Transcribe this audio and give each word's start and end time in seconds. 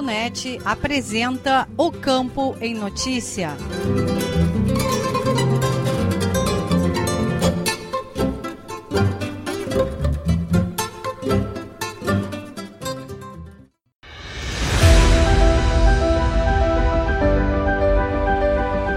Radiosul.net 0.00 0.60
apresenta 0.64 1.68
O 1.76 1.92
Campo 1.92 2.56
em 2.60 2.74
Notícia. 2.74 3.56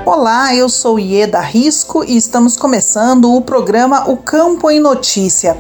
Olá, 0.06 0.56
eu 0.56 0.70
sou 0.70 0.98
Ieda 0.98 1.42
Risco 1.42 2.04
e 2.06 2.16
estamos 2.16 2.56
começando 2.56 3.34
o 3.34 3.42
programa 3.42 4.10
O 4.10 4.16
Campo 4.16 4.72
em 4.72 4.80
Notícia. 4.80 5.58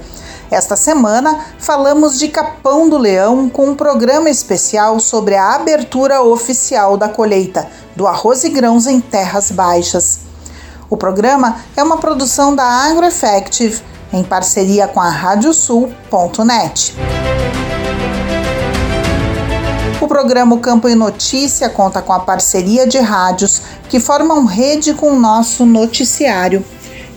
Esta 0.53 0.75
semana 0.75 1.39
falamos 1.57 2.19
de 2.19 2.27
Capão 2.27 2.87
do 2.87 2.95
Leão 2.95 3.49
com 3.49 3.69
um 3.69 3.75
programa 3.75 4.29
especial 4.29 4.99
sobre 4.99 5.35
a 5.35 5.55
abertura 5.55 6.21
oficial 6.21 6.95
da 6.95 7.09
colheita 7.09 7.67
do 7.95 8.05
arroz 8.05 8.43
e 8.43 8.49
grãos 8.49 8.85
em 8.85 8.99
terras 8.99 9.49
baixas. 9.49 10.19
O 10.91 10.95
programa 10.95 11.55
é 11.75 11.81
uma 11.81 11.97
produção 11.97 12.55
da 12.55 12.63
AgroEffective 12.63 13.81
em 14.13 14.23
parceria 14.23 14.87
com 14.87 15.01
a 15.01 15.09
Radiosul.net. 15.09 16.95
O 19.99 20.07
programa 20.07 20.55
Campo 20.59 20.87
em 20.87 20.93
Notícia 20.93 21.67
conta 21.67 21.99
com 21.99 22.13
a 22.13 22.19
parceria 22.19 22.85
de 22.85 22.99
rádios 22.99 23.63
que 23.89 23.99
formam 23.99 24.45
rede 24.45 24.93
com 24.93 25.13
o 25.13 25.19
nosso 25.19 25.65
noticiário. 25.65 26.63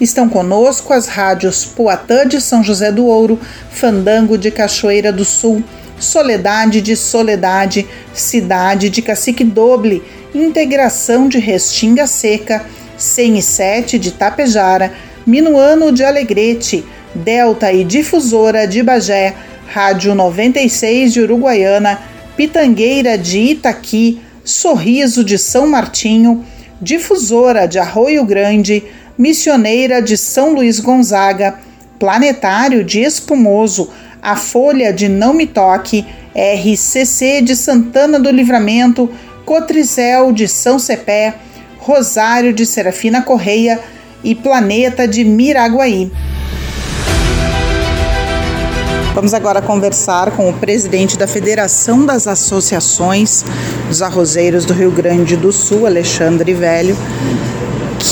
Estão 0.01 0.29
conosco 0.29 0.93
as 0.93 1.07
rádios 1.07 1.65
Poatã 1.65 2.27
de 2.27 2.41
São 2.41 2.63
José 2.63 2.93
do 2.93 3.07
Ouro, 3.07 3.41
Fandango 3.71 4.37
de 4.37 4.51
Cachoeira 4.51 5.11
do 5.11 5.25
Sul, 5.25 5.65
Soledade 5.99 6.83
de 6.83 6.95
Soledade, 6.95 7.87
Cidade 8.13 8.91
de 8.91 9.01
Cacique 9.01 9.43
Doble, 9.43 10.03
Integração 10.35 11.29
de 11.29 11.39
Restinga 11.39 12.07
Seca, 12.07 12.67
107 12.99 13.99
de 13.99 14.13
Tapejara, 14.13 14.93
Minuano 15.27 15.91
de 15.91 16.05
Alegrete, 16.05 16.85
Delta 17.15 17.73
e 17.73 17.83
Difusora 17.83 18.67
de 18.67 18.83
Bagé, 18.83 19.35
Rádio 19.67 20.15
96 20.15 21.15
de 21.15 21.21
Uruguaiana, 21.23 21.99
Pitangueira 22.37 23.17
de 23.17 23.39
Itaqui, 23.39 24.21
Sorriso 24.45 25.25
de 25.25 25.39
São 25.39 25.67
Martinho, 25.67 26.45
Difusora 26.81 27.67
de 27.67 27.79
Arroio 27.79 28.25
Grande, 28.25 28.85
Missioneira 29.19 30.03
de 30.03 30.17
São 30.17 30.53
Luís 30.55 30.79
Gonzaga, 30.79 31.55
Planetário 31.99 32.85
de 32.85 33.01
Espumoso, 33.01 33.89
A 34.21 34.37
Folha 34.37 34.93
de 34.93 35.09
Não 35.09 35.33
Me 35.33 35.47
Toque, 35.47 36.05
RCC 36.35 37.41
de 37.41 37.57
Santana 37.57 38.19
do 38.21 38.31
Livramento, 38.31 39.11
Cotricel 39.47 40.33
de 40.33 40.47
São 40.47 40.79
Cepé, 40.79 41.35
Rosário 41.79 42.53
de 42.53 42.67
Serafina 42.67 43.23
Correia 43.23 43.81
e 44.23 44.35
Planeta 44.35 45.09
de 45.09 45.25
Miraguaí. 45.25 46.11
Vamos 49.15 49.33
agora 49.33 49.63
conversar 49.63 50.33
com 50.33 50.51
o 50.51 50.53
presidente 50.53 51.17
da 51.17 51.27
Federação 51.27 52.05
das 52.05 52.27
Associações 52.27 53.43
dos 53.89 54.03
Arrozeiros 54.03 54.67
do 54.67 54.75
Rio 54.75 54.91
Grande 54.91 55.37
do 55.37 55.51
Sul, 55.51 55.87
Alexandre 55.87 56.53
Velho, 56.53 56.95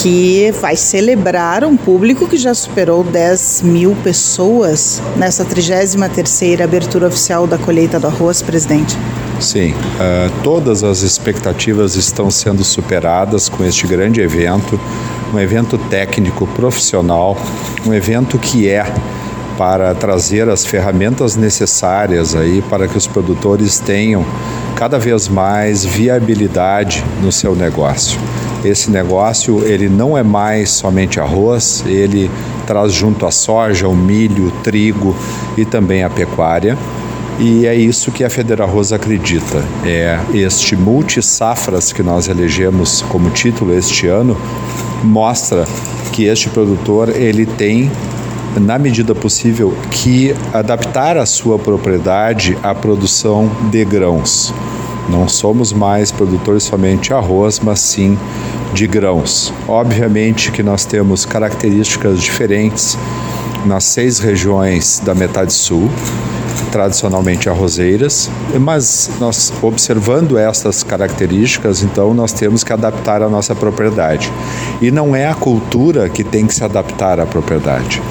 que 0.03 0.53
vai 0.60 0.77
celebrar 0.77 1.65
um 1.65 1.77
público 1.77 2.27
que 2.27 2.37
já 2.37 2.53
superou 2.55 3.05
10 3.05 3.62
mil 3.62 3.97
pessoas 4.03 5.03
nessa 5.16 5.44
33ª 5.44 6.62
abertura 6.62 7.09
oficial 7.09 7.47
da 7.47 7.59
colheita 7.59 7.99
do 8.00 8.06
arroz, 8.06 8.43
presidente. 8.43 8.97
Sim, 9.41 9.72
uh, 9.72 10.43
todas 10.43 10.82
as 10.82 11.03
expectativas 11.03 11.97
estão 11.97 12.31
sendo 12.31 12.65
superadas 12.65 13.49
com 13.49 13.65
este 13.65 13.87
grande 13.87 14.21
evento, 14.21 14.78
um 15.32 15.38
evento 15.38 15.77
técnico 15.77 16.47
profissional, 16.49 17.37
um 17.87 17.93
evento 17.93 18.38
que 18.38 18.69
é 18.69 18.84
para 19.59 19.94
trazer 19.94 20.49
as 20.49 20.65
ferramentas 20.65 21.37
necessárias 21.37 22.34
aí 22.34 22.62
para 22.62 22.88
que 22.88 22.97
os 22.97 23.06
produtores 23.06 23.78
tenham 23.78 24.25
cada 24.75 24.99
vez 24.99 25.28
mais 25.28 25.84
viabilidade 25.84 27.05
no 27.22 27.31
seu 27.31 27.55
negócio. 27.55 28.19
Esse 28.64 28.91
negócio 28.91 29.62
ele 29.64 29.88
não 29.88 30.16
é 30.16 30.22
mais 30.22 30.70
somente 30.70 31.20
arroz, 31.20 31.84
ele 31.86 32.30
traz 32.66 32.92
junto 32.92 33.26
a 33.26 33.30
soja, 33.30 33.86
o 33.86 33.94
milho, 33.94 34.48
o 34.48 34.50
trigo 34.62 35.14
e 35.56 35.64
também 35.64 36.02
a 36.02 36.10
pecuária. 36.10 36.76
E 37.38 37.66
é 37.66 37.75
isso 37.75 38.12
que 38.12 38.22
a 38.22 38.30
Federa 38.30 38.64
Arroz 38.64 38.92
acredita. 38.92 39.62
É 39.84 40.19
este 40.32 40.76
multi-safras 40.76 41.92
que 41.92 42.02
nós 42.02 42.28
elegemos 42.28 43.02
como 43.02 43.28
título 43.30 43.75
este 43.75 44.06
ano 44.06 44.36
mostra 45.02 45.66
que 46.12 46.25
este 46.25 46.48
produtor 46.48 47.08
ele 47.10 47.44
tem 47.44 47.91
na 48.60 48.78
medida 48.78 49.14
possível 49.14 49.75
que 49.91 50.34
adaptar 50.52 51.16
a 51.16 51.26
sua 51.26 51.58
propriedade 51.58 52.56
à 52.62 52.72
produção 52.72 53.50
de 53.70 53.84
grãos. 53.84 54.54
Não 55.09 55.28
somos 55.28 55.72
mais 55.72 56.10
produtores 56.10 56.65
somente 56.65 57.09
de 57.09 57.15
arroz, 57.15 57.60
mas 57.62 57.81
sim 57.81 58.19
de 58.72 58.87
grãos. 58.87 59.53
Obviamente 59.69 60.50
que 60.50 60.62
nós 60.62 60.84
temos 60.84 61.25
características 61.25 62.20
diferentes 62.20 62.98
nas 63.64 63.84
seis 63.84 64.19
regiões 64.19 65.00
da 65.04 65.14
metade 65.14 65.53
sul, 65.53 65.88
tradicionalmente 66.70 67.49
arrozeiras, 67.49 68.28
mas 68.61 69.11
nós 69.20 69.52
observando 69.62 70.37
estas 70.37 70.82
características, 70.82 71.82
então 71.82 72.12
nós 72.12 72.32
temos 72.32 72.64
que 72.64 72.73
adaptar 72.73 73.23
a 73.23 73.28
nossa 73.28 73.55
propriedade. 73.55 74.31
E 74.82 74.90
não 74.90 75.14
é 75.14 75.28
a 75.28 75.34
cultura 75.34 76.08
que 76.08 76.25
tem 76.25 76.46
que 76.46 76.55
se 76.55 76.64
adaptar 76.64 77.20
à 77.20 77.26
propriedade. 77.26 78.02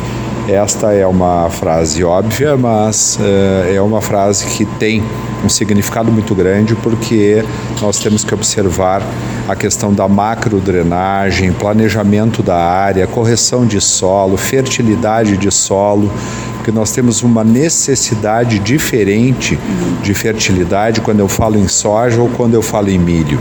Esta 0.47 0.91
é 0.91 1.07
uma 1.07 1.49
frase 1.49 2.03
óbvia, 2.03 2.57
mas 2.57 3.17
uh, 3.17 3.73
é 3.73 3.81
uma 3.81 4.01
frase 4.01 4.45
que 4.45 4.65
tem 4.65 5.01
um 5.43 5.47
significado 5.47 6.11
muito 6.11 6.35
grande 6.35 6.75
porque 6.75 7.43
nós 7.81 7.97
temos 7.99 8.25
que 8.25 8.33
observar 8.33 9.01
a 9.47 9.55
questão 9.55 9.93
da 9.93 10.05
macrodrenagem, 10.05 11.53
planejamento 11.53 12.43
da 12.43 12.57
área, 12.57 13.07
correção 13.07 13.65
de 13.65 13.79
solo, 13.79 14.35
fertilidade 14.35 15.37
de 15.37 15.49
solo, 15.49 16.11
porque 16.57 16.71
nós 16.71 16.91
temos 16.91 17.23
uma 17.23 17.43
necessidade 17.43 18.59
diferente 18.59 19.57
de 20.01 20.13
fertilidade 20.13 20.99
quando 20.99 21.21
eu 21.21 21.29
falo 21.29 21.57
em 21.57 21.69
soja 21.69 22.21
ou 22.21 22.27
quando 22.27 22.53
eu 22.53 22.61
falo 22.61 22.89
em 22.89 22.99
milho. 22.99 23.39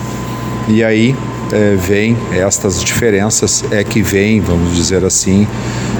E 0.68 0.84
aí 0.84 1.16
é, 1.52 1.76
vem 1.76 2.16
estas 2.32 2.82
diferenças, 2.82 3.64
é 3.70 3.84
que 3.84 4.02
vem, 4.02 4.40
vamos 4.40 4.74
dizer 4.74 5.04
assim, 5.04 5.46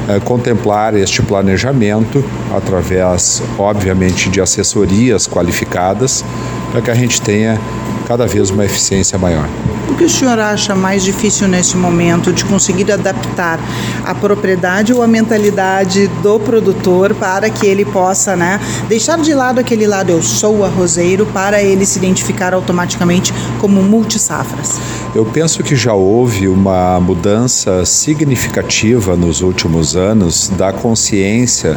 é, 0.09 0.19
contemplar 0.21 0.97
este 0.97 1.23
planejamento 1.23 2.25
através, 2.55 3.43
obviamente, 3.59 4.29
de 4.31 4.41
assessorias 4.41 5.27
qualificadas, 5.27 6.25
para 6.73 6.81
que 6.81 6.91
a 6.91 6.95
gente 6.95 7.21
tenha 7.21 7.61
cada 8.07 8.27
vez 8.27 8.51
uma 8.51 8.65
eficiência 8.65 9.19
maior. 9.19 9.49
O 9.89 9.95
que 9.95 10.05
o 10.05 10.11
senhor 10.11 10.39
acha 10.39 10.75
mais 10.75 11.03
difícil 11.03 11.47
nesse 11.47 11.77
momento 11.77 12.33
de 12.33 12.45
conseguir 12.45 12.91
adaptar 12.91 13.61
a 14.05 14.15
propriedade 14.15 14.93
ou 14.93 15.03
a 15.03 15.07
mentalidade 15.07 16.09
do 16.23 16.41
produtor 16.41 17.15
para 17.15 17.51
que 17.51 17.67
ele 17.67 17.85
possa 17.85 18.35
né, 18.35 18.59
deixar 18.89 19.19
de 19.19 19.35
lado 19.35 19.59
aquele 19.59 19.87
lado 19.87 20.11
eu 20.11 20.23
sou 20.23 20.65
arrozeiro 20.65 21.27
para 21.27 21.63
ele 21.63 21.85
se 21.85 21.99
identificar 21.99 22.55
automaticamente 22.55 23.35
como 23.61 23.83
multisafras? 23.83 24.81
Eu 25.15 25.27
penso 25.27 25.63
que 25.63 25.77
já 25.77 25.93
houve 25.93 26.49
uma 26.49 26.99
mudança 26.99 27.85
significativa 27.85 29.15
nos 29.15 29.43
últimos 29.43 29.95
anos 29.95 30.49
da 30.49 30.73
consciência 30.73 31.77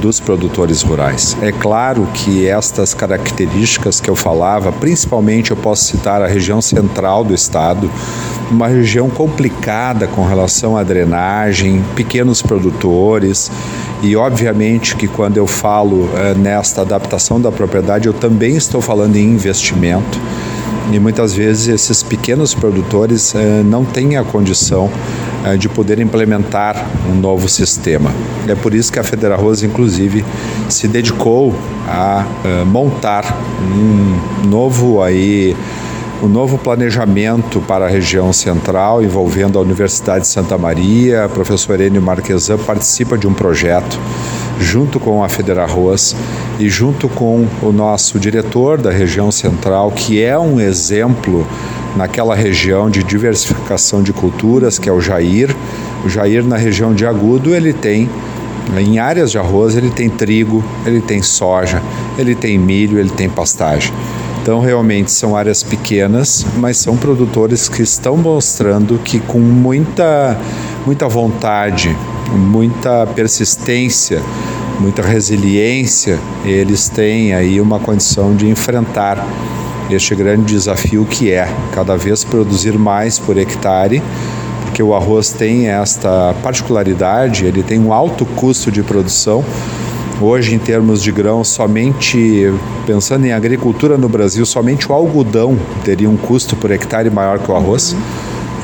dos 0.00 0.18
produtores 0.20 0.82
rurais. 0.82 1.36
É 1.42 1.52
claro 1.52 2.06
que 2.14 2.46
estas 2.46 2.94
características 2.94 4.00
que 4.00 4.08
eu 4.08 4.16
falava, 4.16 4.72
principalmente 4.72 5.50
eu 5.50 5.56
posso 5.56 5.84
citar 5.84 6.22
a 6.22 6.26
região 6.26 6.62
central 6.62 7.22
do 7.22 7.34
estado, 7.34 7.90
uma 8.50 8.68
região 8.68 9.10
complicada 9.10 10.06
com 10.06 10.24
relação 10.24 10.76
à 10.76 10.82
drenagem, 10.82 11.84
pequenos 11.94 12.40
produtores, 12.40 13.50
e 14.02 14.14
obviamente 14.14 14.94
que 14.94 15.08
quando 15.08 15.36
eu 15.36 15.46
falo 15.46 16.08
eh, 16.14 16.34
nesta 16.34 16.82
adaptação 16.82 17.40
da 17.40 17.50
propriedade, 17.50 18.06
eu 18.06 18.12
também 18.12 18.56
estou 18.56 18.80
falando 18.80 19.16
em 19.16 19.24
investimento 19.24 20.20
e 20.92 21.00
muitas 21.00 21.34
vezes 21.34 21.68
esses 21.68 22.02
pequenos 22.02 22.54
produtores 22.54 23.34
eh, 23.34 23.62
não 23.64 23.84
têm 23.84 24.16
a 24.16 24.24
condição 24.24 24.88
eh, 24.88 25.25
de 25.54 25.68
poder 25.68 26.00
implementar 26.00 26.84
um 27.08 27.14
novo 27.14 27.48
sistema. 27.48 28.10
É 28.48 28.54
por 28.54 28.74
isso 28.74 28.92
que 28.92 28.98
a 28.98 29.04
Federarroz, 29.04 29.62
inclusive, 29.62 30.24
se 30.68 30.88
dedicou 30.88 31.54
a 31.86 32.24
eh, 32.44 32.64
montar 32.64 33.24
um 33.62 34.48
novo 34.48 35.02
aí 35.02 35.54
um 36.22 36.28
novo 36.28 36.56
planejamento 36.56 37.60
para 37.60 37.84
a 37.84 37.88
região 37.88 38.32
central, 38.32 39.02
envolvendo 39.02 39.58
a 39.58 39.62
Universidade 39.62 40.22
de 40.22 40.28
Santa 40.28 40.56
Maria. 40.56 41.24
A 41.24 41.28
professora 41.28 41.84
Enio 41.84 42.00
Marquesan 42.00 42.56
participa 42.58 43.18
de 43.18 43.26
um 43.26 43.34
projeto 43.34 43.98
junto 44.58 44.98
com 44.98 45.22
a 45.22 45.28
Federarroz 45.28 46.16
e 46.58 46.68
junto 46.68 47.08
com 47.08 47.46
o 47.62 47.70
nosso 47.70 48.18
diretor 48.18 48.80
da 48.80 48.90
região 48.90 49.30
central, 49.30 49.90
que 49.90 50.22
é 50.22 50.38
um 50.38 50.58
exemplo 50.58 51.46
naquela 51.96 52.34
região 52.34 52.90
de 52.90 53.02
diversificação 53.02 54.02
de 54.02 54.12
culturas, 54.12 54.78
que 54.78 54.88
é 54.88 54.92
o 54.92 55.00
Jair. 55.00 55.54
O 56.04 56.08
Jair 56.08 56.44
na 56.44 56.56
região 56.56 56.94
de 56.94 57.06
Agudo, 57.06 57.54
ele 57.54 57.72
tem 57.72 58.08
em 58.78 58.98
áreas 58.98 59.30
de 59.30 59.38
arroz, 59.38 59.76
ele 59.76 59.90
tem 59.90 60.10
trigo, 60.10 60.62
ele 60.84 61.00
tem 61.00 61.22
soja, 61.22 61.80
ele 62.18 62.34
tem 62.34 62.58
milho, 62.58 62.98
ele 62.98 63.10
tem 63.10 63.28
pastagem. 63.28 63.92
Então, 64.42 64.60
realmente 64.60 65.10
são 65.10 65.36
áreas 65.36 65.62
pequenas, 65.62 66.46
mas 66.56 66.76
são 66.76 66.96
produtores 66.96 67.68
que 67.68 67.82
estão 67.82 68.16
mostrando 68.16 68.98
que 68.98 69.18
com 69.18 69.40
muita, 69.40 70.38
muita 70.84 71.08
vontade, 71.08 71.96
muita 72.32 73.06
persistência, 73.08 74.22
muita 74.78 75.02
resiliência, 75.02 76.18
eles 76.44 76.88
têm 76.88 77.34
aí 77.34 77.60
uma 77.60 77.80
condição 77.80 78.36
de 78.36 78.48
enfrentar 78.48 79.18
este 79.90 80.14
grande 80.14 80.54
desafio 80.54 81.04
que 81.04 81.30
é 81.30 81.48
cada 81.72 81.96
vez 81.96 82.24
produzir 82.24 82.78
mais 82.78 83.18
por 83.18 83.36
hectare, 83.38 84.02
porque 84.62 84.82
o 84.82 84.94
arroz 84.94 85.32
tem 85.32 85.68
esta 85.68 86.34
particularidade, 86.42 87.44
ele 87.44 87.62
tem 87.62 87.78
um 87.78 87.92
alto 87.92 88.24
custo 88.24 88.70
de 88.70 88.82
produção. 88.82 89.44
Hoje, 90.20 90.54
em 90.54 90.58
termos 90.58 91.02
de 91.02 91.12
grão, 91.12 91.44
somente 91.44 92.50
pensando 92.86 93.26
em 93.26 93.32
agricultura 93.32 93.98
no 93.98 94.08
Brasil, 94.08 94.46
somente 94.46 94.90
o 94.90 94.94
algodão 94.94 95.58
teria 95.84 96.08
um 96.08 96.16
custo 96.16 96.56
por 96.56 96.70
hectare 96.70 97.10
maior 97.10 97.38
que 97.38 97.50
o 97.50 97.54
arroz. 97.54 97.94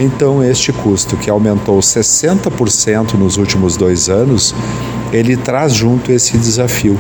Então, 0.01 0.43
este 0.43 0.73
custo, 0.73 1.17
que 1.17 1.31
aumentou 1.31 1.79
60% 1.79 3.15
nos 3.15 3.37
últimos 3.37 3.77
dois 3.77 4.09
anos, 4.09 4.55
ele 5.13 5.37
traz 5.37 5.75
junto 5.75 6.11
esse 6.11 6.37
desafio, 6.39 6.99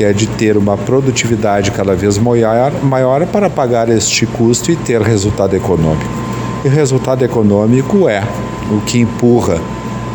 que 0.00 0.04
é 0.04 0.14
de 0.14 0.26
ter 0.26 0.56
uma 0.56 0.78
produtividade 0.78 1.70
cada 1.72 1.94
vez 1.94 2.16
maior, 2.16 2.72
maior 2.82 3.26
para 3.26 3.50
pagar 3.50 3.90
este 3.90 4.24
custo 4.24 4.72
e 4.72 4.76
ter 4.76 4.98
resultado 5.02 5.54
econômico. 5.54 6.10
E 6.64 6.68
o 6.68 6.70
resultado 6.70 7.22
econômico 7.22 8.08
é 8.08 8.22
o 8.74 8.80
que 8.80 8.98
empurra 8.98 9.56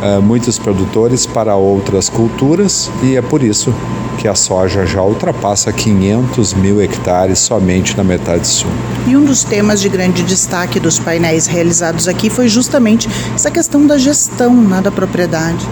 uh, 0.02 0.20
muitos 0.24 0.58
produtores 0.58 1.28
para 1.28 1.56
outras 1.56 2.10
culturas 2.10 2.90
e 3.04 3.16
é 3.16 3.22
por 3.22 3.44
isso 3.44 3.72
que 4.18 4.28
a 4.28 4.34
soja 4.34 4.88
já 4.88 5.04
ultrapassa 5.04 5.72
500 5.72 6.56
mil 6.56 6.82
hectares 6.82 7.38
somente 7.38 7.96
na 7.96 8.04
metade 8.04 8.48
sul. 8.48 8.72
E 9.06 9.16
um 9.16 9.24
dos 9.24 9.44
temas 9.44 9.80
de 9.80 9.88
grande 9.88 10.24
destaque 10.24 10.80
dos 10.80 10.98
painéis 10.98 11.46
realizados 11.46 12.08
aqui 12.08 12.32
foi 12.32 12.48
justamente 12.48 13.08
essa 13.36 13.52
questão 13.52 13.86
da 13.86 14.00
gestão 14.00 14.52
né, 14.52 14.82
da 14.82 14.92
propriedade. 14.92 15.64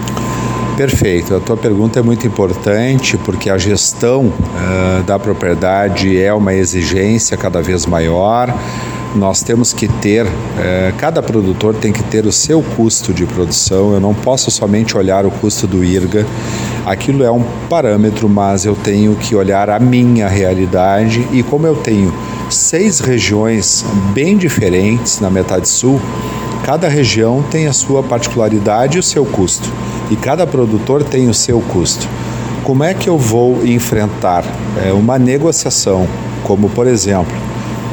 Perfeito. 0.76 1.36
A 1.36 1.40
tua 1.40 1.56
pergunta 1.56 2.00
é 2.00 2.02
muito 2.02 2.26
importante 2.26 3.16
porque 3.18 3.48
a 3.48 3.56
gestão 3.56 4.26
uh, 4.26 5.02
da 5.04 5.18
propriedade 5.18 6.20
é 6.20 6.34
uma 6.34 6.52
exigência 6.52 7.36
cada 7.36 7.62
vez 7.62 7.86
maior. 7.86 8.52
Nós 9.14 9.42
temos 9.42 9.72
que 9.72 9.86
ter, 9.86 10.26
uh, 10.26 10.30
cada 10.98 11.22
produtor 11.22 11.76
tem 11.76 11.92
que 11.92 12.02
ter 12.02 12.26
o 12.26 12.32
seu 12.32 12.60
custo 12.76 13.14
de 13.14 13.24
produção. 13.24 13.92
Eu 13.92 14.00
não 14.00 14.12
posso 14.12 14.50
somente 14.50 14.96
olhar 14.96 15.24
o 15.24 15.30
custo 15.30 15.66
do 15.68 15.84
IRGA 15.84 16.26
aquilo 16.84 17.24
é 17.24 17.30
um 17.30 17.42
parâmetro, 17.68 18.28
mas 18.28 18.64
eu 18.64 18.74
tenho 18.74 19.14
que 19.16 19.34
olhar 19.34 19.70
a 19.70 19.78
minha 19.80 20.28
realidade 20.28 21.26
e 21.32 21.42
como 21.42 21.66
eu 21.66 21.76
tenho 21.76 22.12
seis 22.50 23.00
regiões 23.00 23.84
bem 24.12 24.36
diferentes 24.36 25.20
na 25.20 25.30
metade 25.30 25.68
sul, 25.68 26.00
cada 26.64 26.88
região 26.88 27.42
tem 27.50 27.66
a 27.66 27.72
sua 27.72 28.02
particularidade 28.02 28.96
e 28.96 29.00
o 29.00 29.02
seu 29.02 29.24
custo, 29.24 29.68
e 30.10 30.16
cada 30.16 30.46
produtor 30.46 31.02
tem 31.02 31.28
o 31.28 31.34
seu 31.34 31.60
custo. 31.60 32.08
Como 32.62 32.82
é 32.82 32.94
que 32.94 33.08
eu 33.08 33.18
vou 33.18 33.64
enfrentar 33.66 34.44
é, 34.84 34.92
uma 34.92 35.18
negociação, 35.18 36.06
como 36.42 36.68
por 36.70 36.86
exemplo, 36.86 37.36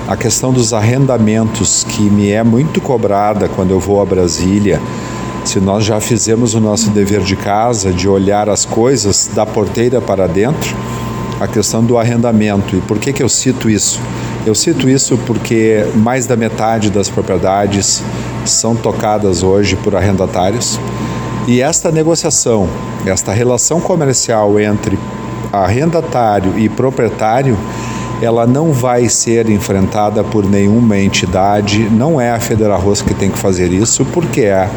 a 0.07 0.15
questão 0.15 0.51
dos 0.51 0.73
arrendamentos, 0.73 1.85
que 1.87 2.01
me 2.01 2.31
é 2.31 2.43
muito 2.43 2.81
cobrada 2.81 3.47
quando 3.49 3.71
eu 3.71 3.79
vou 3.79 4.01
a 4.01 4.05
Brasília, 4.05 4.79
se 5.43 5.59
nós 5.59 5.83
já 5.83 5.99
fizemos 5.99 6.53
o 6.53 6.59
nosso 6.59 6.89
dever 6.89 7.21
de 7.21 7.35
casa 7.35 7.91
de 7.91 8.07
olhar 8.07 8.49
as 8.49 8.63
coisas 8.65 9.29
da 9.33 9.45
porteira 9.45 9.99
para 9.99 10.27
dentro, 10.27 10.75
a 11.39 11.47
questão 11.47 11.83
do 11.83 11.97
arrendamento. 11.97 12.75
E 12.75 12.81
por 12.81 12.99
que, 12.99 13.11
que 13.11 13.23
eu 13.23 13.29
cito 13.29 13.69
isso? 13.69 13.99
Eu 14.45 14.55
cito 14.55 14.89
isso 14.89 15.17
porque 15.27 15.85
mais 15.95 16.25
da 16.25 16.35
metade 16.35 16.89
das 16.89 17.09
propriedades 17.09 18.03
são 18.45 18.75
tocadas 18.75 19.43
hoje 19.43 19.75
por 19.75 19.95
arrendatários. 19.95 20.79
E 21.47 21.61
esta 21.61 21.91
negociação, 21.91 22.67
esta 23.05 23.31
relação 23.31 23.79
comercial 23.79 24.59
entre 24.59 24.97
arrendatário 25.51 26.57
e 26.57 26.67
proprietário, 26.69 27.57
ela 28.21 28.47
não 28.47 28.71
vai 28.71 29.09
ser 29.09 29.49
enfrentada 29.49 30.23
por 30.23 30.47
nenhuma 30.47 30.97
entidade, 30.97 31.79
não 31.89 32.21
é 32.21 32.31
a 32.31 32.39
Federal 32.39 32.79
Arroz 32.79 33.01
que 33.01 33.13
tem 33.13 33.29
que 33.29 33.37
fazer 33.37 33.71
isso, 33.71 34.05
porque 34.05 34.41
é 34.41 34.69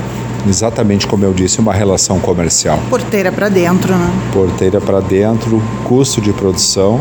exatamente 0.49 1.07
como 1.07 1.25
eu 1.25 1.33
disse, 1.33 1.59
uma 1.59 1.73
relação 1.73 2.19
comercial. 2.19 2.79
Porteira 2.91 3.33
para 3.33 3.49
dentro, 3.49 3.95
né? 3.95 4.11
Porteira 4.33 4.81
para 4.81 5.01
dentro, 5.01 5.63
custo 5.85 6.21
de 6.21 6.33
produção. 6.33 7.01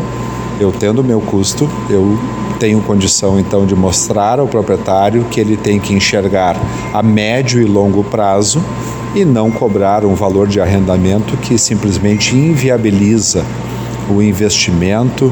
Eu 0.60 0.70
tendo 0.70 1.00
o 1.00 1.04
meu 1.04 1.20
custo, 1.20 1.68
eu 1.90 2.18
tenho 2.64 2.80
condição 2.80 3.38
então 3.38 3.66
de 3.66 3.76
mostrar 3.76 4.40
ao 4.40 4.48
proprietário 4.48 5.26
que 5.30 5.38
ele 5.38 5.54
tem 5.54 5.78
que 5.78 5.92
enxergar 5.92 6.56
a 6.94 7.02
médio 7.02 7.60
e 7.60 7.66
longo 7.66 8.02
prazo 8.02 8.58
e 9.14 9.22
não 9.22 9.50
cobrar 9.50 10.02
um 10.02 10.14
valor 10.14 10.48
de 10.48 10.62
arrendamento 10.62 11.36
que 11.36 11.58
simplesmente 11.58 12.34
inviabiliza 12.34 13.44
o 14.08 14.22
investimento 14.22 15.30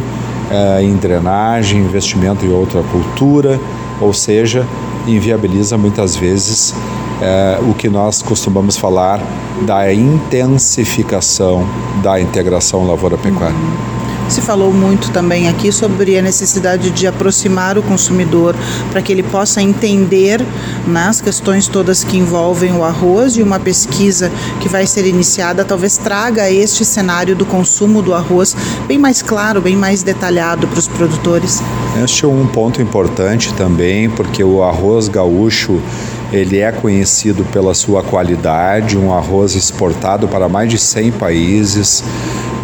eh, 0.50 0.82
em 0.82 0.94
drenagem, 0.94 1.80
investimento 1.80 2.44
em 2.44 2.52
outra 2.52 2.82
cultura, 2.82 3.58
ou 3.98 4.12
seja, 4.12 4.66
inviabiliza 5.06 5.78
muitas 5.78 6.14
vezes 6.14 6.74
é, 7.22 7.58
o 7.66 7.72
que 7.72 7.88
nós 7.88 8.20
costumamos 8.20 8.76
falar 8.76 9.22
da 9.62 9.90
intensificação 9.90 11.66
da 12.02 12.20
integração 12.20 12.86
lavoura-pecuária. 12.86 13.91
Se 14.32 14.40
falou 14.40 14.72
muito 14.72 15.10
também 15.10 15.46
aqui 15.46 15.70
sobre 15.70 16.18
a 16.18 16.22
necessidade 16.22 16.88
de 16.88 17.06
aproximar 17.06 17.76
o 17.76 17.82
consumidor 17.82 18.56
para 18.90 19.02
que 19.02 19.12
ele 19.12 19.22
possa 19.22 19.60
entender 19.60 20.40
nas 20.86 21.18
né, 21.18 21.24
questões 21.24 21.68
todas 21.68 22.02
que 22.02 22.16
envolvem 22.16 22.72
o 22.72 22.82
arroz 22.82 23.36
e 23.36 23.42
uma 23.42 23.60
pesquisa 23.60 24.32
que 24.58 24.70
vai 24.70 24.86
ser 24.86 25.06
iniciada 25.06 25.66
talvez 25.66 25.98
traga 25.98 26.50
este 26.50 26.82
cenário 26.82 27.36
do 27.36 27.44
consumo 27.44 28.00
do 28.00 28.14
arroz 28.14 28.56
bem 28.88 28.96
mais 28.96 29.20
claro, 29.20 29.60
bem 29.60 29.76
mais 29.76 30.02
detalhado 30.02 30.66
para 30.66 30.78
os 30.78 30.88
produtores. 30.88 31.62
Este 32.02 32.24
é 32.24 32.28
um 32.28 32.46
ponto 32.46 32.80
importante 32.80 33.52
também, 33.52 34.08
porque 34.08 34.42
o 34.42 34.62
arroz 34.62 35.08
gaúcho 35.08 35.78
ele 36.32 36.58
é 36.58 36.72
conhecido 36.72 37.44
pela 37.52 37.74
sua 37.74 38.02
qualidade, 38.02 38.96
um 38.96 39.12
arroz 39.12 39.54
exportado 39.54 40.26
para 40.26 40.48
mais 40.48 40.70
de 40.70 40.78
100 40.78 41.12
países, 41.12 42.02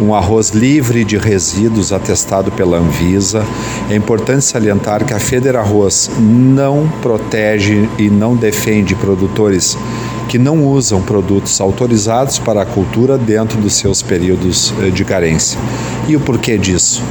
um 0.01 0.13
arroz 0.13 0.49
livre 0.49 1.03
de 1.03 1.17
resíduos 1.17 1.91
atestado 1.91 2.51
pela 2.51 2.77
Anvisa. 2.77 3.43
É 3.89 3.95
importante 3.95 4.45
salientar 4.45 5.05
que 5.05 5.13
a 5.13 5.19
Federarroz 5.19 6.09
não 6.19 6.87
protege 7.01 7.89
e 7.97 8.09
não 8.09 8.35
defende 8.35 8.95
produtores 8.95 9.77
que 10.27 10.37
não 10.37 10.63
usam 10.65 11.01
produtos 11.01 11.59
autorizados 11.59 12.37
para 12.37 12.61
a 12.61 12.65
cultura 12.65 13.17
dentro 13.17 13.59
dos 13.59 13.73
seus 13.73 14.01
períodos 14.01 14.71
eh, 14.79 14.91
de 14.91 15.03
carência. 15.03 15.59
E 16.07 16.15
o 16.15 16.19
porquê 16.19 16.55
disso? 16.55 17.01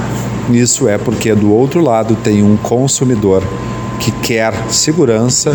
Isso 0.50 0.88
é 0.88 0.96
porque 0.96 1.34
do 1.34 1.52
outro 1.52 1.82
lado 1.82 2.16
tem 2.16 2.42
um 2.42 2.56
consumidor 2.56 3.42
que 3.98 4.12
quer 4.12 4.54
segurança 4.70 5.54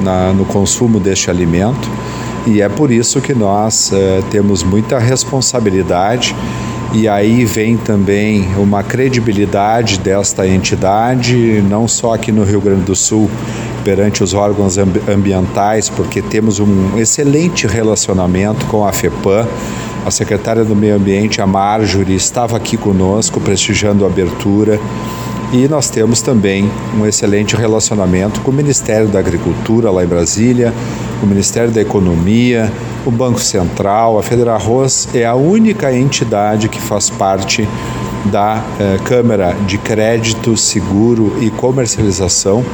na, 0.00 0.32
no 0.32 0.44
consumo 0.44 0.98
deste 0.98 1.30
alimento 1.30 1.88
e 2.46 2.62
é 2.62 2.68
por 2.68 2.90
isso 2.90 3.20
que 3.20 3.34
nós 3.34 3.90
uh, 3.90 4.22
temos 4.30 4.62
muita 4.62 4.98
responsabilidade 4.98 6.34
e 6.92 7.08
aí 7.08 7.44
vem 7.44 7.76
também 7.76 8.48
uma 8.56 8.82
credibilidade 8.82 9.98
desta 9.98 10.46
entidade, 10.46 11.62
não 11.68 11.86
só 11.86 12.14
aqui 12.14 12.32
no 12.32 12.44
Rio 12.44 12.60
Grande 12.60 12.84
do 12.84 12.94
Sul, 12.96 13.28
perante 13.84 14.24
os 14.24 14.32
órgãos 14.32 14.78
ambientais, 14.78 15.88
porque 15.88 16.22
temos 16.22 16.58
um 16.58 16.98
excelente 16.98 17.66
relacionamento 17.66 18.64
com 18.66 18.86
a 18.86 18.92
FEPAM. 18.92 19.46
A 20.06 20.10
secretária 20.10 20.64
do 20.64 20.74
Meio 20.74 20.96
Ambiente, 20.96 21.42
a 21.42 21.46
Marjorie, 21.46 22.14
estava 22.14 22.56
aqui 22.56 22.76
conosco 22.76 23.40
prestigiando 23.40 24.04
a 24.04 24.08
abertura. 24.08 24.80
E 25.52 25.68
nós 25.68 25.88
temos 25.88 26.20
também 26.20 26.68
um 26.98 27.06
excelente 27.06 27.54
relacionamento 27.54 28.40
com 28.40 28.50
o 28.50 28.54
Ministério 28.54 29.06
da 29.06 29.20
Agricultura 29.20 29.90
lá 29.90 30.02
em 30.02 30.06
Brasília, 30.06 30.74
o 31.22 31.26
Ministério 31.26 31.70
da 31.70 31.80
Economia, 31.80 32.70
o 33.06 33.10
Banco 33.10 33.40
Central, 33.40 34.18
a 34.18 34.22
Federal 34.22 34.56
Arroz 34.56 35.08
é 35.14 35.24
a 35.24 35.36
única 35.36 35.92
entidade 35.92 36.68
que 36.68 36.80
faz 36.80 37.08
parte 37.08 37.66
da 38.24 38.60
eh, 38.80 38.98
Câmara 39.04 39.54
de 39.66 39.78
Crédito, 39.78 40.56
Seguro 40.56 41.36
e 41.40 41.48
Comercialização 41.48 42.64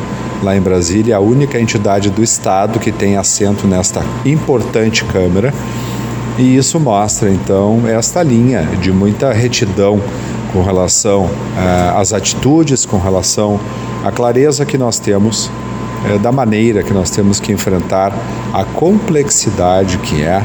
lá 0.42 0.56
em 0.56 0.60
Brasília, 0.60 1.16
a 1.16 1.20
única 1.20 1.60
entidade 1.60 2.08
do 2.08 2.22
Estado 2.22 2.80
que 2.80 2.90
tem 2.90 3.16
assento 3.16 3.66
nesta 3.66 4.02
importante 4.24 5.04
Câmara. 5.04 5.52
E 6.38 6.56
isso 6.56 6.80
mostra 6.80 7.30
então 7.30 7.82
esta 7.86 8.22
linha 8.22 8.62
de 8.80 8.90
muita 8.90 9.30
retidão 9.32 10.00
com 10.52 10.62
relação 10.62 11.24
uh, 11.24 11.98
às 11.98 12.12
atitudes, 12.12 12.84
com 12.84 12.98
relação 12.98 13.58
à 14.04 14.12
clareza 14.12 14.66
que 14.66 14.76
nós 14.76 14.98
temos 14.98 15.46
uh, 15.46 16.18
da 16.18 16.30
maneira 16.30 16.82
que 16.82 16.92
nós 16.92 17.10
temos 17.10 17.40
que 17.40 17.52
enfrentar 17.52 18.12
a 18.52 18.64
complexidade 18.64 19.98
que 19.98 20.22
é 20.22 20.44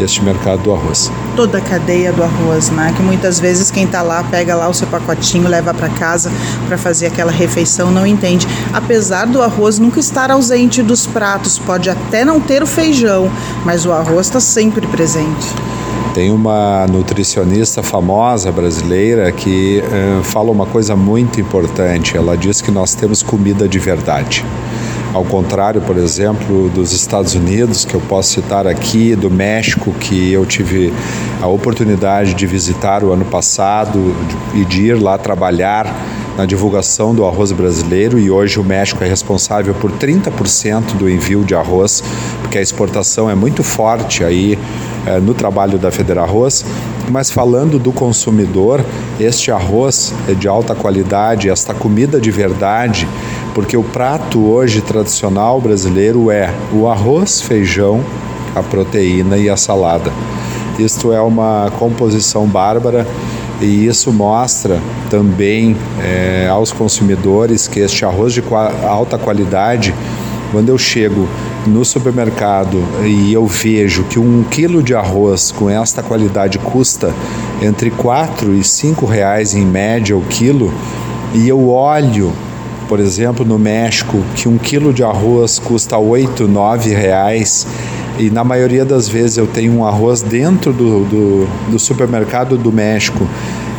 este 0.00 0.22
mercado 0.22 0.62
do 0.62 0.72
arroz. 0.72 1.10
Toda 1.36 1.58
a 1.58 1.60
cadeia 1.60 2.12
do 2.12 2.22
arroz, 2.22 2.70
né? 2.70 2.92
Que 2.96 3.02
muitas 3.02 3.38
vezes 3.38 3.70
quem 3.70 3.84
está 3.84 4.02
lá 4.02 4.24
pega 4.24 4.54
lá 4.54 4.68
o 4.68 4.74
seu 4.74 4.86
pacotinho, 4.86 5.48
leva 5.48 5.74
para 5.74 5.88
casa 5.88 6.30
para 6.66 6.78
fazer 6.78 7.06
aquela 7.06 7.32
refeição, 7.32 7.90
não 7.90 8.06
entende. 8.06 8.46
Apesar 8.72 9.26
do 9.26 9.42
arroz 9.42 9.78
nunca 9.78 10.00
estar 10.00 10.30
ausente 10.30 10.82
dos 10.82 11.06
pratos, 11.06 11.58
pode 11.58 11.90
até 11.90 12.24
não 12.24 12.40
ter 12.40 12.62
o 12.62 12.66
feijão, 12.66 13.30
mas 13.64 13.84
o 13.84 13.92
arroz 13.92 14.26
está 14.26 14.40
sempre 14.40 14.86
presente. 14.86 15.46
Tem 16.14 16.30
uma 16.30 16.86
nutricionista 16.88 17.82
famosa 17.82 18.52
brasileira 18.52 19.32
que 19.32 19.80
uh, 19.80 20.22
fala 20.22 20.50
uma 20.50 20.66
coisa 20.66 20.94
muito 20.94 21.40
importante. 21.40 22.16
Ela 22.16 22.36
diz 22.36 22.60
que 22.60 22.70
nós 22.70 22.94
temos 22.94 23.22
comida 23.22 23.66
de 23.66 23.78
verdade. 23.78 24.44
Ao 25.14 25.24
contrário, 25.24 25.80
por 25.80 25.96
exemplo, 25.96 26.68
dos 26.68 26.92
Estados 26.92 27.34
Unidos, 27.34 27.86
que 27.86 27.94
eu 27.94 28.00
posso 28.00 28.30
citar 28.30 28.66
aqui, 28.66 29.16
do 29.16 29.30
México, 29.30 29.90
que 29.92 30.30
eu 30.32 30.44
tive 30.44 30.92
a 31.40 31.46
oportunidade 31.46 32.34
de 32.34 32.46
visitar 32.46 33.02
o 33.02 33.12
ano 33.12 33.24
passado 33.24 34.14
e 34.54 34.66
de 34.66 34.88
ir 34.88 35.02
lá 35.02 35.16
trabalhar 35.16 35.86
na 36.36 36.46
divulgação 36.46 37.14
do 37.14 37.24
arroz 37.26 37.52
brasileiro 37.52 38.18
e 38.18 38.30
hoje 38.30 38.58
o 38.58 38.64
México 38.64 39.04
é 39.04 39.08
responsável 39.08 39.74
por 39.74 39.90
30% 39.92 40.96
do 40.96 41.08
envio 41.08 41.44
de 41.44 41.54
arroz, 41.54 42.02
porque 42.40 42.58
a 42.58 42.62
exportação 42.62 43.28
é 43.28 43.34
muito 43.34 43.62
forte 43.62 44.24
aí 44.24 44.58
é, 45.06 45.18
no 45.18 45.34
trabalho 45.34 45.78
da 45.78 45.90
Federal 45.90 46.24
Arroz. 46.24 46.64
Mas 47.10 47.30
falando 47.30 47.78
do 47.78 47.92
consumidor, 47.92 48.84
este 49.20 49.50
arroz 49.50 50.14
é 50.28 50.32
de 50.32 50.48
alta 50.48 50.74
qualidade, 50.74 51.50
esta 51.50 51.74
comida 51.74 52.20
de 52.20 52.30
verdade, 52.30 53.06
porque 53.54 53.76
o 53.76 53.82
prato 53.82 54.44
hoje 54.44 54.80
tradicional 54.80 55.60
brasileiro 55.60 56.30
é 56.30 56.52
o 56.72 56.88
arroz, 56.88 57.40
feijão, 57.40 58.02
a 58.54 58.62
proteína 58.62 59.36
e 59.36 59.50
a 59.50 59.56
salada. 59.56 60.12
Isto 60.78 61.12
é 61.12 61.20
uma 61.20 61.70
composição 61.78 62.46
bárbara 62.46 63.06
e 63.64 63.86
isso 63.86 64.12
mostra 64.12 64.80
também 65.08 65.76
é, 66.00 66.48
aos 66.50 66.72
consumidores 66.72 67.68
que 67.68 67.80
este 67.80 68.04
arroz 68.04 68.32
de 68.32 68.42
alta 68.86 69.16
qualidade, 69.18 69.94
quando 70.50 70.68
eu 70.68 70.76
chego 70.76 71.28
no 71.66 71.84
supermercado 71.84 72.82
e 73.04 73.32
eu 73.32 73.46
vejo 73.46 74.04
que 74.04 74.18
um 74.18 74.42
quilo 74.42 74.82
de 74.82 74.94
arroz 74.94 75.52
com 75.52 75.70
esta 75.70 76.02
qualidade 76.02 76.58
custa 76.58 77.14
entre 77.62 77.90
4 77.90 78.54
e 78.54 78.64
5 78.64 79.06
reais 79.06 79.54
em 79.54 79.64
média 79.64 80.16
o 80.16 80.22
quilo, 80.22 80.72
e 81.34 81.48
eu 81.48 81.70
olho, 81.70 82.32
por 82.88 83.00
exemplo, 83.00 83.44
no 83.44 83.58
México, 83.58 84.22
que 84.34 84.48
um 84.48 84.58
quilo 84.58 84.92
de 84.92 85.02
arroz 85.02 85.58
custa 85.58 85.96
8, 85.96 86.46
9 86.48 86.94
reais, 86.94 87.66
e 88.18 88.30
na 88.30 88.44
maioria 88.44 88.84
das 88.84 89.08
vezes 89.08 89.38
eu 89.38 89.46
tenho 89.46 89.72
um 89.72 89.84
arroz 89.84 90.22
dentro 90.22 90.72
do, 90.72 91.04
do, 91.04 91.70
do 91.70 91.78
supermercado 91.78 92.56
do 92.56 92.72
México, 92.72 93.26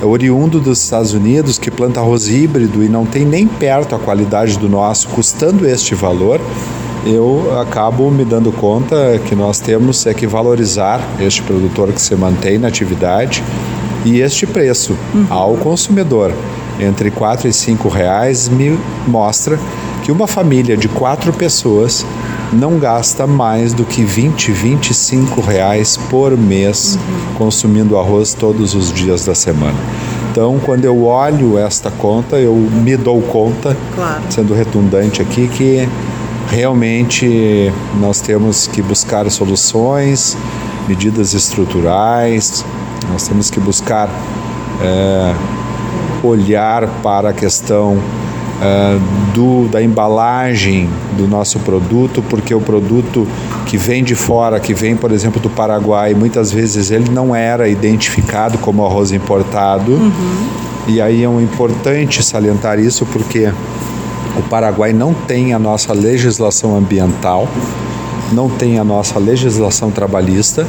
oriundo 0.02 0.60
dos 0.60 0.84
Estados 0.84 1.14
Unidos, 1.14 1.58
que 1.58 1.72
planta 1.72 2.00
arroz 2.00 2.28
híbrido 2.28 2.84
e 2.84 2.90
não 2.90 3.06
tem 3.06 3.26
nem 3.26 3.48
perto 3.48 3.96
a 3.96 4.00
qualidade 4.00 4.58
do 4.58 4.68
nosso, 4.68 5.08
custando 5.10 5.68
este 5.68 5.96
valor, 5.96 6.42
eu 7.06 7.60
acabo 7.60 8.10
me 8.10 8.24
dando 8.24 8.52
conta 8.52 9.20
que 9.26 9.36
nós 9.36 9.60
temos 9.60 10.06
é 10.06 10.14
que 10.14 10.26
valorizar 10.26 11.02
este 11.20 11.42
produtor 11.42 11.92
que 11.92 12.02
se 12.02 12.16
mantém 12.16 12.58
na 12.58 12.70
atividade 12.70 13.44
e 14.06 14.22
este 14.22 14.46
preço 14.46 14.96
uhum. 15.14 15.26
ao 15.30 15.56
consumidor. 15.56 16.34
Entre 16.80 17.12
4 17.12 17.48
e 17.48 17.54
5 17.54 17.90
reais 17.90 18.48
me 18.48 18.78
mostra 19.06 19.60
que 20.04 20.12
uma 20.12 20.28
família 20.28 20.76
de 20.76 20.88
quatro 20.88 21.32
pessoas 21.34 22.06
não 22.54 22.78
gasta 22.78 23.26
mais 23.26 23.74
do 23.74 23.84
que 23.84 24.04
20, 24.04 24.52
25 24.52 25.42
reais 25.42 25.98
por 26.10 26.38
mês 26.38 26.96
uhum. 26.96 27.34
consumindo 27.36 27.98
arroz 27.98 28.34
todos 28.34 28.76
os 28.76 28.92
dias 28.92 29.26
da 29.26 29.36
semana. 29.36 29.78
Então, 30.32 30.60
quando 30.66 30.86
eu 30.86 31.06
olho 31.06 31.58
esta 31.60 31.92
conta, 31.92 32.38
eu 32.38 32.56
me 32.56 32.98
dou 32.98 33.22
conta, 33.22 33.78
claro. 33.94 34.24
sendo 34.30 34.54
redundante 34.54 35.22
aqui, 35.22 35.48
que 35.48 35.88
realmente 36.50 37.72
nós 38.00 38.20
temos 38.20 38.66
que 38.68 38.82
buscar 38.82 39.30
soluções, 39.30 40.36
medidas 40.88 41.34
estruturais, 41.34 42.66
nós 43.12 43.28
temos 43.28 43.50
que 43.50 43.60
buscar 43.60 44.10
é, 44.82 45.36
olhar 46.24 46.88
para 47.02 47.30
a 47.30 47.34
questão 47.34 47.98
é, 48.62 49.00
do, 49.34 49.68
da 49.68 49.82
embalagem 49.82 50.90
do 51.18 51.28
nosso 51.28 51.60
produto, 51.60 52.24
porque 52.30 52.54
o 52.54 52.62
produto 52.62 53.28
que 53.66 53.78
vem 53.78 54.04
de 54.04 54.16
fora, 54.16 54.60
que 54.60 54.74
vem, 54.74 54.96
por 54.96 55.12
exemplo, 55.12 55.42
do 55.42 55.50
Paraguai, 55.50 56.14
muitas 56.14 56.52
vezes 56.52 56.92
ele 56.92 57.10
não 57.10 57.36
era 57.36 57.68
identificado 57.68 58.58
como 58.58 58.86
arroz 58.86 59.12
importado. 59.12 59.92
Uhum. 59.94 60.48
E 60.88 61.02
aí 61.02 61.24
é 61.24 61.30
um 61.30 61.42
importante 61.42 62.22
salientar 62.22 62.78
isso 62.78 63.06
porque 63.06 63.52
o 64.38 64.42
Paraguai 64.50 64.94
não 64.94 65.14
tem 65.14 65.54
a 65.54 65.60
nossa 65.60 65.94
legislação 65.94 66.76
ambiental, 66.76 67.48
não 68.32 68.50
tem 68.50 68.80
a 68.80 68.84
nossa 68.84 69.18
legislação 69.20 69.92
trabalhista. 69.92 70.68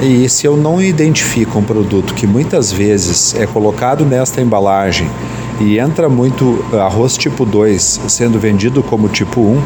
E 0.00 0.28
se 0.28 0.46
eu 0.46 0.56
não 0.56 0.82
identifico 0.82 1.58
um 1.58 1.62
produto 1.62 2.14
que 2.14 2.26
muitas 2.26 2.72
vezes 2.72 3.34
é 3.36 3.46
colocado 3.46 4.04
nesta 4.04 4.40
embalagem 4.40 5.08
e 5.60 5.78
entra 5.78 6.08
muito 6.08 6.64
arroz 6.72 7.16
tipo 7.16 7.44
2 7.44 8.00
sendo 8.08 8.38
vendido 8.38 8.82
como 8.82 9.08
tipo 9.08 9.40
1, 9.40 9.62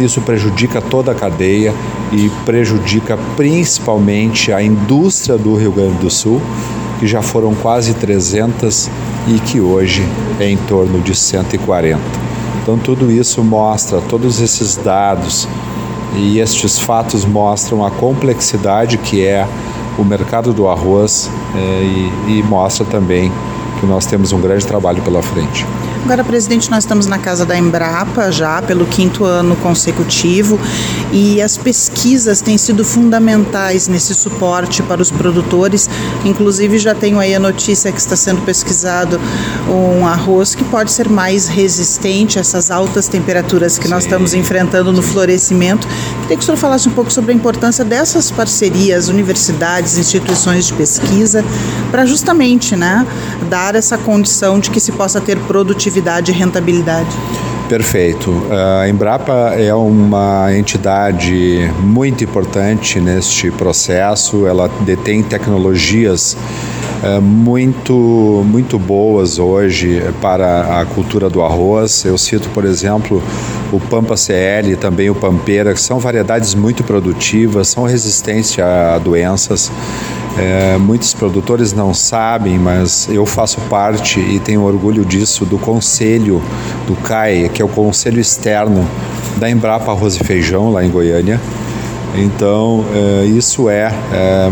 isso 0.00 0.20
prejudica 0.20 0.80
toda 0.80 1.12
a 1.12 1.14
cadeia 1.14 1.74
e 2.12 2.30
prejudica 2.44 3.18
principalmente 3.36 4.52
a 4.52 4.62
indústria 4.62 5.36
do 5.36 5.54
Rio 5.54 5.72
Grande 5.72 5.98
do 5.98 6.10
Sul, 6.10 6.40
que 6.98 7.06
já 7.06 7.22
foram 7.22 7.54
quase 7.54 7.94
300 7.94 8.90
e 9.28 9.38
que 9.40 9.60
hoje 9.60 10.02
é 10.38 10.48
em 10.48 10.56
torno 10.56 11.00
de 11.00 11.14
140. 11.14 11.98
Então, 12.62 12.78
tudo 12.78 13.10
isso 13.10 13.42
mostra, 13.42 14.00
todos 14.02 14.40
esses 14.40 14.76
dados 14.76 15.48
e 16.16 16.38
estes 16.38 16.78
fatos 16.78 17.24
mostram 17.24 17.84
a 17.84 17.90
complexidade 17.90 18.98
que 18.98 19.24
é 19.24 19.46
o 19.98 20.04
mercado 20.04 20.52
do 20.52 20.68
arroz 20.68 21.30
é, 21.54 21.82
e, 21.82 22.38
e 22.38 22.42
mostra 22.42 22.84
também 22.84 23.30
que 23.80 23.86
nós 23.86 24.06
temos 24.06 24.32
um 24.32 24.40
grande 24.40 24.66
trabalho 24.66 25.02
pela 25.02 25.22
frente. 25.22 25.66
Agora, 26.04 26.24
presidente, 26.24 26.70
nós 26.70 26.84
estamos 26.84 27.06
na 27.06 27.18
casa 27.18 27.44
da 27.44 27.56
Embrapa 27.56 28.32
já 28.32 28.60
pelo 28.62 28.86
quinto 28.86 29.24
ano 29.24 29.54
consecutivo 29.56 30.58
e 31.12 31.40
as 31.40 31.56
pesquisas 31.56 32.40
têm 32.40 32.56
sido 32.58 32.84
fundamentais 32.84 33.86
nesse 33.86 34.14
suporte 34.14 34.82
para 34.82 35.00
os 35.00 35.10
produtores. 35.10 35.88
Inclusive, 36.24 36.78
já 36.78 36.94
tenho 36.94 37.18
aí 37.18 37.34
a 37.34 37.38
notícia 37.38 37.92
que 37.92 38.00
está 38.00 38.16
sendo 38.16 38.40
pesquisado 38.42 39.20
um 39.68 40.06
arroz 40.06 40.54
que 40.54 40.64
pode 40.64 40.90
ser 40.90 41.08
mais 41.08 41.48
resistente 41.48 42.38
a 42.38 42.40
essas 42.40 42.70
altas 42.70 43.06
temperaturas 43.06 43.78
que 43.78 43.84
Sim. 43.84 43.90
nós 43.90 44.04
estamos 44.04 44.34
enfrentando 44.34 44.92
no 44.92 45.02
florescimento. 45.02 45.86
Queria 46.22 46.36
que 46.36 46.42
o 46.42 46.44
senhor 46.44 46.56
falasse 46.56 46.88
um 46.88 46.92
pouco 46.92 47.12
sobre 47.12 47.32
a 47.32 47.34
importância 47.34 47.84
dessas 47.84 48.30
parcerias, 48.30 49.08
universidades, 49.08 49.98
instituições 49.98 50.66
de 50.66 50.72
pesquisa, 50.72 51.44
para 51.90 52.06
justamente 52.06 52.76
né, 52.76 53.06
dar 53.48 53.74
essa 53.74 53.98
condição 53.98 54.58
de 54.58 54.70
que 54.70 54.80
se 54.80 54.92
possa 54.92 55.20
ter 55.20 55.38
produtividade 55.38 56.30
e 56.30 56.34
rentabilidade. 56.34 57.10
Perfeito. 57.70 58.34
A 58.50 58.88
Embrapa 58.88 59.54
é 59.56 59.72
uma 59.72 60.48
entidade 60.52 61.70
muito 61.80 62.24
importante 62.24 62.98
neste 62.98 63.48
processo. 63.52 64.44
Ela 64.44 64.68
detém 64.80 65.22
tecnologias 65.22 66.36
uh, 67.00 67.22
muito, 67.22 68.44
muito 68.44 68.76
boas 68.76 69.38
hoje 69.38 70.02
para 70.20 70.80
a 70.80 70.84
cultura 70.84 71.30
do 71.30 71.42
arroz. 71.42 72.04
Eu 72.04 72.18
cito, 72.18 72.48
por 72.48 72.64
exemplo, 72.64 73.22
o 73.72 73.78
Pampa 73.78 74.16
CL, 74.16 74.74
também 74.74 75.08
o 75.08 75.14
Pampeira, 75.14 75.72
que 75.72 75.80
são 75.80 76.00
variedades 76.00 76.56
muito 76.56 76.82
produtivas, 76.82 77.68
são 77.68 77.84
resistentes 77.84 78.58
a 78.58 78.98
doenças. 78.98 79.70
É, 80.38 80.78
muitos 80.78 81.12
produtores 81.12 81.72
não 81.72 81.92
sabem, 81.92 82.58
mas 82.58 83.08
eu 83.10 83.26
faço 83.26 83.60
parte 83.62 84.20
e 84.20 84.38
tenho 84.38 84.62
orgulho 84.62 85.04
disso 85.04 85.44
do 85.44 85.58
conselho 85.58 86.40
do 86.86 86.94
CAE, 86.96 87.48
que 87.48 87.60
é 87.60 87.64
o 87.64 87.68
conselho 87.68 88.20
externo 88.20 88.86
da 89.38 89.50
Embrapa 89.50 89.90
Arroz 89.90 90.16
e 90.16 90.24
Feijão 90.24 90.70
lá 90.70 90.84
em 90.84 90.90
Goiânia. 90.90 91.40
Então 92.14 92.84
é, 92.94 93.24
isso 93.26 93.68
é, 93.68 93.92
é 94.12 94.50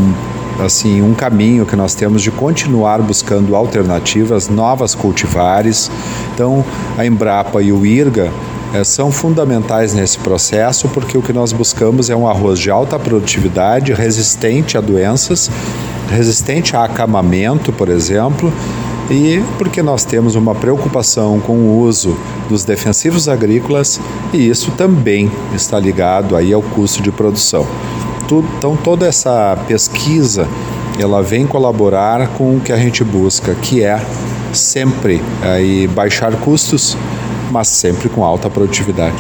assim 0.65 1.01
um 1.01 1.15
caminho 1.15 1.65
que 1.65 1.77
nós 1.77 1.95
temos 1.95 2.23
de 2.23 2.31
continuar 2.31 3.01
buscando 3.01 3.55
alternativas, 3.55 4.49
novas 4.49 4.95
cultivares. 4.95 5.91
Então 6.35 6.65
a 6.97 7.07
Embrapa 7.07 7.63
e 7.63 7.73
o 7.73 7.87
IRGA 7.87 8.31
são 8.85 9.11
fundamentais 9.11 9.95
nesse 9.95 10.19
processo 10.19 10.89
porque 10.89 11.17
o 11.17 11.23
que 11.23 11.33
nós 11.33 11.53
buscamos 11.53 12.11
é 12.11 12.17
um 12.17 12.29
arroz 12.29 12.59
de 12.59 12.71
alta 12.71 12.99
produtividade, 12.99 13.93
resistente 13.93 14.77
a 14.77 14.81
doenças, 14.81 15.51
resistente 16.11 16.77
a 16.77 16.85
acamamento, 16.85 17.73
por 17.73 17.89
exemplo, 17.89 18.53
e 19.11 19.43
porque 19.57 19.83
nós 19.83 20.05
temos 20.05 20.35
uma 20.35 20.55
preocupação 20.55 21.41
com 21.41 21.55
o 21.55 21.81
uso 21.81 22.17
dos 22.49 22.65
defensivos 22.65 23.29
agrícolas 23.29 24.01
e 24.33 24.49
isso 24.49 24.71
também 24.73 25.31
está 25.55 25.79
ligado 25.79 26.37
aí 26.37 26.53
ao 26.53 26.63
custo 26.63 27.03
de 27.03 27.11
produção. 27.11 27.67
Então 28.59 28.77
toda 28.77 29.07
essa 29.07 29.57
pesquisa 29.67 30.47
ela 31.01 31.23
vem 31.23 31.47
colaborar 31.47 32.29
com 32.37 32.57
o 32.57 32.61
que 32.61 32.73
a 32.73 32.77
gente 32.77 33.03
busca, 33.03 33.55
que 33.55 33.83
é 33.83 34.01
sempre 34.53 35.23
aí 35.43 35.87
baixar 35.87 36.33
custos 36.37 36.97
mas 37.51 37.69
sempre 37.69 38.09
com 38.09 38.25
alta 38.25 38.49
produtividade. 38.49 39.17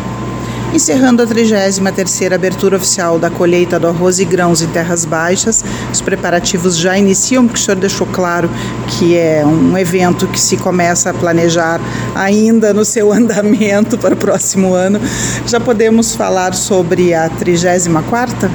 Encerrando 0.73 1.23
a 1.23 1.26
33ª 1.26 2.35
abertura 2.35 2.76
oficial 2.76 3.18
da 3.18 3.30
colheita 3.30 3.80
do 3.80 3.88
arroz 3.88 4.18
e 4.18 4.25
grãos 4.26 4.61
em 4.61 4.66
terras 4.66 5.06
baixas, 5.06 5.64
os 5.90 6.02
preparativos 6.02 6.76
já 6.76 6.97
iniciam, 6.99 7.47
porque 7.47 7.58
o 7.58 7.62
senhor 7.62 7.78
deixou 7.78 8.06
claro 8.06 8.50
que 8.87 9.16
é 9.16 9.44
um 9.47 9.78
evento 9.78 10.26
que 10.26 10.38
se 10.38 10.58
começa 10.58 11.08
a 11.08 11.14
planejar 11.14 11.80
ainda 12.14 12.75
no 12.75 12.85
seu 12.85 13.11
andamento 13.14 13.97
para 13.97 14.12
o 14.12 14.16
próximo 14.16 14.75
ano. 14.75 15.00
Já 15.47 15.58
podemos 15.58 16.14
falar 16.14 16.54
sobre 16.54 17.14
a 17.14 17.30
34ª? 17.30 18.50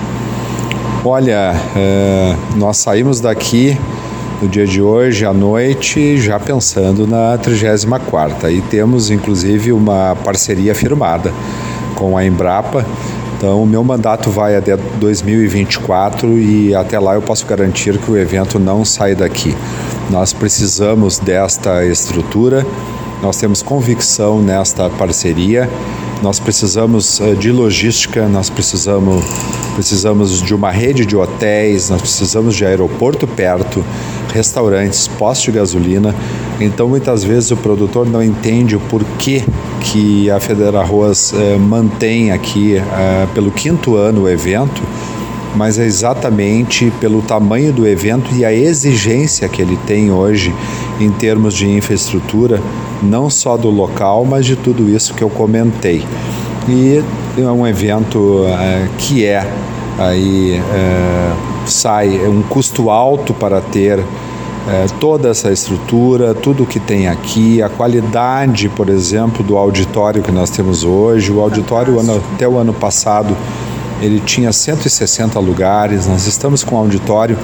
Olha, 1.04 1.54
é, 1.76 2.36
nós 2.56 2.78
saímos 2.78 3.20
daqui 3.20 3.78
no 4.44 4.50
dia 4.50 4.68
de 4.68 4.82
hoje 4.82 5.26
à 5.26 5.32
noite, 5.32 6.18
já 6.18 6.38
pensando 6.38 7.08
na 7.08 7.38
34ª. 7.38 8.52
E 8.52 8.60
temos 8.64 9.10
inclusive 9.10 9.72
uma 9.72 10.18
parceria 10.18 10.76
firmada 10.76 11.32
com 11.96 12.18
a 12.18 12.26
Embrapa. 12.26 12.86
Então, 13.38 13.64
o 13.64 13.66
meu 13.66 13.82
mandato 13.86 14.30
vai 14.30 14.58
até 14.58 14.76
2024 14.76 16.38
e 16.38 16.76
até 16.76 17.00
lá 17.00 17.14
eu 17.14 17.22
posso 17.22 17.46
garantir 17.46 17.98
que 17.98 18.12
o 18.12 18.18
evento 18.18 18.60
não 18.60 18.84
sai 18.84 19.16
daqui. 19.16 19.56
Nós 20.10 20.34
precisamos 20.34 21.20
desta 21.20 21.86
estrutura, 21.86 22.66
nós 23.22 23.38
temos 23.38 23.62
convicção 23.62 24.42
nesta 24.42 24.90
parceria, 24.90 25.70
nós 26.22 26.40
precisamos 26.40 27.22
eh, 27.22 27.34
de 27.34 27.52
logística, 27.52 28.28
nós 28.28 28.50
precisamos, 28.50 29.24
precisamos 29.76 30.42
de 30.42 30.54
uma 30.54 30.72
rede 30.72 31.06
de 31.06 31.16
hotéis, 31.16 31.90
nós 31.90 32.02
precisamos 32.02 32.56
de 32.56 32.66
aeroporto 32.66 33.26
perto, 33.26 33.84
restaurantes, 34.34 35.08
postos 35.08 35.46
de 35.46 35.52
gasolina. 35.52 36.14
Então, 36.60 36.88
muitas 36.88 37.24
vezes 37.24 37.52
o 37.52 37.58
produtor 37.58 38.08
não 38.10 38.22
entende 38.22 38.76
o 38.76 38.80
porquê 38.80 39.44
que 39.82 40.30
a 40.30 40.40
Federa 40.40 40.80
Arroz 40.80 41.34
eh, 41.34 41.58
mantém 41.58 42.32
aqui 42.32 42.78
eh, 42.78 43.28
pelo 43.34 43.52
quinto 43.52 43.96
ano 43.96 44.24
o 44.24 44.30
evento, 44.30 44.82
mas 45.56 45.78
é 45.78 45.86
exatamente 45.86 46.92
pelo 47.00 47.22
tamanho 47.22 47.72
do 47.72 47.88
evento 47.88 48.34
e 48.34 48.44
a 48.44 48.52
exigência 48.52 49.48
que 49.48 49.62
ele 49.62 49.78
tem 49.86 50.12
hoje 50.12 50.54
em 51.00 51.12
termos 51.12 51.54
de 51.54 51.70
infraestrutura, 51.70 52.62
não 53.02 53.30
só 53.30 53.56
do 53.58 53.70
local, 53.70 54.26
mas 54.26 54.46
de 54.46 54.56
tudo 54.56 54.90
isso 54.90 55.14
que 55.14 55.24
eu 55.24 55.30
comentei. 55.30 56.04
E 56.68 57.04
é 57.38 57.52
um 57.52 57.68
evento 57.68 58.46
eh, 58.48 58.88
que 58.98 59.26
é 59.26 59.46
aí 59.98 60.56
eh, 60.56 61.34
sai 61.66 62.24
é 62.24 62.30
um 62.30 62.42
custo 62.42 62.90
alto 62.90 63.34
para 63.34 63.62
ter 63.62 64.04
é, 64.66 64.86
toda 65.00 65.30
essa 65.30 65.52
estrutura, 65.52 66.34
tudo 66.34 66.66
que 66.66 66.80
tem 66.80 67.08
aqui, 67.08 67.62
a 67.62 67.68
qualidade, 67.68 68.70
por 68.70 68.88
exemplo, 68.88 69.44
do 69.44 69.58
auditório 69.58 70.24
que 70.24 70.32
nós 70.32 70.50
temos 70.50 70.86
hoje. 70.86 71.32
O 71.32 71.42
auditório, 71.42 72.00
ano, 72.00 72.22
até 72.34 72.48
o 72.48 72.58
ano 72.58 72.74
passado, 72.74 73.36
ele 74.02 74.22
tinha 74.22 74.54
160 74.54 75.38
lugares. 75.40 76.08
Nós 76.08 76.28
estamos 76.28 76.64
com 76.64 76.76
um 76.76 76.80
auditório 76.80 77.38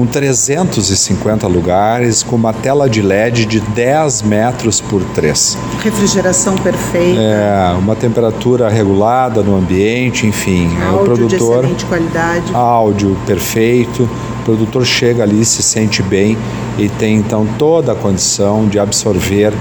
com 0.00 0.06
350 0.06 1.46
lugares, 1.46 2.22
com 2.22 2.34
uma 2.34 2.54
tela 2.54 2.88
de 2.88 3.02
LED 3.02 3.44
de 3.44 3.60
10 3.60 4.22
metros 4.22 4.80
por 4.80 5.02
3. 5.14 5.58
Refrigeração 5.82 6.54
perfeita. 6.56 7.20
É, 7.20 7.74
uma 7.78 7.94
temperatura 7.94 8.70
regulada 8.70 9.42
no 9.42 9.54
ambiente, 9.54 10.26
enfim. 10.26 10.70
Áudio 10.80 10.88
é 10.88 10.90
o 10.90 11.04
produtor, 11.04 11.28
de 11.28 11.36
excelente 11.36 11.84
qualidade. 11.84 12.54
Áudio 12.54 13.14
perfeito. 13.26 14.08
O 14.40 14.42
produtor 14.42 14.86
chega 14.86 15.22
ali, 15.22 15.44
se 15.44 15.62
sente 15.62 16.02
bem 16.02 16.38
e 16.78 16.88
tem 16.88 17.16
então 17.16 17.46
toda 17.58 17.92
a 17.92 17.94
condição 17.94 18.66
de 18.66 18.78
absorver 18.78 19.52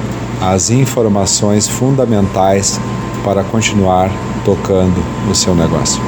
as 0.41 0.69
informações 0.69 1.67
fundamentais 1.67 2.79
para 3.25 3.43
continuar 3.43 4.09
tocando 4.45 5.03
o 5.29 5.35
seu 5.35 5.53
negócio. 5.53 6.01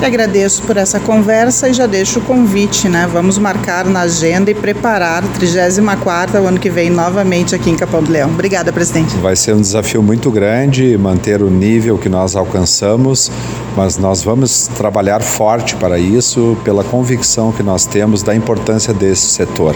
Eu 0.00 0.08
agradeço 0.08 0.62
por 0.62 0.76
essa 0.76 1.00
conversa 1.00 1.68
e 1.68 1.72
já 1.72 1.86
deixo 1.86 2.18
o 2.18 2.22
convite, 2.22 2.88
né? 2.88 3.08
Vamos 3.10 3.38
marcar 3.38 3.86
na 3.86 4.00
agenda 4.00 4.50
e 4.50 4.54
preparar 4.54 5.24
a 5.24 5.28
34 5.28 6.42
o 6.42 6.46
ano 6.46 6.58
que 6.58 6.68
vem 6.68 6.90
novamente 6.90 7.54
aqui 7.54 7.70
em 7.70 7.76
Capão 7.76 8.02
do 8.02 8.12
Leão. 8.12 8.30
Obrigada, 8.30 8.72
presidente. 8.72 9.16
Vai 9.16 9.34
ser 9.34 9.54
um 9.54 9.60
desafio 9.60 10.02
muito 10.02 10.30
grande 10.30 10.98
manter 10.98 11.42
o 11.42 11.48
nível 11.48 11.96
que 11.96 12.08
nós 12.08 12.36
alcançamos, 12.36 13.30
mas 13.76 13.96
nós 13.96 14.22
vamos 14.22 14.68
trabalhar 14.76 15.22
forte 15.22 15.74
para 15.76 15.98
isso, 15.98 16.56
pela 16.64 16.84
convicção 16.84 17.50
que 17.52 17.62
nós 17.62 17.86
temos 17.86 18.22
da 18.22 18.34
importância 18.34 18.92
desse 18.92 19.28
setor. 19.28 19.74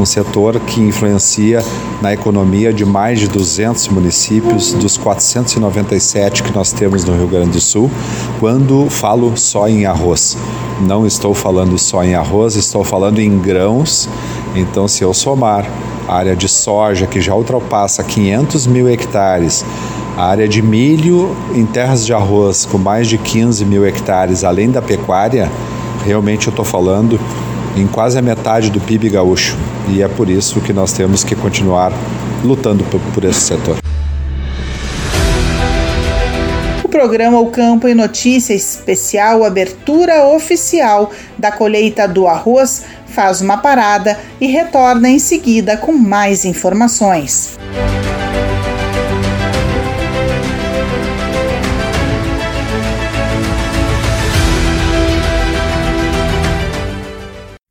Um 0.00 0.06
setor 0.06 0.60
que 0.60 0.80
influencia 0.80 1.62
na 2.00 2.12
economia 2.12 2.72
de 2.72 2.84
mais 2.84 3.18
de 3.18 3.28
200 3.28 3.88
municípios, 3.88 4.72
dos 4.74 4.96
497 4.96 6.42
que 6.42 6.52
nós 6.54 6.72
temos 6.72 7.04
no 7.04 7.16
Rio 7.16 7.26
Grande 7.26 7.50
do 7.50 7.60
Sul. 7.60 7.90
Quando 8.38 8.88
falo 8.90 9.36
só 9.54 9.68
em 9.68 9.86
arroz. 9.86 10.36
Não 10.80 11.06
estou 11.06 11.32
falando 11.32 11.78
só 11.78 12.02
em 12.02 12.16
arroz, 12.16 12.56
estou 12.56 12.82
falando 12.82 13.20
em 13.20 13.38
grãos. 13.38 14.08
Então, 14.56 14.88
se 14.88 15.04
eu 15.04 15.14
somar 15.14 15.64
a 16.08 16.12
área 16.16 16.34
de 16.34 16.48
soja, 16.48 17.06
que 17.06 17.20
já 17.20 17.36
ultrapassa 17.36 18.02
500 18.02 18.66
mil 18.66 18.88
hectares, 18.88 19.64
a 20.16 20.24
área 20.24 20.48
de 20.48 20.60
milho 20.60 21.36
em 21.54 21.64
terras 21.64 22.04
de 22.04 22.12
arroz, 22.12 22.66
com 22.66 22.78
mais 22.78 23.06
de 23.06 23.16
15 23.16 23.64
mil 23.64 23.86
hectares, 23.86 24.42
além 24.42 24.72
da 24.72 24.82
pecuária, 24.82 25.48
realmente 26.04 26.48
eu 26.48 26.50
estou 26.50 26.64
falando 26.64 27.20
em 27.76 27.86
quase 27.86 28.18
a 28.18 28.22
metade 28.22 28.70
do 28.70 28.80
PIB 28.80 29.08
gaúcho. 29.08 29.56
E 29.88 30.02
é 30.02 30.08
por 30.08 30.28
isso 30.28 30.60
que 30.60 30.72
nós 30.72 30.92
temos 30.92 31.22
que 31.22 31.36
continuar 31.36 31.92
lutando 32.42 32.82
por, 33.14 33.24
esse 33.24 33.40
setor 33.40 33.76
programa 36.94 37.40
O 37.40 37.50
Campo 37.50 37.88
em 37.88 37.94
Notícia 37.94 38.54
especial 38.54 39.42
abertura 39.42 40.28
oficial 40.28 41.10
da 41.36 41.50
colheita 41.50 42.06
do 42.06 42.28
arroz 42.28 42.84
faz 43.08 43.40
uma 43.40 43.58
parada 43.58 44.16
e 44.40 44.46
retorna 44.46 45.08
em 45.08 45.18
seguida 45.18 45.76
com 45.76 45.90
mais 45.90 46.44
informações. 46.44 47.58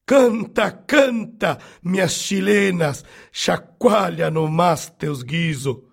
Canta, 0.05 0.69
canta, 0.85 1.57
minhas 1.81 2.11
chilenas, 2.11 3.05
chacoalha 3.31 4.29
no 4.29 4.49
mas 4.49 4.91
teus 4.99 5.23
guiso. 5.23 5.92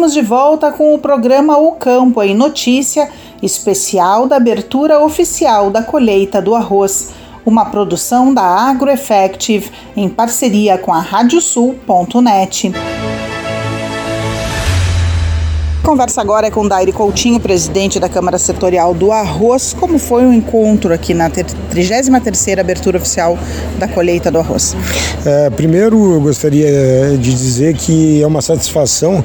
Estamos 0.00 0.14
de 0.14 0.22
volta 0.22 0.72
com 0.72 0.94
o 0.94 0.98
programa 0.98 1.58
O 1.58 1.72
Campo 1.72 2.22
em 2.22 2.34
Notícia, 2.34 3.10
especial 3.42 4.26
da 4.26 4.36
abertura 4.36 4.98
oficial 4.98 5.70
da 5.70 5.82
colheita 5.82 6.40
do 6.40 6.54
arroz, 6.54 7.10
uma 7.44 7.66
produção 7.66 8.32
da 8.32 8.42
AgroEffective 8.42 9.70
em 9.94 10.08
parceria 10.08 10.78
com 10.78 10.90
a 10.90 11.00
Radiosul.net. 11.00 12.72
Conversa 15.90 16.20
agora 16.20 16.46
é 16.46 16.52
com 16.52 16.68
Daire 16.68 16.92
Coutinho, 16.92 17.40
presidente 17.40 17.98
da 17.98 18.08
Câmara 18.08 18.38
Setorial 18.38 18.94
do 18.94 19.10
Arroz. 19.10 19.74
Como 19.76 19.98
foi 19.98 20.24
o 20.24 20.32
encontro 20.32 20.94
aqui 20.94 21.12
na 21.12 21.28
33ª 21.28 22.60
abertura 22.60 22.96
oficial 22.96 23.36
da 23.76 23.88
colheita 23.88 24.30
do 24.30 24.38
arroz? 24.38 24.76
É, 25.26 25.50
primeiro, 25.50 26.12
eu 26.14 26.20
gostaria 26.20 27.18
de 27.18 27.34
dizer 27.34 27.74
que 27.74 28.22
é 28.22 28.26
uma 28.26 28.40
satisfação 28.40 29.24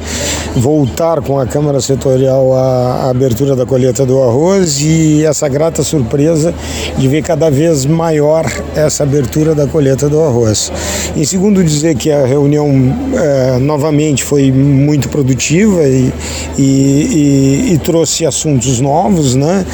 voltar 0.55 1.21
com 1.21 1.39
a 1.39 1.45
Câmara 1.45 1.79
Setorial 1.79 2.51
à 2.53 3.11
abertura 3.11 3.55
da 3.55 3.65
colheita 3.65 4.03
do 4.03 4.23
arroz 4.23 4.81
e 4.81 5.23
essa 5.23 5.47
grata 5.47 5.83
surpresa 5.83 6.51
de 6.97 7.07
ver 7.07 7.21
cada 7.21 7.51
vez 7.51 7.85
maior 7.85 8.43
essa 8.75 9.03
abertura 9.03 9.53
da 9.53 9.67
colheita 9.67 10.09
do 10.09 10.19
arroz. 10.19 10.71
Em 11.15 11.25
segundo, 11.25 11.63
dizer 11.63 11.95
que 11.95 12.11
a 12.11 12.25
reunião 12.25 12.67
é, 13.13 13.59
novamente 13.59 14.23
foi 14.23 14.51
muito 14.51 15.09
produtiva 15.09 15.83
e 15.83 16.11
e, 16.57 17.67
e, 17.69 17.73
e 17.73 17.77
trouxe 17.79 18.25
assuntos 18.25 18.79
novos, 18.79 19.35
né? 19.35 19.65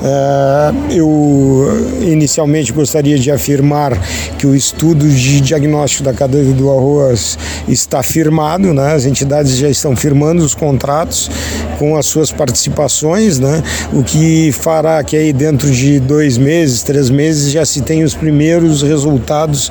Uh, 0.00 0.92
eu 0.92 1.88
inicialmente 2.02 2.72
gostaria 2.72 3.18
de 3.18 3.30
afirmar 3.30 3.98
que 4.38 4.46
o 4.46 4.54
estudo 4.54 5.08
de 5.08 5.40
diagnóstico 5.40 6.04
da 6.04 6.12
cadeia 6.12 6.52
do 6.52 6.70
arroz 6.70 7.36
está 7.66 8.02
firmado, 8.02 8.72
né? 8.72 8.94
As 8.94 9.04
entidades 9.04 9.56
já 9.56 9.68
estão 9.68 9.96
firmando 9.96 10.44
os 10.44 10.54
contratos 10.54 11.30
com 11.78 11.96
as 11.96 12.06
suas 12.06 12.30
participações, 12.30 13.38
né? 13.38 13.62
O 13.92 14.02
que 14.02 14.52
fará 14.52 15.02
que 15.02 15.16
aí 15.16 15.32
dentro 15.32 15.70
de 15.70 15.98
dois 15.98 16.38
meses, 16.38 16.82
três 16.82 17.10
meses 17.10 17.50
já 17.50 17.64
se 17.64 17.82
tenha 17.82 18.04
os 18.04 18.14
primeiros 18.14 18.82
resultados 18.82 19.70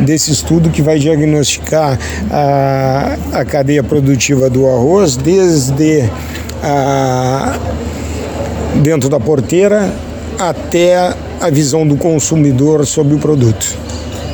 desse 0.00 0.30
estudo 0.30 0.70
que 0.70 0.82
vai 0.82 0.98
diagnosticar 0.98 1.98
a, 2.30 3.16
a 3.32 3.44
cadeia 3.44 3.82
produtiva 3.82 4.48
do 4.50 4.66
arroz 4.66 5.16
desde 5.16 5.93
dentro 8.82 9.08
da 9.08 9.20
porteira 9.20 9.92
até 10.38 11.14
a 11.40 11.50
visão 11.50 11.86
do 11.86 11.96
consumidor 11.96 12.86
sobre 12.86 13.14
o 13.14 13.18
produto. 13.18 13.76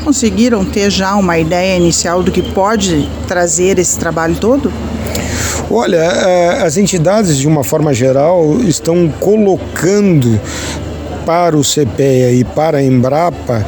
Conseguiram 0.05 0.64
ter 0.64 0.90
já 0.90 1.14
uma 1.14 1.38
ideia 1.38 1.77
inicial 1.77 2.23
do 2.23 2.31
que 2.31 2.42
pode 2.42 3.09
trazer 3.29 3.79
esse 3.79 3.99
trabalho 3.99 4.35
todo? 4.37 4.73
Olha, 5.70 5.99
é, 5.99 6.62
as 6.62 6.77
entidades, 6.77 7.37
de 7.37 7.46
uma 7.46 7.62
forma 7.62 7.92
geral, 7.92 8.61
estão 8.61 9.09
colocando 9.20 10.40
para 11.25 11.57
o 11.57 11.62
CPEA 11.62 12.33
e 12.33 12.44
para 12.44 12.79
a 12.79 12.83
Embrapa 12.83 13.64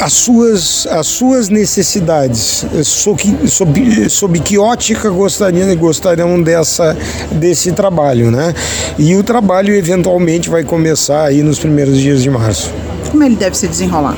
as 0.00 0.14
suas, 0.14 0.86
as 0.86 1.06
suas 1.06 1.48
necessidades, 1.50 2.64
sob, 2.84 3.22
sob, 3.46 4.08
sob 4.08 4.40
que 4.40 4.58
ótica 4.58 5.10
gostariam, 5.10 5.76
gostariam 5.76 6.42
dessa, 6.42 6.96
desse 7.32 7.72
trabalho, 7.72 8.30
né? 8.30 8.54
E 8.98 9.14
o 9.14 9.22
trabalho 9.22 9.74
eventualmente 9.74 10.48
vai 10.48 10.64
começar 10.64 11.24
aí 11.24 11.42
nos 11.42 11.58
primeiros 11.58 11.98
dias 11.98 12.22
de 12.22 12.30
março. 12.30 12.72
Como 13.10 13.22
ele 13.22 13.36
deve 13.36 13.56
se 13.56 13.68
desenrolar? 13.68 14.16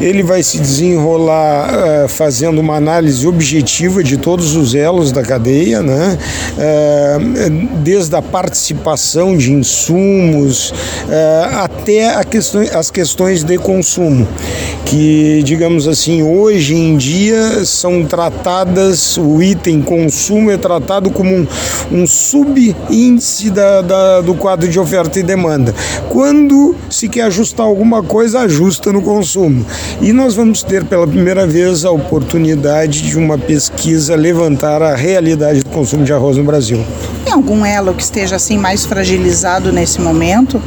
Ele 0.00 0.22
vai 0.22 0.42
se 0.42 0.58
desenrolar 0.58 1.70
uh, 2.04 2.08
fazendo 2.08 2.60
uma 2.60 2.76
análise 2.76 3.26
objetiva 3.26 4.02
de 4.02 4.16
todos 4.16 4.54
os 4.54 4.74
elos 4.74 5.12
da 5.12 5.22
cadeia, 5.22 5.82
né? 5.82 6.18
Uh, 6.56 7.78
desde 7.82 8.14
a 8.14 8.22
participação 8.22 9.36
de 9.36 9.52
insumos 9.52 10.70
uh, 10.70 11.56
até 11.62 12.22
questão, 12.24 12.62
as 12.74 12.90
questões 12.90 13.42
de 13.42 13.56
consumo, 13.58 14.26
que, 14.84 15.42
digamos 15.44 15.88
assim, 15.88 16.22
hoje 16.22 16.74
em 16.74 16.96
dia 16.96 17.64
são 17.64 18.04
tratadas, 18.04 19.16
o 19.16 19.42
item 19.42 19.80
consumo 19.82 20.50
é 20.50 20.56
tratado 20.56 21.10
como 21.10 21.34
um, 21.34 21.46
um 21.90 22.06
subíndice 22.06 23.50
da, 23.50 23.80
da, 23.80 24.20
do 24.20 24.34
quadro 24.34 24.68
de 24.68 24.78
oferta 24.78 25.18
e 25.18 25.22
demanda. 25.22 25.74
Quando 26.08 26.74
se 26.90 27.08
quer 27.08 27.22
ajustar 27.22 27.66
alguma 27.66 28.02
coisa, 28.02 28.40
ajusta 28.40 28.92
no 28.92 29.02
consumo. 29.02 29.64
E 30.00 30.12
nós 30.12 30.34
vamos 30.34 30.62
ter 30.62 30.84
pela 30.84 31.06
primeira 31.06 31.46
vez 31.46 31.84
a 31.84 31.90
oportunidade 31.90 33.02
de 33.02 33.16
uma 33.18 33.38
pesquisa 33.38 34.14
levantar 34.14 34.82
a 34.82 34.94
realidade 34.94 35.62
do 35.62 35.70
consumo 35.70 36.04
de 36.04 36.12
arroz 36.12 36.36
no 36.36 36.44
Brasil. 36.44 36.84
Tem 37.24 37.32
algum 37.32 37.64
elo 37.64 37.94
que 37.94 38.02
esteja 38.02 38.36
assim 38.36 38.58
mais 38.58 38.84
fragilizado 38.84 39.72
nesse 39.72 40.00
momento? 40.00 40.60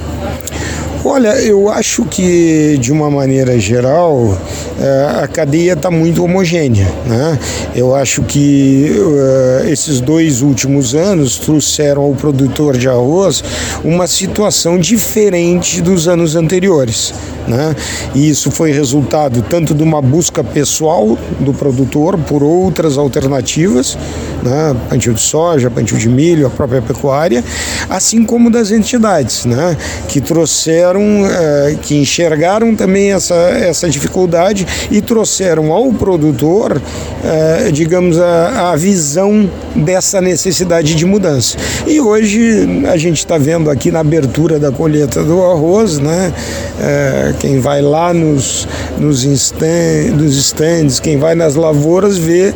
Olha, 1.06 1.30
eu 1.42 1.70
acho 1.70 2.04
que 2.04 2.78
de 2.78 2.92
uma 2.92 3.10
maneira 3.10 3.58
geral 3.58 4.38
eh, 4.78 5.22
a 5.24 5.28
cadeia 5.28 5.72
está 5.72 5.90
muito 5.90 6.22
homogênea. 6.24 6.88
Né? 7.06 7.40
Eu 7.74 7.96
acho 7.96 8.22
que 8.24 8.92
uh, 9.00 9.70
esses 9.70 10.02
dois 10.02 10.42
últimos 10.42 10.94
anos 10.94 11.38
trouxeram 11.38 12.02
ao 12.02 12.14
produtor 12.14 12.78
de 12.78 12.90
arroz 12.90 13.42
uma 13.82 14.08
situação 14.08 14.78
diferente 14.78 15.82
dos 15.82 16.08
anos 16.08 16.36
anteriores. 16.36 17.14
Né? 17.50 17.76
E 18.14 18.30
isso 18.30 18.52
foi 18.52 18.72
resultado 18.72 19.44
tanto 19.50 19.74
de 19.74 19.82
uma 19.82 20.02
busca 20.02 20.44
pessoal 20.44 21.18
do 21.40 21.52
produtor 21.52 22.16
por 22.16 22.44
outras 22.44 22.96
alternativas, 22.96 23.98
né? 24.44 24.76
plantio 24.88 25.16
de 25.16 25.20
soja, 25.20 25.72
plantio 25.72 25.98
de 25.98 26.08
milho, 26.08 26.46
a 26.46 26.50
própria 26.52 26.80
pecuária, 26.80 27.44
assim 27.90 28.24
como 28.24 28.52
das 28.52 28.70
entidades, 28.70 29.46
né? 29.46 29.76
que 30.08 30.22
trouxeram, 30.22 31.02
eh, 31.26 31.76
que 31.82 31.96
enxergaram 31.96 32.76
também 32.76 33.14
essa, 33.14 33.34
essa 33.34 33.90
dificuldade 33.90 34.68
e 34.92 35.02
trouxeram 35.02 35.72
ao 35.72 35.92
produtor, 35.92 36.80
eh, 37.24 37.72
digamos, 37.74 38.20
a, 38.20 38.72
a 38.72 38.76
visão 38.76 39.50
dessa 39.76 40.22
necessidade 40.22 40.94
de 40.94 41.06
mudança. 41.06 41.58
E 41.88 42.00
hoje 42.00 42.86
a 42.88 42.98
gente 42.98 43.18
está 43.18 43.40
vendo 43.40 43.72
aqui 43.72 43.92
na 43.92 44.02
abertura 44.02 44.60
da 44.60 44.72
colheita 44.72 45.24
do 45.24 45.44
arroz, 45.44 45.98
né? 45.98 46.32
Eh, 46.80 47.34
quem 47.40 47.60
vai 47.60 47.82
lá 47.82 48.14
nos, 48.14 48.68
nos, 48.98 49.24
stand, 49.24 50.12
nos 50.16 50.36
stands, 50.36 51.00
quem 51.00 51.18
vai 51.18 51.36
nas 51.36 51.56
lavouras 51.56 52.18
vê 52.18 52.54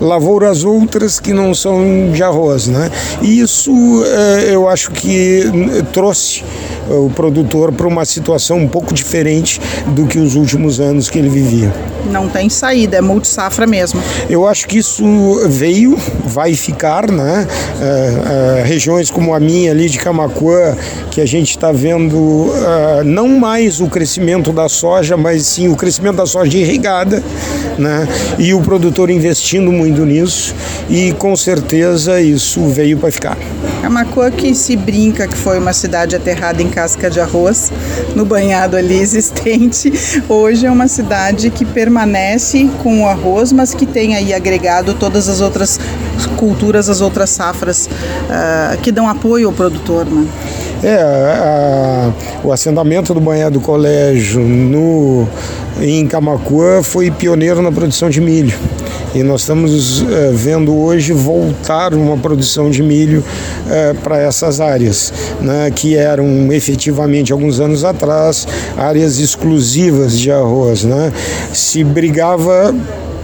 lavouras 0.00 0.64
outras 0.64 1.20
que 1.20 1.32
não 1.32 1.54
são 1.54 2.10
de 2.12 2.22
arroz, 2.22 2.66
né? 2.68 2.90
E 3.20 3.40
isso 3.40 3.70
eh, 4.06 4.48
eu 4.50 4.66
acho 4.66 4.90
que 4.92 5.44
trouxe 5.92 6.42
o 6.88 7.10
produtor 7.10 7.70
para 7.72 7.86
uma 7.86 8.04
situação 8.04 8.58
um 8.58 8.68
pouco 8.68 8.92
diferente 8.92 9.60
do 9.88 10.06
que 10.06 10.18
os 10.18 10.34
últimos 10.34 10.80
anos 10.80 11.08
que 11.08 11.18
ele 11.18 11.28
vivia. 11.28 11.72
Não 12.10 12.28
tem 12.28 12.48
saída, 12.48 12.96
é 12.96 13.00
multisafra 13.00 13.66
mesmo. 13.66 14.02
Eu 14.28 14.46
acho 14.46 14.66
que 14.66 14.78
isso 14.78 15.04
veio, 15.46 15.96
vai 16.24 16.54
ficar, 16.54 17.10
né? 17.10 17.46
É, 17.80 18.60
é, 18.60 18.64
regiões 18.64 19.10
como 19.10 19.34
a 19.34 19.38
minha 19.38 19.70
ali 19.70 19.88
de 19.88 19.98
Camacuã, 19.98 20.76
que 21.10 21.20
a 21.20 21.26
gente 21.26 21.50
está 21.50 21.70
vendo 21.70 22.16
uh, 22.16 23.04
não 23.04 23.28
mais 23.28 23.80
o 23.80 23.86
crescimento 23.86 24.19
crescimento 24.20 24.52
da 24.52 24.68
soja, 24.68 25.16
mas 25.16 25.46
sim 25.46 25.68
o 25.68 25.74
crescimento 25.74 26.16
da 26.16 26.26
soja 26.26 26.58
irrigada, 26.58 27.22
né? 27.78 28.06
E 28.38 28.52
o 28.52 28.60
produtor 28.60 29.08
investindo 29.08 29.72
muito 29.72 30.04
nisso 30.04 30.54
e 30.90 31.12
com 31.12 31.34
certeza 31.34 32.20
isso 32.20 32.68
veio 32.68 32.98
para 32.98 33.10
ficar. 33.10 33.38
Camacuã 33.80 34.30
que 34.30 34.54
se 34.54 34.76
brinca 34.76 35.26
que 35.26 35.36
foi 35.36 35.58
uma 35.58 35.72
cidade 35.72 36.14
aterrada 36.14 36.62
em 36.62 36.68
casca 36.68 37.08
de 37.08 37.18
arroz, 37.18 37.72
no 38.14 38.26
banhado 38.26 38.76
ali 38.76 38.96
existente, 39.00 39.90
hoje 40.28 40.66
é 40.66 40.70
uma 40.70 40.86
cidade 40.86 41.48
que 41.48 41.64
permanece 41.64 42.68
com 42.82 43.04
o 43.04 43.08
arroz, 43.08 43.52
mas 43.52 43.72
que 43.72 43.86
tem 43.86 44.16
aí 44.16 44.34
agregado 44.34 44.92
todas 44.92 45.30
as 45.30 45.40
outras 45.40 45.80
culturas, 46.36 46.90
as 46.90 47.00
outras 47.00 47.30
safras 47.30 47.86
uh, 47.86 48.78
que 48.82 48.92
dão 48.92 49.08
apoio 49.08 49.46
ao 49.48 49.52
produtor, 49.54 50.04
né? 50.04 50.26
É, 50.82 50.94
a, 50.94 52.12
o 52.42 52.52
assentamento 52.52 53.12
do 53.12 53.20
banhado 53.20 53.58
do 53.58 53.60
colégio 53.60 54.40
no, 54.40 55.28
em 55.80 56.06
Camacuã 56.06 56.82
foi 56.82 57.10
pioneiro 57.10 57.60
na 57.60 57.70
produção 57.70 58.08
de 58.08 58.20
milho. 58.20 58.58
E 59.14 59.22
nós 59.22 59.40
estamos 59.40 60.02
é, 60.08 60.30
vendo 60.32 60.74
hoje 60.74 61.12
voltar 61.12 61.92
uma 61.92 62.16
produção 62.16 62.70
de 62.70 62.82
milho 62.82 63.24
é, 63.68 63.92
para 63.92 64.20
essas 64.20 64.60
áreas, 64.60 65.12
né, 65.40 65.70
que 65.74 65.96
eram 65.96 66.52
efetivamente, 66.52 67.32
alguns 67.32 67.58
anos 67.58 67.84
atrás, 67.84 68.46
áreas 68.76 69.18
exclusivas 69.18 70.18
de 70.18 70.30
arroz. 70.30 70.84
Né? 70.84 71.12
Se 71.52 71.82
brigava 71.82 72.72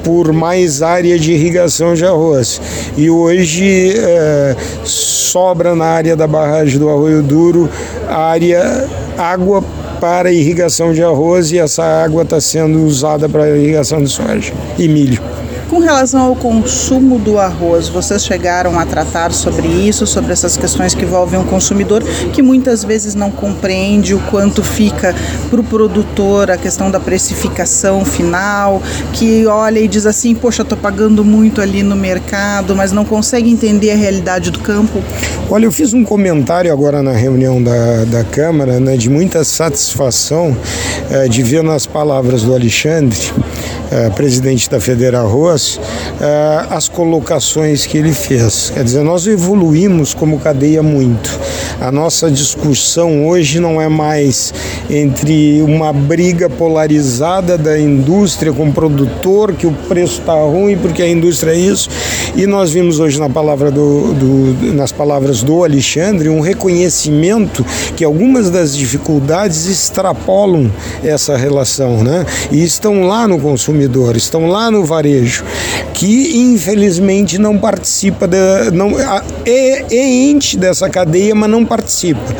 por 0.07 0.33
mais 0.33 0.83
área 0.83 1.19
de 1.19 1.33
irrigação 1.33 1.93
de 1.93 2.07
arroz. 2.07 2.61
E 2.97 3.11
hoje 3.11 3.93
é, 3.97 4.55
sobra 4.85 5.75
na 5.75 5.87
área 5.87 6.15
da 6.15 6.29
barragem 6.29 6.79
do 6.79 6.89
Arroio 6.89 7.25
Duro 7.25 7.69
área 8.09 8.89
água 9.19 9.65
para 10.01 10.31
irrigação 10.31 10.93
de 10.93 11.03
arroz 11.03 11.51
e 11.51 11.59
essa 11.59 11.83
água 11.83 12.23
está 12.23 12.41
sendo 12.41 12.85
usada 12.85 13.29
para 13.29 13.51
irrigação 13.51 14.01
de 14.01 14.09
soja 14.09 14.53
e 14.79 14.87
milho. 14.87 15.21
Com 15.69 15.81
relação 15.81 16.21
ao 16.21 16.37
consumo 16.37 17.19
do 17.19 17.39
arroz, 17.39 17.89
vocês 17.89 18.25
chegaram 18.25 18.79
a 18.79 18.87
tratar 18.87 19.33
sobre 19.33 19.67
isso, 19.67 20.07
sobre 20.07 20.33
essas 20.33 20.57
questões 20.57 20.95
que 20.95 21.05
envolvem 21.05 21.41
o 21.41 21.45
consumidor, 21.45 22.05
que 22.33 22.41
muitas 22.41 22.85
vezes 22.85 23.17
não 23.17 23.33
compreende 23.33 24.15
o 24.15 24.21
quanto 24.31 24.63
fica 24.63 25.13
para 25.51 25.61
o 25.61 25.65
produtor 25.65 26.53
a 26.53 26.57
questão 26.57 26.89
da 26.89 27.01
precificação 27.01 28.05
final, 28.05 28.81
que 29.13 29.45
olha 29.47 29.81
e 29.81 29.89
diz 29.89 30.07
assim: 30.07 30.37
Poxa, 30.37 30.63
estou 30.63 30.79
pagando 30.79 31.25
muito 31.25 31.61
ali 31.61 31.83
no 31.83 31.97
mercado, 31.97 32.77
mas 32.77 32.93
não 32.93 33.05
consegue 33.05 33.51
entender 33.51 33.91
a 33.91 33.97
realidade 33.97 34.53
do 34.53 34.61
campo? 34.61 35.03
Olha, 35.51 35.65
eu 35.65 35.73
fiz 35.73 35.93
um 35.93 36.05
comentário 36.05 36.73
agora 36.73 37.03
na 37.03 37.13
reunião 37.13 37.61
da, 37.61 38.05
da 38.05 38.23
Câmara, 38.23 38.79
né, 38.79 38.97
de 38.97 39.11
muita 39.11 39.43
satisfação 39.43 40.57
eh, 41.11 41.29
de 41.29 41.43
ver 41.43 41.65
nas 41.65 41.87
palavras 41.87 42.43
do 42.43 42.55
Alexandre 42.55 43.33
é, 43.91 44.11
presidente 44.11 44.69
da 44.69 44.81
Federal 44.81 45.27
Arroz, 45.27 45.81
é, 46.21 46.67
as 46.71 46.89
colocações 46.89 47.87
que 47.87 47.99
ele 47.99 48.13
fez. 48.13 48.71
Quer 48.75 48.85
dizer, 48.85 49.03
nós 49.03 49.27
evoluímos 49.27 50.15
como 50.15 50.39
cadeia 50.39 50.83
muito. 50.83 51.39
A 51.81 51.93
nossa 51.93 52.31
discussão 52.31 53.27
hoje 53.27 53.61
não 53.61 53.81
é 53.81 53.89
mais 53.89 54.53
entre 54.89 55.61
uma 55.63 55.93
briga 55.93 56.49
polarizada 56.49 57.59
da 57.59 57.79
indústria 57.79 58.53
com 58.53 58.69
o 58.69 58.73
produtor, 58.73 59.53
que 59.53 59.67
o 59.67 59.73
preço 59.73 60.21
está 60.21 60.35
ruim 60.35 60.77
porque 60.77 61.03
a 61.03 61.09
indústria 61.09 61.53
é 61.53 61.59
isso. 61.59 61.89
E 62.35 62.47
nós 62.47 62.73
vimos 62.73 62.99
hoje 62.99 63.19
na 63.19 63.29
palavra 63.29 63.71
do, 63.71 64.15
do, 64.15 64.75
nas 64.75 64.93
palavras 64.93 65.43
do 65.43 65.65
Alexandre 65.65 66.29
um 66.29 66.41
reconhecimento 66.41 67.65
que 67.97 68.05
algumas 68.05 68.51
das 68.51 68.77
dificuldades 68.77 69.67
extrapolam 69.67 70.71
essa 71.03 71.37
relação, 71.37 72.03
né? 72.03 72.25
E 72.51 72.63
estão 72.63 73.07
lá 73.07 73.27
no 73.29 73.39
consumidor, 73.77 74.17
estão 74.17 74.47
lá 74.47 74.71
no 74.71 74.85
varejo, 74.85 75.45
que 75.93 76.37
infelizmente 76.37 77.39
não 77.39 77.59
participa, 77.59 78.27
de, 78.27 78.71
não, 78.73 78.99
é, 79.45 79.85
é 79.91 80.07
ente 80.31 80.57
dessa 80.57 80.89
cadeia, 80.89 81.35
mas 81.35 81.51
não 81.51 81.65
participa. 81.65 82.35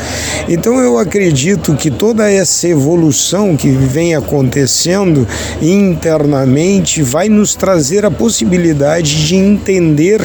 Então 0.49 0.79
eu 0.81 0.99
acredito 0.99 1.75
que 1.75 1.91
toda 1.91 2.31
essa 2.31 2.69
evolução 2.69 3.57
que 3.57 3.69
vem 3.69 4.15
acontecendo 4.15 5.27
internamente 5.61 7.03
vai 7.03 7.29
nos 7.29 7.55
trazer 7.55 8.05
a 8.05 8.11
possibilidade 8.11 9.27
de 9.27 9.37
entender 9.37 10.21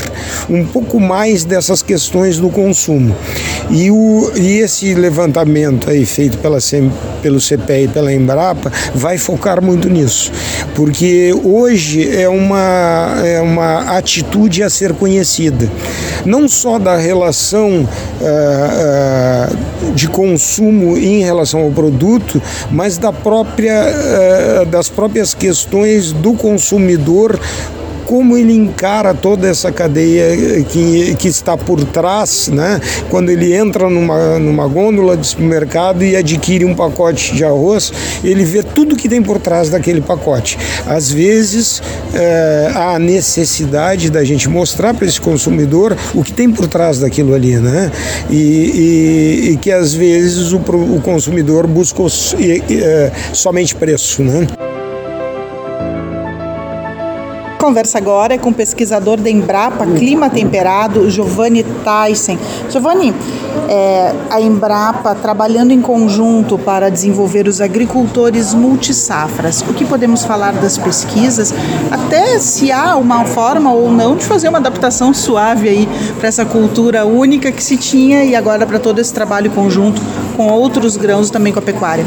um 0.50 0.66
pouco 0.66 1.00
mais 1.00 1.44
dessas 1.44 1.82
questões 1.82 2.38
do 2.38 2.50
consumo. 2.50 3.16
E, 3.70 3.90
o, 3.90 4.32
e 4.36 4.60
esse 4.60 4.94
levantamento 4.94 5.90
aí 5.90 6.06
feito 6.06 6.38
pela, 6.38 6.58
pelo 7.22 7.40
CPE 7.40 7.84
e 7.84 7.88
pela 7.88 8.14
Embrapa 8.14 8.72
vai 8.94 9.18
focar 9.18 9.64
muito 9.64 9.90
nisso, 9.90 10.32
porque 10.76 11.01
hoje 11.44 12.10
é 12.16 12.28
uma, 12.30 13.22
é 13.24 13.42
uma 13.42 13.98
atitude 13.98 14.64
a 14.64 14.70
ser 14.70 14.94
conhecida, 14.94 15.70
não 16.26 16.48
só 16.48 16.78
da 16.78 16.98
relação 16.98 17.82
uh, 17.82 17.88
uh, 19.88 19.94
de 19.94 20.08
consumo 20.08 20.98
em 20.98 21.24
relação 21.24 21.62
ao 21.62 21.72
produto, 21.72 22.42
mas 22.72 22.98
da 22.98 23.12
própria, 23.12 23.86
uh, 24.62 24.66
das 24.66 24.90
próprias 24.90 25.34
questões 25.34 26.12
do 26.12 26.34
consumidor 26.34 27.40
como 28.12 28.38
ele 28.38 28.52
encara 28.52 29.14
toda 29.14 29.48
essa 29.48 29.72
cadeia 29.72 30.66
que, 30.66 31.16
que 31.16 31.30
está 31.30 31.56
por 31.56 31.82
trás, 31.86 32.50
né? 32.50 32.82
Quando 33.10 33.30
ele 33.30 33.54
entra 33.54 33.90
numa, 33.90 34.38
numa 34.38 34.68
gôndola 34.68 35.16
de 35.16 35.26
supermercado 35.26 36.04
e 36.04 36.18
adquire 36.18 36.66
um 36.66 36.76
pacote 36.76 37.34
de 37.34 37.46
arroz, 37.46 37.94
ele 38.22 38.44
vê 38.44 38.64
tudo 38.64 38.98
que 38.98 39.08
tem 39.08 39.24
por 39.24 39.40
trás 39.40 39.70
daquele 39.70 40.02
pacote. 40.02 40.58
Às 40.86 41.10
vezes 41.10 41.82
é, 42.14 42.74
há 42.76 43.00
necessidade 43.00 44.10
da 44.10 44.26
gente 44.26 44.50
mostrar 44.50 44.94
para 44.94 45.08
esse 45.08 45.22
consumidor 45.22 45.96
o 46.14 46.22
que 46.22 46.34
tem 46.34 46.52
por 46.52 46.68
trás 46.68 47.00
daquilo 47.00 47.34
ali, 47.34 47.56
né? 47.56 47.90
E, 48.30 48.36
e, 48.36 49.50
e 49.52 49.58
que 49.58 49.72
às 49.72 49.94
vezes 49.94 50.52
o, 50.52 50.58
o 50.58 51.00
consumidor 51.02 51.66
busca 51.66 52.04
é, 52.04 53.12
somente 53.32 53.74
preço, 53.74 54.22
né? 54.22 54.48
Conversa 57.62 58.00
agora 58.00 58.34
é 58.34 58.38
com 58.40 58.50
o 58.50 58.54
pesquisador 58.54 59.18
da 59.22 59.30
Embrapa 59.30 59.86
Clima 59.86 60.32
Temperado, 60.32 61.08
Giovanni 61.12 61.64
Tyson. 61.64 62.36
Giovanni, 62.68 63.14
é, 63.70 64.16
a 64.32 64.42
Embrapa 64.42 65.14
trabalhando 65.14 65.70
em 65.70 65.80
conjunto 65.80 66.58
para 66.58 66.90
desenvolver 66.90 67.48
os 67.48 67.62
agricultores 67.62 68.56
multisafras. 68.56 69.62
O 69.62 69.76
que 69.76 69.86
podemos 69.86 70.26
falar 70.26 70.54
das 70.54 70.76
pesquisas? 70.76 71.54
Até 71.92 72.40
se 72.40 72.72
há 72.72 72.96
uma 72.96 73.26
forma 73.26 73.72
ou 73.72 73.92
não 73.92 74.16
de 74.16 74.26
fazer 74.26 74.50
uma 74.50 74.58
adaptação 74.58 75.14
suave 75.14 75.70
aí 75.70 75.90
para 76.18 76.30
essa 76.30 76.44
cultura 76.44 77.06
única 77.06 77.52
que 77.52 77.64
se 77.64 77.78
tinha 77.78 78.24
e 78.24 78.36
agora 78.36 78.66
para 78.66 78.80
todo 78.80 78.98
esse 78.98 79.14
trabalho 79.14 79.52
conjunto 79.52 80.02
com 80.42 80.52
outros 80.52 80.98
grãos 80.98 81.30
também 81.30 81.54
com 81.54 81.60
a 81.60 81.62
pecuária. 81.62 82.04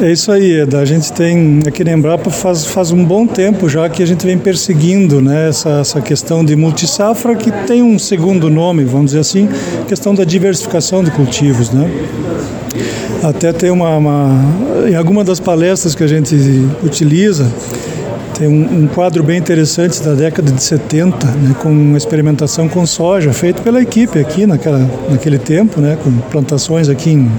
É 0.00 0.12
isso 0.12 0.30
aí, 0.30 0.60
Eda. 0.60 0.78
A 0.78 0.84
gente 0.84 1.12
tem 1.12 1.60
aqui 1.66 1.82
na 1.82 1.92
Embrapa 1.92 2.30
faz, 2.30 2.64
faz 2.64 2.92
um 2.92 3.04
bom 3.04 3.26
tempo 3.26 3.68
já 3.68 3.88
que 3.88 4.02
a 4.02 4.06
gente 4.06 4.24
vem 4.24 4.38
perseguindo 4.38 5.20
né, 5.20 5.48
essa, 5.48 5.80
essa 5.80 6.00
questão 6.00 6.44
de 6.44 6.54
multisafra, 6.54 7.34
que 7.34 7.50
tem 7.66 7.82
um 7.82 7.98
segundo 7.98 8.48
nome, 8.48 8.84
vamos 8.84 9.06
dizer 9.06 9.20
assim, 9.20 9.48
questão 9.88 10.14
da 10.14 10.22
diversificação 10.22 11.02
de 11.02 11.10
cultivos. 11.10 11.70
Né? 11.70 11.90
Até 13.22 13.52
tem 13.52 13.70
uma, 13.70 13.96
uma 13.96 14.28
em 14.88 14.94
alguma 14.94 15.24
das 15.24 15.40
palestras 15.40 15.94
que 15.94 16.04
a 16.04 16.08
gente 16.08 16.36
utiliza, 16.84 17.50
tem 18.34 18.48
um, 18.48 18.82
um, 18.82 18.86
quadro 18.88 19.22
bem 19.22 19.38
interessante 19.38 20.02
da 20.02 20.12
década 20.12 20.50
de 20.50 20.62
70, 20.62 21.26
né, 21.26 21.54
com 21.62 21.70
uma 21.70 21.96
experimentação 21.96 22.68
com 22.68 22.84
soja, 22.84 23.32
feito 23.32 23.62
pela 23.62 23.80
equipe 23.80 24.18
aqui 24.18 24.44
naquela, 24.44 24.90
naquele 25.08 25.38
tempo, 25.38 25.80
né, 25.80 25.96
com 26.02 26.10
plantações 26.30 26.88
aqui 26.88 27.10
em 27.10 27.30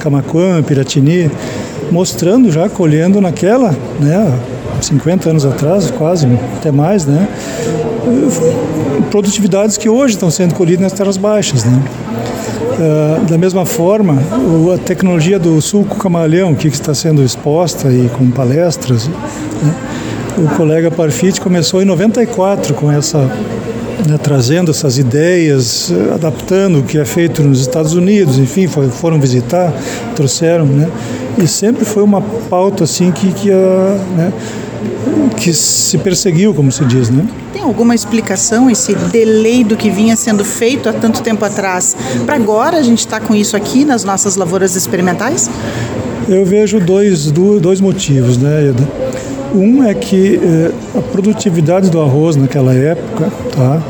Camacuã, 0.00 0.62
Piratini, 0.62 1.30
mostrando 1.90 2.50
já, 2.50 2.68
colhendo 2.68 3.20
naquela, 3.20 3.76
né, 4.00 4.38
50 4.80 5.30
anos 5.30 5.44
atrás, 5.44 5.90
quase, 5.90 6.26
até 6.56 6.70
mais, 6.70 7.04
né? 7.04 7.28
Produtividades 9.10 9.76
que 9.76 9.88
hoje 9.88 10.14
estão 10.14 10.30
sendo 10.30 10.54
colhidas 10.54 10.82
nas 10.82 10.92
terras 10.92 11.16
baixas, 11.16 11.64
né? 11.64 11.82
Uh, 12.78 13.24
da 13.26 13.36
mesma 13.36 13.66
forma, 13.66 14.22
a 14.72 14.78
tecnologia 14.78 15.38
do 15.38 15.60
sulco 15.60 15.96
camaleão, 15.96 16.54
que 16.54 16.68
está 16.68 16.94
sendo 16.94 17.24
exposta 17.24 17.90
e 17.90 18.08
com 18.10 18.30
palestras, 18.30 19.08
né? 19.08 19.97
O 20.38 20.48
colega 20.56 20.90
Parfit 20.90 21.40
começou 21.40 21.82
em 21.82 21.84
94 21.84 22.74
com 22.74 22.90
essa 22.90 23.18
né, 24.06 24.16
trazendo 24.22 24.70
essas 24.70 24.96
ideias, 24.96 25.92
adaptando 26.14 26.78
o 26.78 26.82
que 26.82 26.98
é 26.98 27.04
feito 27.04 27.42
nos 27.42 27.60
Estados 27.60 27.94
Unidos, 27.94 28.38
enfim, 28.38 28.68
foi, 28.68 28.88
foram 28.88 29.20
visitar, 29.20 29.72
trouxeram, 30.14 30.64
né? 30.64 30.88
E 31.36 31.46
sempre 31.46 31.84
foi 31.84 32.02
uma 32.02 32.20
pauta 32.20 32.84
assim 32.84 33.10
que, 33.10 33.32
que, 33.32 33.50
a, 33.50 33.54
né, 34.16 34.32
que 35.36 35.52
se 35.52 35.98
perseguiu, 35.98 36.54
como 36.54 36.70
se 36.70 36.84
diz, 36.84 37.10
né? 37.10 37.26
Tem 37.52 37.62
alguma 37.62 37.94
explicação 37.94 38.70
esse 38.70 38.94
delay 38.94 39.64
do 39.64 39.76
que 39.76 39.90
vinha 39.90 40.16
sendo 40.16 40.44
feito 40.44 40.88
há 40.88 40.92
tanto 40.92 41.20
tempo 41.20 41.44
atrás 41.44 41.96
para 42.24 42.36
agora 42.36 42.78
a 42.78 42.82
gente 42.82 43.00
está 43.00 43.18
com 43.18 43.34
isso 43.34 43.56
aqui 43.56 43.84
nas 43.84 44.04
nossas 44.04 44.36
lavouras 44.36 44.76
experimentais? 44.76 45.50
Eu 46.28 46.44
vejo 46.44 46.78
dois, 46.78 47.30
dois 47.30 47.80
motivos, 47.80 48.38
né, 48.38 48.68
Eda? 48.68 48.97
Um 49.54 49.82
é 49.82 49.94
que 49.94 50.36
eh, 50.36 50.72
a 50.96 51.00
produtividade 51.00 51.90
do 51.90 52.00
arroz 52.00 52.36
naquela 52.36 52.74
época, 52.74 53.30
tá? 53.54 53.82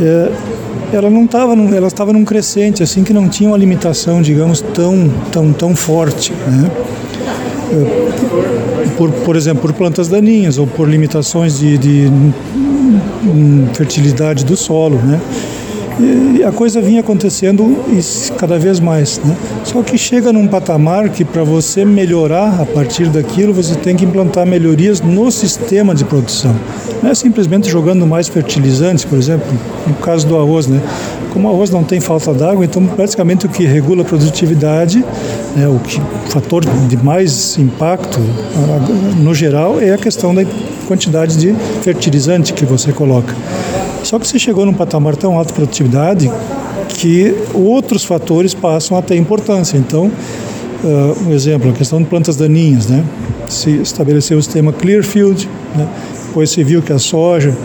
Eh, 0.00 0.32
ela 0.92 1.10
não 1.10 1.24
estava, 1.24 1.52
ela 1.52 1.86
estava 1.86 2.12
num 2.12 2.24
crescente, 2.24 2.82
assim 2.82 3.04
que 3.04 3.12
não 3.12 3.28
tinha 3.28 3.50
uma 3.50 3.58
limitação, 3.58 4.20
digamos, 4.22 4.60
tão, 4.60 5.10
tão, 5.30 5.52
tão 5.52 5.76
forte, 5.76 6.32
né? 6.32 6.70
Eh, 7.72 8.90
por, 8.96 9.10
por 9.10 9.36
exemplo, 9.36 9.62
por 9.62 9.72
plantas 9.72 10.08
daninhas 10.08 10.58
ou 10.58 10.66
por 10.66 10.88
limitações 10.88 11.58
de, 11.58 11.78
de, 11.78 12.08
de 12.08 12.32
hum, 13.28 13.68
fertilidade 13.74 14.44
do 14.44 14.56
solo, 14.56 14.96
né? 14.96 15.20
E 16.00 16.42
a 16.42 16.50
coisa 16.50 16.80
vinha 16.80 17.00
acontecendo 17.00 17.76
cada 18.38 18.58
vez 18.58 18.80
mais. 18.80 19.20
Né? 19.22 19.36
Só 19.64 19.82
que 19.82 19.98
chega 19.98 20.32
num 20.32 20.48
patamar 20.48 21.10
que 21.10 21.24
para 21.24 21.44
você 21.44 21.84
melhorar 21.84 22.60
a 22.60 22.64
partir 22.64 23.08
daquilo, 23.08 23.52
você 23.52 23.74
tem 23.74 23.94
que 23.94 24.04
implantar 24.04 24.46
melhorias 24.46 25.00
no 25.02 25.30
sistema 25.30 25.94
de 25.94 26.04
produção. 26.04 26.54
Não 27.02 27.10
é 27.10 27.14
simplesmente 27.14 27.68
jogando 27.68 28.06
mais 28.06 28.28
fertilizantes, 28.28 29.04
por 29.04 29.18
exemplo, 29.18 29.46
no 29.86 29.94
caso 29.94 30.26
do 30.26 30.38
arroz. 30.38 30.66
Né? 30.66 30.80
Como 31.32 31.48
o 31.48 31.52
arroz 31.52 31.70
não 31.70 31.84
tem 31.84 32.00
falta 32.00 32.32
d'água, 32.32 32.64
então 32.64 32.86
praticamente 32.86 33.44
o 33.44 33.48
que 33.48 33.64
regula 33.64 34.02
a 34.02 34.04
produtividade, 34.04 35.04
né, 35.54 35.68
o, 35.68 35.78
que, 35.78 36.00
o 36.00 36.30
fator 36.30 36.64
de 36.64 36.96
mais 36.96 37.58
impacto 37.58 38.18
no 39.18 39.34
geral 39.34 39.80
é 39.80 39.92
a 39.92 39.98
questão 39.98 40.34
da 40.34 40.44
quantidade 40.88 41.36
de 41.36 41.54
fertilizante 41.82 42.52
que 42.52 42.64
você 42.64 42.92
coloca. 42.92 43.34
Só 44.02 44.18
que 44.18 44.26
você 44.26 44.38
chegou 44.38 44.64
num 44.66 44.72
patamar 44.72 45.16
tão 45.16 45.36
alto 45.36 45.48
de 45.48 45.54
produtividade 45.54 46.30
que 46.88 47.34
outros 47.54 48.04
fatores 48.04 48.54
passam 48.54 48.96
a 48.96 49.02
ter 49.02 49.16
importância. 49.16 49.76
Então, 49.76 50.10
uh, 50.84 51.28
um 51.28 51.32
exemplo, 51.32 51.70
a 51.70 51.72
questão 51.72 52.00
de 52.00 52.06
plantas 52.06 52.36
daninhas, 52.36 52.86
né? 52.86 53.04
Se 53.48 53.70
estabeleceu 53.70 54.38
o 54.38 54.42
sistema 54.42 54.72
Clearfield, 54.72 55.48
né? 55.74 55.88
depois 56.26 56.50
se 56.50 56.62
viu 56.62 56.80
que 56.82 56.92
a 56.92 56.98
soja 56.98 57.56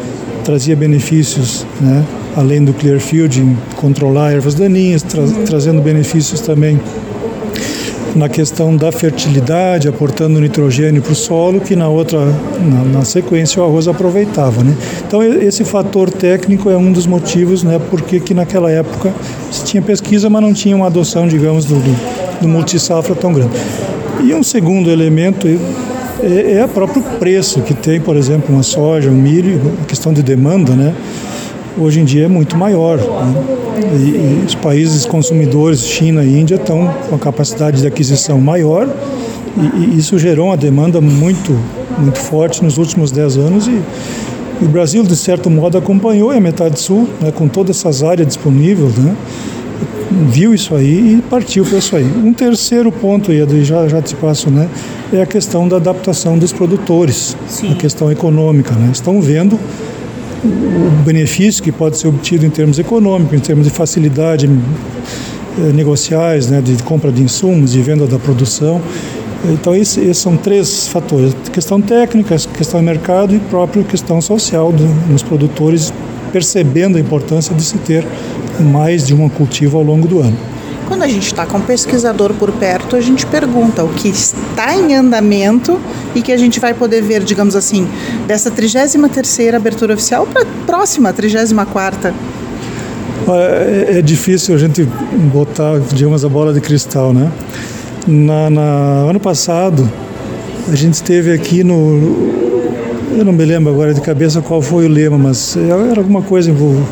trazia 0.43 0.75
benefícios, 0.75 1.65
né? 1.79 2.03
além 2.35 2.63
do 2.63 2.73
Clearfield, 2.73 3.39
em 3.39 3.57
controlar 3.75 4.33
ervas 4.33 4.55
daninhas, 4.55 5.03
tra 5.03 5.23
trazendo 5.45 5.81
benefícios 5.81 6.41
também 6.41 6.79
na 8.15 8.29
questão 8.29 8.75
da 8.75 8.91
fertilidade, 8.91 9.87
aportando 9.87 10.39
nitrogênio 10.39 11.01
para 11.01 11.11
o 11.11 11.15
solo, 11.15 11.59
que 11.59 11.75
na 11.75 11.89
outra, 11.89 12.19
na, 12.61 12.83
na, 12.85 13.05
sequência, 13.05 13.61
o 13.61 13.65
arroz 13.65 13.87
aproveitava. 13.87 14.63
Né? 14.63 14.75
Então, 15.05 15.21
esse 15.21 15.65
fator 15.65 16.09
técnico 16.09 16.69
é 16.69 16.77
um 16.77 16.91
dos 16.91 17.05
motivos 17.05 17.63
né, 17.63 17.79
porque 17.89 18.19
que 18.19 18.33
naquela 18.33 18.71
época 18.71 19.13
se 19.51 19.65
tinha 19.65 19.83
pesquisa, 19.83 20.29
mas 20.29 20.41
não 20.41 20.53
tinha 20.53 20.75
uma 20.75 20.87
adoção, 20.87 21.27
digamos, 21.27 21.65
do, 21.65 21.75
do, 22.41 22.47
multisafra 22.47 23.13
tão 23.13 23.33
grande. 23.33 23.53
E 24.23 24.33
um 24.33 24.43
segundo 24.43 24.89
elemento 24.89 25.47
é, 26.23 26.53
é 26.53 26.65
o 26.65 26.69
próprio 26.69 27.03
preço 27.19 27.61
que 27.61 27.73
tem, 27.73 27.99
por 27.99 28.15
exemplo, 28.15 28.53
uma 28.53 28.63
soja, 28.63 29.09
um 29.09 29.15
milho, 29.15 29.59
a 29.83 29.85
questão 29.85 30.13
de 30.13 30.23
demanda, 30.23 30.73
né? 30.73 30.95
Hoje 31.77 31.99
em 31.99 32.05
dia 32.05 32.25
é 32.25 32.27
muito 32.27 32.57
maior. 32.57 32.97
Né? 32.97 33.43
E, 33.93 34.41
e, 34.41 34.43
os 34.45 34.55
países 34.55 35.05
consumidores, 35.05 35.85
China 35.85 36.23
e 36.23 36.39
Índia, 36.39 36.55
estão 36.55 36.93
com 37.09 37.15
a 37.15 37.19
capacidade 37.19 37.81
de 37.81 37.87
aquisição 37.87 38.39
maior 38.39 38.87
e, 39.57 39.95
e, 39.95 39.97
isso 39.97 40.17
gerou 40.19 40.47
uma 40.47 40.57
demanda 40.57 40.99
muito, 40.99 41.57
muito 41.97 42.19
forte 42.19 42.63
nos 42.63 42.77
últimos 42.77 43.11
10 43.11 43.37
anos 43.37 43.67
e, 43.67 43.81
e 44.61 44.65
o 44.65 44.67
Brasil, 44.67 45.03
de 45.03 45.15
certo 45.15 45.49
modo, 45.49 45.77
acompanhou 45.77 46.31
a 46.31 46.39
metade 46.39 46.79
sul, 46.79 47.07
né, 47.21 47.31
com 47.31 47.47
todas 47.47 47.77
essas 47.77 48.03
áreas 48.03 48.27
disponíveis, 48.27 48.95
né, 48.97 49.15
viu 50.29 50.53
isso 50.53 50.75
aí 50.75 51.17
e 51.17 51.21
partiu 51.29 51.65
para 51.65 51.77
isso 51.77 51.95
aí. 51.95 52.05
Um 52.05 52.33
terceiro 52.33 52.91
ponto, 52.91 53.31
e 53.31 53.65
já, 53.65 53.87
já 53.87 54.01
te 54.01 54.15
passo, 54.15 54.49
né, 54.49 54.69
é 55.11 55.21
a 55.21 55.25
questão 55.25 55.67
da 55.67 55.77
adaptação 55.77 56.37
dos 56.37 56.51
produtores, 56.53 57.35
Sim. 57.47 57.71
a 57.71 57.75
questão 57.75 58.11
econômica. 58.11 58.73
Né, 58.73 58.89
estão 58.91 59.21
vendo 59.21 59.59
o 60.45 61.03
benefício 61.03 61.63
que 61.63 61.71
pode 61.71 61.97
ser 61.97 62.07
obtido 62.07 62.45
em 62.45 62.49
termos 62.49 62.79
econômicos, 62.79 63.33
em 63.33 63.39
termos 63.39 63.65
de 63.65 63.71
facilidade 63.71 64.47
eh, 64.47 65.71
negociais, 65.73 66.49
né, 66.49 66.61
de 66.61 66.81
compra 66.83 67.11
de 67.11 67.21
insumos, 67.21 67.71
de 67.71 67.81
venda 67.81 68.05
da 68.05 68.19
produção. 68.19 68.81
Então, 69.45 69.75
esses, 69.75 69.97
esses 69.97 70.17
são 70.17 70.37
três 70.37 70.87
fatores: 70.87 71.35
questão 71.51 71.81
técnica, 71.81 72.35
questão 72.55 72.79
de 72.79 72.85
mercado 72.85 73.35
e 73.35 73.39
própria 73.39 73.83
questão 73.83 74.21
social 74.21 74.71
do, 74.71 74.85
dos 75.11 75.23
produtores, 75.23 75.93
percebendo 76.31 76.97
a 76.97 77.01
importância 77.01 77.53
de 77.53 77.63
se 77.63 77.77
ter 77.79 78.05
mais 78.59 79.05
de 79.05 79.13
um 79.13 79.27
cultivo 79.29 79.77
ao 79.77 79.83
longo 79.83 80.07
do 80.07 80.19
ano. 80.19 80.54
Quando 80.87 81.01
a 81.03 81.07
gente 81.07 81.25
está 81.25 81.45
com 81.45 81.57
um 81.57 81.61
pesquisador 81.61 82.33
por 82.33 82.51
perto, 82.51 82.95
a 82.95 83.01
gente 83.01 83.25
pergunta 83.25 83.83
o 83.83 83.89
que 83.89 84.07
está 84.07 84.75
em 84.75 84.95
andamento 84.95 85.79
e 86.13 86.21
que 86.21 86.31
a 86.31 86.37
gente 86.37 86.59
vai 86.59 86.73
poder 86.73 87.01
ver, 87.01 87.23
digamos 87.23 87.55
assim, 87.55 87.87
dessa 88.27 88.51
33ª 88.51 89.55
abertura 89.55 89.95
oficial 89.95 90.27
para 90.27 90.43
a 90.43 90.45
próxima, 90.65 91.11
34ª. 91.11 92.13
É, 93.27 93.97
é 93.97 94.01
difícil 94.01 94.53
a 94.53 94.57
gente 94.57 94.83
botar, 95.33 95.79
digamos, 95.91 96.23
a 96.23 96.29
bola 96.29 96.53
de 96.53 96.61
cristal, 96.61 97.11
né? 97.11 97.31
Na, 98.07 98.51
na, 98.51 98.61
ano 99.09 99.19
passado, 99.19 99.89
a 100.71 100.75
gente 100.75 100.93
esteve 100.93 101.33
aqui 101.33 101.63
no. 101.63 102.35
Eu 103.17 103.25
não 103.25 103.33
me 103.33 103.43
lembro 103.43 103.73
agora 103.73 103.93
de 103.93 104.01
cabeça 104.01 104.41
qual 104.41 104.61
foi 104.61 104.85
o 104.85 104.89
lema, 104.89 105.17
mas 105.17 105.57
era 105.57 105.99
alguma 105.99 106.21
coisa 106.21 106.51
envolvida. 106.51 106.85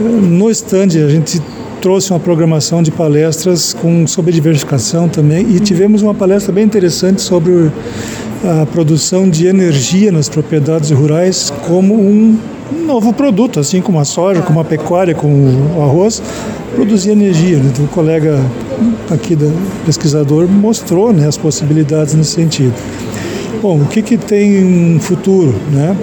No 0.00 0.50
stand, 0.50 1.04
a 1.04 1.08
gente 1.08 1.42
trouxe 1.80 2.10
uma 2.10 2.20
programação 2.20 2.82
de 2.82 2.90
palestras 2.90 3.72
com, 3.72 4.06
sobre 4.06 4.32
diversificação 4.32 5.08
também 5.08 5.46
e 5.50 5.60
tivemos 5.60 6.02
uma 6.02 6.14
palestra 6.14 6.52
bem 6.52 6.64
interessante 6.64 7.22
sobre 7.22 7.70
a 8.44 8.66
produção 8.66 9.28
de 9.28 9.46
energia 9.46 10.12
nas 10.12 10.28
propriedades 10.28 10.90
rurais 10.90 11.52
como 11.66 11.94
um 11.94 12.38
novo 12.86 13.12
produto, 13.12 13.58
assim 13.58 13.80
como 13.80 13.98
a 13.98 14.04
soja, 14.04 14.42
como 14.42 14.60
a 14.60 14.64
pecuária, 14.64 15.14
como 15.14 15.34
o 15.76 15.82
arroz, 15.82 16.22
produzir 16.74 17.10
energia. 17.10 17.56
Então, 17.56 17.84
o 17.84 17.88
colega 17.88 18.38
aqui, 19.10 19.34
da, 19.34 19.50
pesquisador, 19.84 20.46
mostrou 20.48 21.12
né, 21.12 21.26
as 21.26 21.36
possibilidades 21.36 22.14
nesse 22.14 22.32
sentido. 22.32 22.74
Bom, 23.60 23.80
o 23.80 23.86
que, 23.86 24.02
que 24.02 24.16
tem 24.16 24.64
um 24.64 25.00
futuro? 25.00 25.54
Né? 25.72 25.96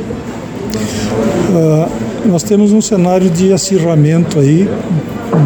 Uh, 1.50 2.28
nós 2.28 2.44
temos 2.44 2.74
um 2.74 2.82
cenário 2.82 3.30
de 3.30 3.54
acirramento 3.54 4.40
aí 4.40 4.68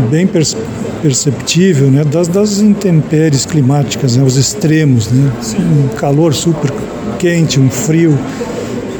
bem 0.10 0.28
perceptível 1.02 1.90
né, 1.90 2.04
das, 2.04 2.28
das 2.28 2.60
intempéries 2.60 3.46
climáticas, 3.46 4.16
né, 4.16 4.24
os 4.24 4.38
extremos, 4.38 5.10
né, 5.12 5.32
um 5.60 5.96
calor 5.96 6.34
super 6.34 6.72
quente, 7.18 7.60
um 7.60 7.70
frio. 7.70 8.18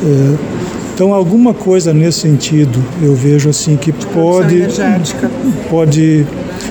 É, 0.04 0.62
então 0.94 1.14
alguma 1.14 1.54
coisa 1.54 1.94
nesse 1.94 2.20
sentido 2.20 2.84
eu 3.02 3.16
vejo 3.16 3.50
assim 3.50 3.76
que 3.76 3.92
pode 3.92 4.68
pode 5.70 6.26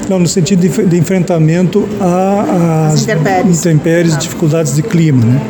não 0.08 0.18
no 0.20 0.28
sentido 0.28 0.60
de, 0.60 0.68
de 0.86 0.98
enfrentamento 0.98 1.88
às 2.00 3.02
intempéries, 3.02 3.58
intempéries 3.58 4.18
dificuldades 4.18 4.74
de 4.74 4.82
clima, 4.82 5.24
né? 5.24 5.40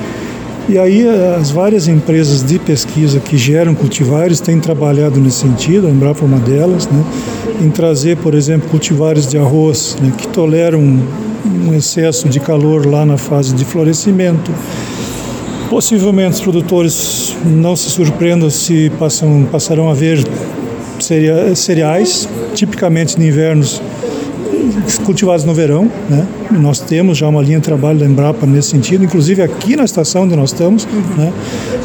E 0.70 0.78
aí 0.78 1.04
as 1.36 1.50
várias 1.50 1.88
empresas 1.88 2.44
de 2.44 2.56
pesquisa 2.56 3.18
que 3.18 3.36
geram 3.36 3.74
cultivares 3.74 4.38
têm 4.38 4.60
trabalhado 4.60 5.18
nesse 5.18 5.38
sentido, 5.38 5.88
a 5.88 5.90
Embrapa 5.90 6.20
é 6.22 6.24
uma 6.24 6.38
delas, 6.38 6.86
né, 6.86 7.04
em 7.60 7.68
trazer, 7.68 8.16
por 8.18 8.36
exemplo, 8.36 8.70
cultivares 8.70 9.26
de 9.26 9.36
arroz 9.36 9.96
né, 10.00 10.12
que 10.16 10.28
toleram 10.28 10.80
um 10.80 11.74
excesso 11.74 12.28
de 12.28 12.38
calor 12.38 12.86
lá 12.86 13.04
na 13.04 13.16
fase 13.16 13.52
de 13.52 13.64
florescimento. 13.64 14.52
Possivelmente 15.68 16.34
os 16.34 16.40
produtores 16.40 17.36
não 17.44 17.74
se 17.74 17.90
surpreendam 17.90 18.48
se 18.48 18.92
passam, 18.96 19.48
passarão 19.50 19.90
a 19.90 19.94
ver 19.94 20.24
cereais, 21.00 22.28
tipicamente 22.54 23.20
em 23.20 23.26
invernos 23.26 23.82
cultivados 24.98 25.44
no 25.44 25.54
verão. 25.54 25.90
Né? 26.08 26.26
Nós 26.50 26.80
temos 26.80 27.18
já 27.18 27.28
uma 27.28 27.42
linha 27.42 27.58
de 27.58 27.64
trabalho 27.64 27.98
da 27.98 28.06
Embrapa 28.06 28.46
nesse 28.46 28.70
sentido, 28.70 29.04
inclusive 29.04 29.42
aqui 29.42 29.76
na 29.76 29.84
estação 29.84 30.22
onde 30.24 30.36
nós 30.36 30.50
estamos. 30.52 30.86
Né? 31.16 31.32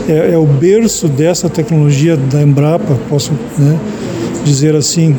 É, 0.07 0.33
é, 0.33 0.37
o 0.37 0.45
berço 0.45 1.07
dessa 1.07 1.49
tecnologia 1.49 2.15
da 2.15 2.41
Embrapa, 2.41 2.97
posso 3.09 3.31
né, 3.57 3.79
dizer 4.43 4.75
assim. 4.75 5.15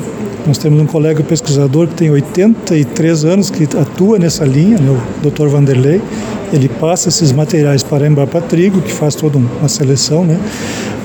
Nós 0.47 0.59
temos 0.59 0.81
um 0.81 0.87
colega 0.87 1.25
pesquisador 1.25 1.89
que 1.89 1.95
tem 1.95 2.09
83 2.09 3.25
anos 3.25 3.51
que 3.51 3.65
atua 3.77 4.17
nessa 4.17 4.45
linha, 4.45 4.79
né, 4.79 4.97
o 5.25 5.29
Dr. 5.29 5.49
Vanderlei. 5.49 6.01
Ele 6.53 6.69
passa 6.69 7.09
esses 7.09 7.33
materiais 7.33 7.83
para 7.83 8.05
a 8.05 8.09
Embrapa 8.09 8.41
Trigo, 8.41 8.81
que 8.81 8.93
faz 8.93 9.15
toda 9.15 9.39
uma 9.39 9.69
seleção, 9.69 10.25
né? 10.25 10.39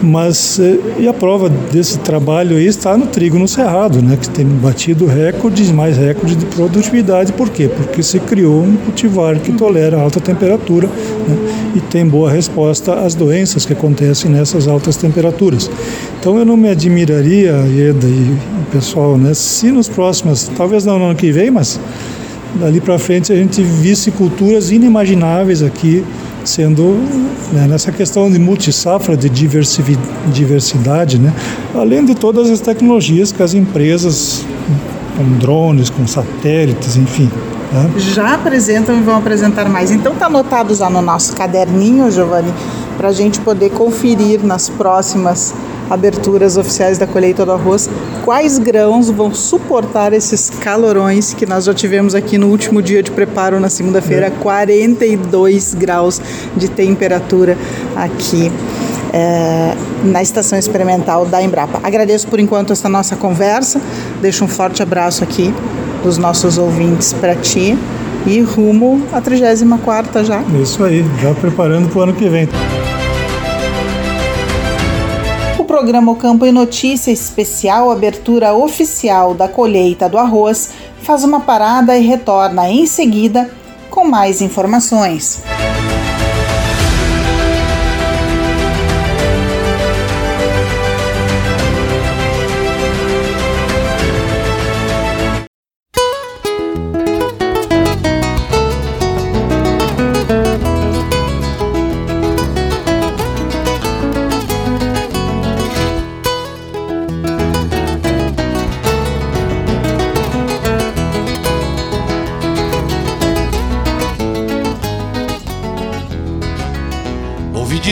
Mas 0.03 0.59
eh, 0.59 0.79
e 0.99 1.07
a 1.07 1.13
prova 1.13 1.47
desse 1.49 1.99
trabalho 1.99 2.57
aí 2.57 2.65
está 2.65 2.97
no 2.97 3.05
trigo 3.05 3.37
no 3.37 3.47
cerrado, 3.47 4.01
né, 4.01 4.17
que 4.19 4.27
tem 4.29 4.45
batido 4.45 5.05
recordes, 5.05 5.71
mais 5.71 5.95
recordes 5.95 6.37
de 6.37 6.45
produtividade. 6.47 7.31
Por 7.33 7.49
quê? 7.49 7.69
Porque 7.69 8.01
se 8.01 8.19
criou 8.19 8.63
um 8.63 8.75
cultivar 8.77 9.37
que 9.39 9.51
tolera 9.51 10.01
alta 10.01 10.19
temperatura 10.19 10.87
né, 10.87 11.37
e 11.75 11.79
tem 11.81 12.05
boa 12.05 12.31
resposta 12.31 12.95
às 12.95 13.13
doenças 13.13 13.63
que 13.63 13.73
acontecem 13.73 14.31
nessas 14.31 14.67
altas 14.67 14.97
temperaturas. 14.97 15.69
Então 16.19 16.37
eu 16.37 16.45
não 16.45 16.57
me 16.57 16.69
admiraria, 16.69 17.51
Ieda 17.67 18.07
e 18.07 18.37
pessoal, 18.71 19.17
né, 19.17 19.33
se 19.35 19.71
nos 19.71 19.87
próximos, 19.87 20.49
talvez 20.57 20.83
não 20.83 20.97
no 20.97 21.05
ano 21.05 21.15
que 21.15 21.31
vem, 21.31 21.51
mas 21.51 21.79
dali 22.55 22.81
para 22.81 22.97
frente 22.99 23.31
a 23.31 23.35
gente 23.35 23.61
visse 23.61 24.11
culturas 24.11 24.71
inimagináveis 24.71 25.63
aqui 25.63 26.03
sendo 26.43 26.97
né, 27.53 27.67
nessa 27.67 27.91
questão 27.91 28.29
de 28.31 28.39
multisafra, 28.39 29.15
de 29.15 29.29
diversidade, 29.29 31.19
né, 31.19 31.33
além 31.75 32.03
de 32.03 32.15
todas 32.15 32.49
as 32.49 32.59
tecnologias 32.59 33.31
que 33.31 33.43
as 33.43 33.53
empresas 33.53 34.43
com 35.15 35.37
drones, 35.37 35.89
com 35.89 36.07
satélites, 36.07 36.97
enfim. 36.97 37.29
Né? 37.71 37.91
Já 37.97 38.35
apresentam 38.35 38.97
e 38.97 39.01
vão 39.01 39.17
apresentar 39.17 39.69
mais. 39.69 39.91
Então 39.91 40.13
está 40.13 40.25
anotado 40.25 40.73
já 40.73 40.89
no 40.89 41.01
nosso 41.01 41.35
caderninho, 41.35 42.09
Giovanni, 42.11 42.51
para 42.97 43.09
a 43.09 43.13
gente 43.13 43.39
poder 43.39 43.69
conferir 43.71 44.43
nas 44.43 44.69
próximas 44.69 45.53
aberturas 45.91 46.55
oficiais 46.55 46.97
da 46.97 47.05
colheita 47.05 47.45
do 47.45 47.51
arroz, 47.51 47.89
quais 48.23 48.57
grãos 48.57 49.09
vão 49.09 49.33
suportar 49.33 50.13
esses 50.13 50.49
calorões 50.49 51.33
que 51.33 51.45
nós 51.45 51.65
já 51.65 51.73
tivemos 51.73 52.15
aqui 52.15 52.37
no 52.37 52.47
último 52.47 52.81
dia 52.81 53.03
de 53.03 53.11
preparo 53.11 53.59
na 53.59 53.69
segunda-feira, 53.69 54.27
é. 54.27 54.29
42 54.29 55.73
graus 55.73 56.21
de 56.55 56.69
temperatura 56.69 57.57
aqui. 57.95 58.49
É, 59.13 59.75
na 60.05 60.21
estação 60.21 60.57
experimental 60.57 61.25
da 61.25 61.43
Embrapa. 61.43 61.81
Agradeço 61.83 62.25
por 62.29 62.39
enquanto 62.39 62.71
essa 62.71 62.87
nossa 62.87 63.13
conversa, 63.17 63.81
deixo 64.21 64.45
um 64.45 64.47
forte 64.47 64.81
abraço 64.81 65.21
aqui 65.21 65.53
dos 66.01 66.17
nossos 66.17 66.57
ouvintes 66.57 67.11
para 67.11 67.35
ti 67.35 67.77
e 68.25 68.39
rumo 68.39 69.05
à 69.11 69.19
34 69.19 70.23
já. 70.23 70.41
Isso 70.61 70.81
aí, 70.81 71.05
já 71.21 71.33
preparando 71.33 71.89
para 71.89 71.99
o 71.99 72.01
ano 72.03 72.13
que 72.13 72.29
vem 72.29 72.47
programa 75.81 76.11
O 76.11 76.15
Campo 76.15 76.45
em 76.45 76.51
Notícia 76.51 77.09
especial 77.09 77.89
abertura 77.89 78.53
oficial 78.53 79.33
da 79.33 79.47
colheita 79.47 80.07
do 80.07 80.15
arroz 80.15 80.73
faz 81.01 81.23
uma 81.23 81.39
parada 81.39 81.97
e 81.97 82.05
retorna 82.05 82.69
em 82.69 82.85
seguida 82.85 83.49
com 83.89 84.05
mais 84.05 84.43
informações. 84.43 85.41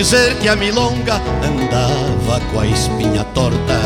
Dizer 0.10 0.34
que 0.40 0.50
a 0.50 0.56
milonga 0.56 1.22
andava 1.44 2.40
com 2.52 2.62
a 2.62 2.66
espinha 2.66 3.24
torta. 3.26 3.80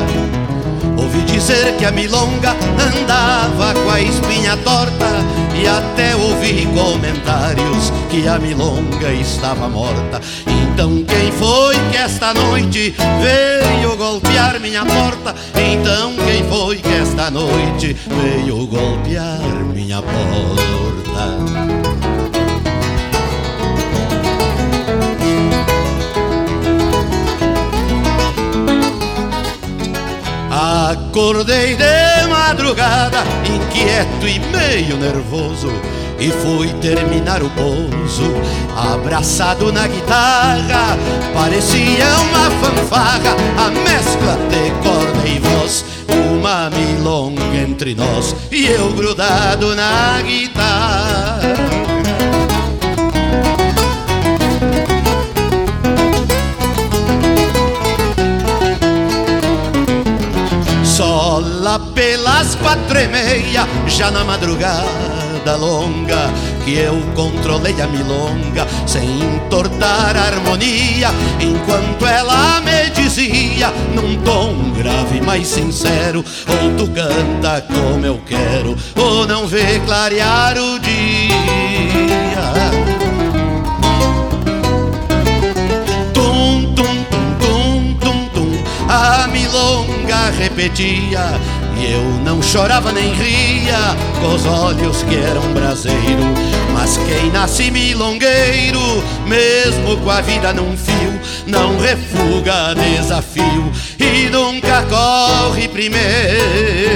Ouvi 0.98 1.20
dizer 1.24 1.76
que 1.76 1.84
a 1.84 1.92
milonga 1.92 2.56
andava 2.80 3.74
com 3.74 3.90
a 3.90 4.00
espinha 4.00 4.56
torta 4.64 5.06
e 5.54 5.68
até 5.68 6.16
ouvi 6.16 6.66
comentários 6.68 7.92
que 8.10 8.26
a 8.26 8.40
milonga 8.40 9.12
estava 9.12 9.68
morta. 9.68 10.22
Então 10.48 11.04
quem 11.04 11.30
foi 11.34 11.76
que 11.92 11.98
esta 11.98 12.34
noite 12.34 12.96
veio 13.22 13.98
golpear 13.98 14.62
minha 14.62 14.86
porta? 14.86 15.36
Então 15.60 16.16
quem 16.26 16.42
foi 16.46 16.78
que 16.78 16.88
esta 16.88 17.30
noite 17.30 17.98
veio 18.08 18.66
golpear 18.66 19.42
minha 19.74 20.02
porta? 20.02 22.03
Acordei 30.94 31.76
de 31.76 32.28
madrugada, 32.30 33.24
inquieto 33.44 34.28
e 34.28 34.40
meio 34.56 34.96
nervoso, 34.98 35.72
e 36.20 36.30
fui 36.30 36.70
terminar 36.82 37.42
o 37.42 37.50
pouso, 37.50 38.32
abraçado 38.94 39.74
na 39.74 39.88
guitarra. 39.88 40.96
Parecia 41.34 42.06
uma 42.30 42.52
fanfarra, 42.62 43.36
a 43.58 43.72
mescla 43.72 44.38
de 44.50 44.70
corda 44.88 45.28
e 45.28 45.40
voz, 45.40 45.84
uma 46.32 46.70
milonga 46.70 47.44
entre 47.56 47.96
nós 47.96 48.36
e 48.52 48.68
eu 48.68 48.94
grudado 48.94 49.76
na 49.76 50.22
guitarra. 50.22 51.63
Lá 61.74 61.80
pelas 61.80 62.56
quatro 62.56 63.00
e 63.00 63.08
meia, 63.08 63.68
já 63.88 64.12
na 64.12 64.24
madrugada 64.24 65.56
longa, 65.56 66.30
que 66.64 66.76
eu 66.76 67.02
controlei 67.16 67.80
a 67.82 67.88
milonga 67.88 68.68
sem 68.86 69.22
entortar 69.22 70.16
a 70.16 70.22
harmonia, 70.22 71.10
enquanto 71.40 72.06
ela 72.06 72.62
me 72.62 72.90
dizia, 72.92 73.72
num 73.96 74.22
tom 74.24 74.72
grave 74.78 75.20
mas 75.22 75.48
sincero: 75.48 76.24
ou 76.48 76.78
tu 76.78 76.92
canta 76.92 77.62
como 77.62 78.06
eu 78.06 78.22
quero, 78.26 78.76
ou 78.96 79.26
não 79.26 79.48
vê 79.48 79.80
clarear 79.80 80.56
o 80.58 80.80
dia. 80.80 81.44
milonga 89.34 90.30
repetia 90.30 91.40
E 91.78 91.92
eu 91.92 92.04
não 92.24 92.42
chorava 92.42 92.92
nem 92.92 93.14
ria 93.14 93.96
Com 94.20 94.36
os 94.36 94.46
olhos 94.46 95.04
que 95.04 95.16
eram 95.16 95.42
braseiro. 95.54 96.24
Mas 96.74 96.98
quem 96.98 97.32
nasce 97.32 97.72
milongueiro 97.72 99.04
Mesmo 99.28 99.98
com 99.98 100.10
a 100.10 100.22
vida 100.22 100.54
num 100.54 100.76
fio 100.78 101.20
Não 101.48 101.78
refuga 101.78 102.74
desafio 102.76 103.72
E 104.00 104.30
nunca 104.30 104.84
corre 104.84 105.68
primeiro. 105.68 106.94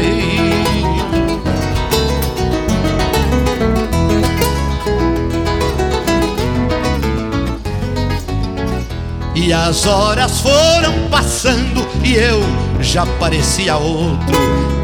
E 9.40 9.54
as 9.54 9.86
horas 9.86 10.42
foram 10.42 11.08
passando 11.10 11.88
e 12.04 12.16
eu 12.16 12.42
já 12.82 13.06
parecia 13.20 13.78
outro. 13.78 14.38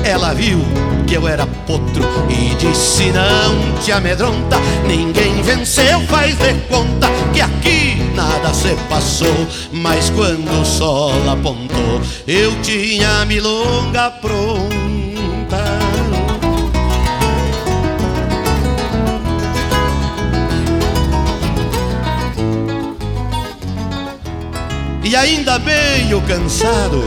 Ela 0.03 0.33
viu 0.33 0.59
que 1.07 1.15
eu 1.15 1.27
era 1.27 1.45
potro 1.45 2.03
e 2.29 2.55
disse: 2.55 3.11
Não 3.11 3.81
te 3.81 3.91
amedronta, 3.91 4.57
ninguém 4.87 5.41
venceu, 5.41 6.01
faz 6.01 6.35
de 6.37 6.53
conta 6.67 7.07
que 7.33 7.41
aqui 7.41 8.01
nada 8.15 8.53
se 8.53 8.75
passou. 8.89 9.47
Mas 9.71 10.09
quando 10.09 10.61
o 10.61 10.65
sol 10.65 11.13
apontou, 11.29 12.01
eu 12.27 12.59
tinha 12.61 13.21
a 13.21 13.25
milonga 13.25 14.11
pronta. 14.11 14.83
E 25.03 25.15
ainda 25.15 25.59
meio 25.59 26.21
cansado, 26.21 27.03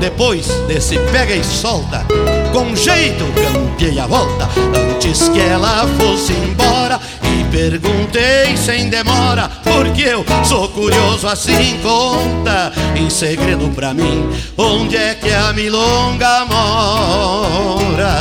depois 0.00 0.46
desse 0.66 0.98
pega 1.12 1.36
e 1.36 1.44
solta, 1.44 2.06
com 2.52 2.74
jeito 2.74 3.24
cantei 3.34 4.00
a 4.00 4.06
volta, 4.06 4.48
antes 4.74 5.28
que 5.28 5.40
ela 5.40 5.86
fosse 5.98 6.32
embora. 6.32 6.98
E 7.22 7.44
perguntei 7.44 8.56
sem 8.56 8.88
demora, 8.88 9.48
porque 9.62 10.02
eu 10.02 10.24
sou 10.44 10.68
curioso 10.68 11.28
assim 11.28 11.78
conta, 11.82 12.72
em 12.96 13.08
segredo 13.08 13.68
pra 13.74 13.94
mim, 13.94 14.28
onde 14.56 14.96
é 14.96 15.14
que 15.14 15.30
a 15.30 15.52
milonga 15.52 16.44
mora. 16.46 18.20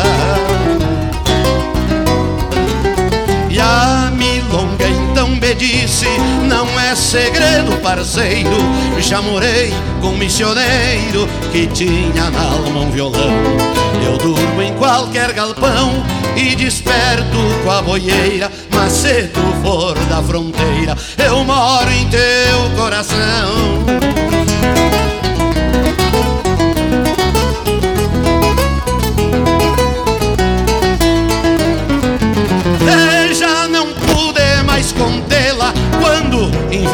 Disse: 5.55 6.05
Não 6.47 6.67
é 6.79 6.95
segredo, 6.95 7.77
parceiro. 7.81 8.57
Já 8.99 9.21
morei 9.21 9.73
com 10.01 10.07
um 10.07 10.17
missioneiro 10.17 11.27
que 11.51 11.67
tinha 11.67 12.29
na 12.29 12.41
alma 12.41 12.81
um 12.81 12.91
violão. 12.91 13.31
Eu 14.05 14.17
durmo 14.17 14.61
em 14.61 14.73
qualquer 14.73 15.33
galpão 15.33 16.03
e 16.35 16.55
desperto 16.55 17.37
com 17.63 17.71
a 17.71 17.81
boieira. 17.81 18.51
Mas 18.73 18.93
se 18.93 19.23
tu 19.27 19.41
for 19.61 19.97
da 20.05 20.21
fronteira, 20.21 20.97
eu 21.17 21.43
moro 21.43 21.91
em 21.91 22.07
teu 22.09 22.69
coração. 22.75 23.99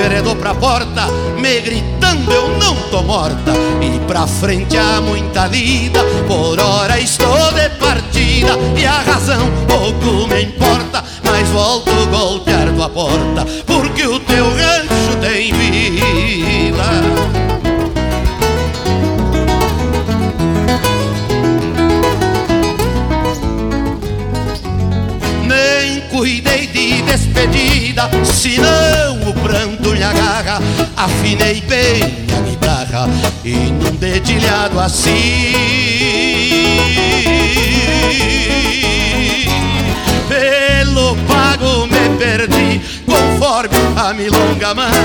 verredor 0.07 0.35
pra 0.35 0.53
porta, 0.53 1.07
me 1.35 1.59
gritando 1.61 2.31
eu 2.31 2.49
não 2.59 2.75
tô 2.91 3.01
morta. 3.01 3.51
E 3.81 3.99
pra 4.05 4.27
frente 4.27 4.77
há 4.77 5.01
muita 5.01 5.47
lida, 5.47 5.99
por 6.27 6.59
hora 6.59 6.99
estou 6.99 7.51
de 7.53 7.69
partida, 7.79 8.55
e 8.77 8.85
a 8.85 9.01
razão 9.01 9.49
pouco 9.67 10.27
me 10.27 10.43
importa, 10.43 11.03
mas 11.23 11.47
volto 11.49 11.91
golpear 12.11 12.71
tua 12.75 12.89
porta, 12.89 13.45
porque 13.65 14.05
o 14.05 14.19
teu 14.19 14.45
rancho 14.45 15.17
tem 15.21 15.51
vida. 15.51 17.44
Despedida, 27.15 28.09
senão 28.25 29.29
o 29.29 29.33
pranto 29.33 29.93
lhe 29.93 30.03
agarra. 30.03 30.59
Afinei 30.97 31.61
bem 31.61 32.03
a 32.37 32.41
guitarra 32.41 33.09
e 33.43 33.51
num 33.51 33.95
dedilhado 33.95 34.79
assim. 34.79 35.53
Pelo 40.27 41.15
pago 41.27 41.87
me 41.87 42.17
perdi, 42.17 42.81
conforme 43.05 43.77
a 43.95 44.13
milonga 44.13 44.75
manda. 44.75 45.04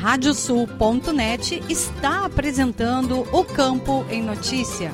Radiosul.net 0.00 1.62
está 1.68 2.24
apresentando 2.24 3.20
o 3.32 3.44
Campo 3.44 4.02
em 4.08 4.22
Notícia. 4.22 4.90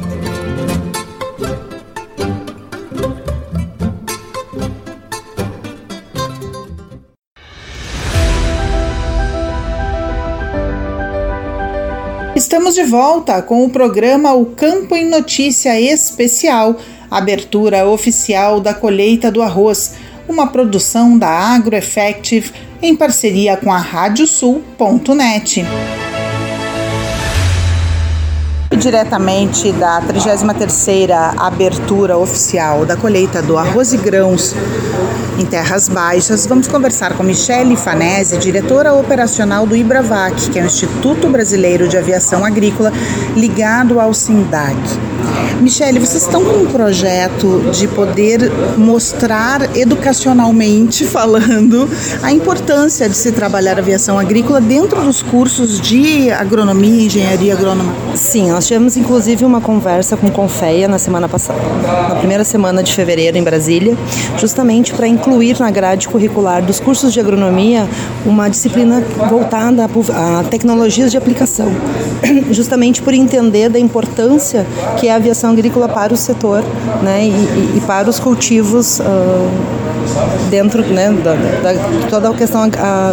Estamos 12.34 12.74
de 12.74 12.82
volta 12.82 13.40
com 13.42 13.64
o 13.64 13.70
programa 13.70 14.34
O 14.34 14.46
Campo 14.46 14.96
em 14.96 15.08
Notícia 15.08 15.80
Especial, 15.80 16.80
abertura 17.08 17.88
oficial 17.88 18.60
da 18.60 18.74
colheita 18.74 19.30
do 19.30 19.40
arroz, 19.40 19.94
uma 20.28 20.46
produção 20.46 21.18
da 21.18 21.28
AgroEffective 21.28 22.52
em 22.82 22.94
parceria 22.94 23.56
com 23.56 23.72
a 23.72 23.78
Radiosul.net. 23.78 25.64
Diretamente 28.78 29.72
da 29.72 30.00
33ª 30.02 31.34
abertura 31.38 32.16
oficial 32.16 32.84
da 32.84 32.96
colheita 32.96 33.40
do 33.40 33.56
arroz 33.56 33.92
e 33.92 33.96
grãos 33.96 34.54
em 35.38 35.44
Terras 35.44 35.88
Baixas, 35.88 36.46
vamos 36.46 36.66
conversar 36.66 37.14
com 37.14 37.22
Michele 37.22 37.76
Fanese, 37.76 38.38
diretora 38.38 38.94
operacional 38.94 39.66
do 39.66 39.76
IBRAVAC, 39.76 40.50
que 40.50 40.58
é 40.58 40.62
o 40.62 40.66
Instituto 40.66 41.28
Brasileiro 41.28 41.88
de 41.88 41.96
Aviação 41.96 42.44
Agrícola 42.44 42.92
ligado 43.34 44.00
ao 44.00 44.14
SINDAG. 44.14 44.76
Michele, 45.60 45.98
vocês 45.98 46.22
estão 46.22 46.44
com 46.44 46.58
um 46.58 46.66
projeto 46.66 47.70
de 47.72 47.88
poder 47.88 48.40
mostrar 48.76 49.76
educacionalmente 49.76 51.04
falando 51.08 51.88
a 52.22 52.30
importância 52.30 53.08
de 53.08 53.16
se 53.16 53.32
trabalhar 53.32 53.78
aviação 53.78 54.18
agrícola 54.18 54.60
dentro 54.60 55.02
dos 55.02 55.22
cursos 55.22 55.80
de 55.80 56.30
agronomia 56.30 57.02
e 57.02 57.06
engenharia 57.06 57.54
agronômica. 57.54 58.16
Sim, 58.16 58.50
nós 58.50 58.65
tivemos 58.66 58.96
inclusive 58.96 59.44
uma 59.44 59.60
conversa 59.60 60.16
com 60.16 60.30
Confeia 60.30 60.88
na 60.88 60.98
semana 60.98 61.28
passada, 61.28 61.60
na 62.08 62.16
primeira 62.16 62.42
semana 62.42 62.82
de 62.82 62.92
fevereiro 62.92 63.38
em 63.38 63.42
Brasília, 63.42 63.96
justamente 64.38 64.92
para 64.92 65.06
incluir 65.06 65.58
na 65.60 65.70
grade 65.70 66.08
curricular 66.08 66.62
dos 66.62 66.80
cursos 66.80 67.12
de 67.12 67.20
agronomia 67.20 67.88
uma 68.24 68.48
disciplina 68.48 69.02
voltada 69.30 69.84
a 69.84 70.44
tecnologias 70.44 71.12
de 71.12 71.16
aplicação, 71.16 71.68
justamente 72.50 73.00
por 73.00 73.14
entender 73.14 73.68
da 73.68 73.78
importância 73.78 74.66
que 74.98 75.06
é 75.06 75.12
a 75.12 75.16
aviação 75.16 75.50
agrícola 75.50 75.88
para 75.88 76.12
o 76.12 76.16
setor 76.16 76.64
né, 77.02 77.24
e, 77.24 77.76
e 77.76 77.82
para 77.86 78.10
os 78.10 78.18
cultivos 78.18 78.98
uh, 78.98 79.85
dentro 80.50 80.82
né, 80.86 81.10
da, 81.10 81.34
da, 81.34 82.08
toda 82.08 82.30
a 82.30 82.34
questão 82.34 82.62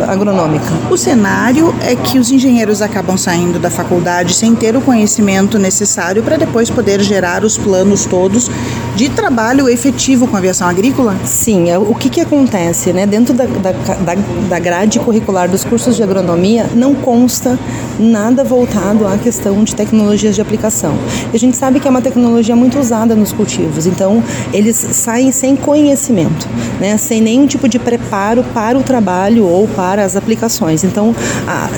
agronômica. 0.07 0.65
O 0.89 0.97
cenário 0.97 1.73
é 1.81 1.95
que 1.95 2.19
os 2.19 2.31
engenheiros 2.31 2.81
acabam 2.81 3.17
saindo 3.17 3.59
da 3.59 3.69
faculdade 3.69 4.33
sem 4.33 4.55
ter 4.55 4.75
o 4.75 4.81
conhecimento 4.81 5.57
necessário 5.57 6.23
para 6.23 6.37
depois 6.37 6.69
poder 6.69 7.01
gerar 7.01 7.43
os 7.43 7.57
planos 7.57 8.05
todos 8.05 8.49
de 8.95 9.09
trabalho 9.09 9.67
efetivo 9.67 10.27
com 10.27 10.35
a 10.35 10.39
aviação 10.39 10.67
agrícola? 10.67 11.15
Sim, 11.25 11.69
é, 11.69 11.77
o 11.77 11.95
que, 11.95 12.09
que 12.09 12.21
acontece? 12.21 12.93
Né? 12.93 13.05
Dentro 13.05 13.33
da, 13.33 13.45
da, 13.45 14.15
da 14.49 14.59
grade 14.59 14.99
curricular 14.99 15.49
dos 15.49 15.63
cursos 15.63 15.95
de 15.95 16.03
agronomia 16.03 16.69
não 16.75 16.93
consta 16.93 17.57
nada 17.99 18.43
voltado 18.43 19.07
à 19.07 19.17
questão 19.17 19.63
de 19.63 19.75
tecnologias 19.75 20.35
de 20.35 20.41
aplicação. 20.41 20.95
E 21.31 21.35
a 21.35 21.39
gente 21.39 21.57
sabe 21.57 21.79
que 21.79 21.87
é 21.87 21.91
uma 21.91 22.01
tecnologia 22.01 22.55
muito 22.55 22.79
usada 22.79 23.15
nos 23.15 23.31
cultivos, 23.31 23.85
então 23.85 24.23
eles 24.53 24.75
saem 24.75 25.31
sem 25.31 25.55
conhecimento, 25.55 26.47
né? 26.83 26.97
sem 26.97 27.21
nenhum 27.21 27.47
tipo 27.47 27.69
de 27.69 27.79
preparo 27.79 28.43
para 28.53 28.77
o 28.77 28.83
trabalho 28.83 29.45
ou 29.45 29.65
para 29.69 30.03
as 30.03 30.17
aplicações. 30.17 30.83
Então, 30.83 31.15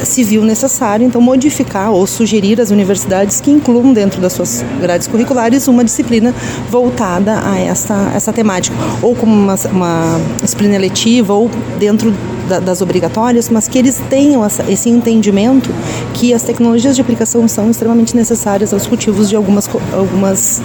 se 0.03 0.24
viu 0.24 0.43
necessário 0.43 1.06
então 1.06 1.22
modificar 1.22 1.91
ou 1.91 2.08
sugerir 2.08 2.60
às 2.60 2.72
universidades 2.72 3.39
que 3.39 3.51
incluam 3.51 3.93
dentro 3.93 4.20
das 4.20 4.34
suas 4.34 4.66
grades 4.82 5.06
curriculares 5.06 5.68
uma 5.68 5.84
disciplina 5.84 6.34
voltada 6.72 7.39
a 7.45 7.60
essa, 7.60 8.12
essa 8.16 8.34
temática, 8.34 8.76
ou 8.99 9.14
como 9.14 9.32
uma, 9.32 9.56
uma 9.72 10.20
disciplina 10.41 10.78
letiva 10.80 11.34
ou 11.34 11.51
dentro 11.78 12.12
da, 12.49 12.60
das 12.60 12.82
obrigatórias, 12.82 13.47
mas 13.47 13.68
que 13.68 13.78
eles 13.78 14.01
tenham 14.10 14.43
essa, 14.43 14.64
esse 14.72 14.89
entendimento 14.89 15.70
que 16.16 16.34
as 16.34 16.41
tecnologias 16.41 16.95
de 16.95 17.01
aplicação 17.01 17.47
são 17.47 17.70
extremamente 17.70 18.16
necessárias 18.16 18.74
aos 18.74 18.88
cultivos 18.88 19.30
de 19.30 19.36
algumas, 19.36 19.70
algumas 19.93 20.62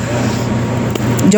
de, 1.29 1.37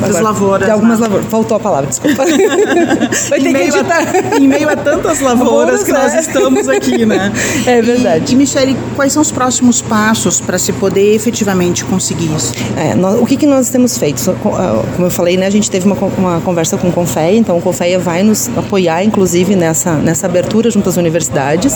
das 0.00 0.16
Agora, 0.16 0.24
lavouras. 0.24 0.66
De 0.66 0.72
algumas 0.72 0.98
né? 0.98 1.06
lavouras. 1.06 1.26
Faltou 1.30 1.56
a 1.56 1.60
palavra, 1.60 1.86
desculpa. 1.88 2.24
Vai 3.28 3.40
ter 3.40 3.54
que 3.54 3.62
editar. 3.62 4.02
A, 4.32 4.36
em 4.38 4.48
meio 4.48 4.68
a 4.68 4.76
tantas 4.76 5.20
lavouras 5.20 5.84
que 5.84 5.92
nós 5.92 6.14
é. 6.14 6.20
estamos 6.20 6.68
aqui, 6.68 7.04
né? 7.04 7.32
É 7.66 7.82
verdade. 7.82 8.32
E, 8.32 8.34
e 8.34 8.36
Michele, 8.36 8.76
quais 8.96 9.12
são 9.12 9.22
os 9.22 9.30
próximos 9.30 9.82
passos 9.82 10.40
para 10.40 10.58
se 10.58 10.72
poder 10.72 11.14
efetivamente 11.14 11.84
conseguir 11.84 12.34
isso? 12.34 12.52
É, 12.76 12.94
nós, 12.94 13.20
o 13.20 13.26
que, 13.26 13.36
que 13.36 13.46
nós 13.46 13.68
temos 13.70 13.98
feito? 13.98 14.20
Ah, 14.30 14.82
como 14.94 15.06
eu 15.06 15.10
falei, 15.10 15.36
né, 15.36 15.46
a 15.46 15.50
gente 15.50 15.70
teve 15.70 15.86
uma, 15.86 15.96
uma 16.16 16.40
conversa 16.40 16.76
com 16.76 16.88
o 16.88 16.92
Confeia, 16.92 17.36
então 17.36 17.56
o 17.58 17.62
Confeia 17.62 17.98
vai 17.98 18.22
nos 18.22 18.48
apoiar, 18.56 19.04
inclusive, 19.04 19.54
nessa, 19.56 19.94
nessa 19.94 20.26
abertura 20.26 20.70
junto 20.70 20.88
às 20.88 20.96
universidades. 20.96 21.74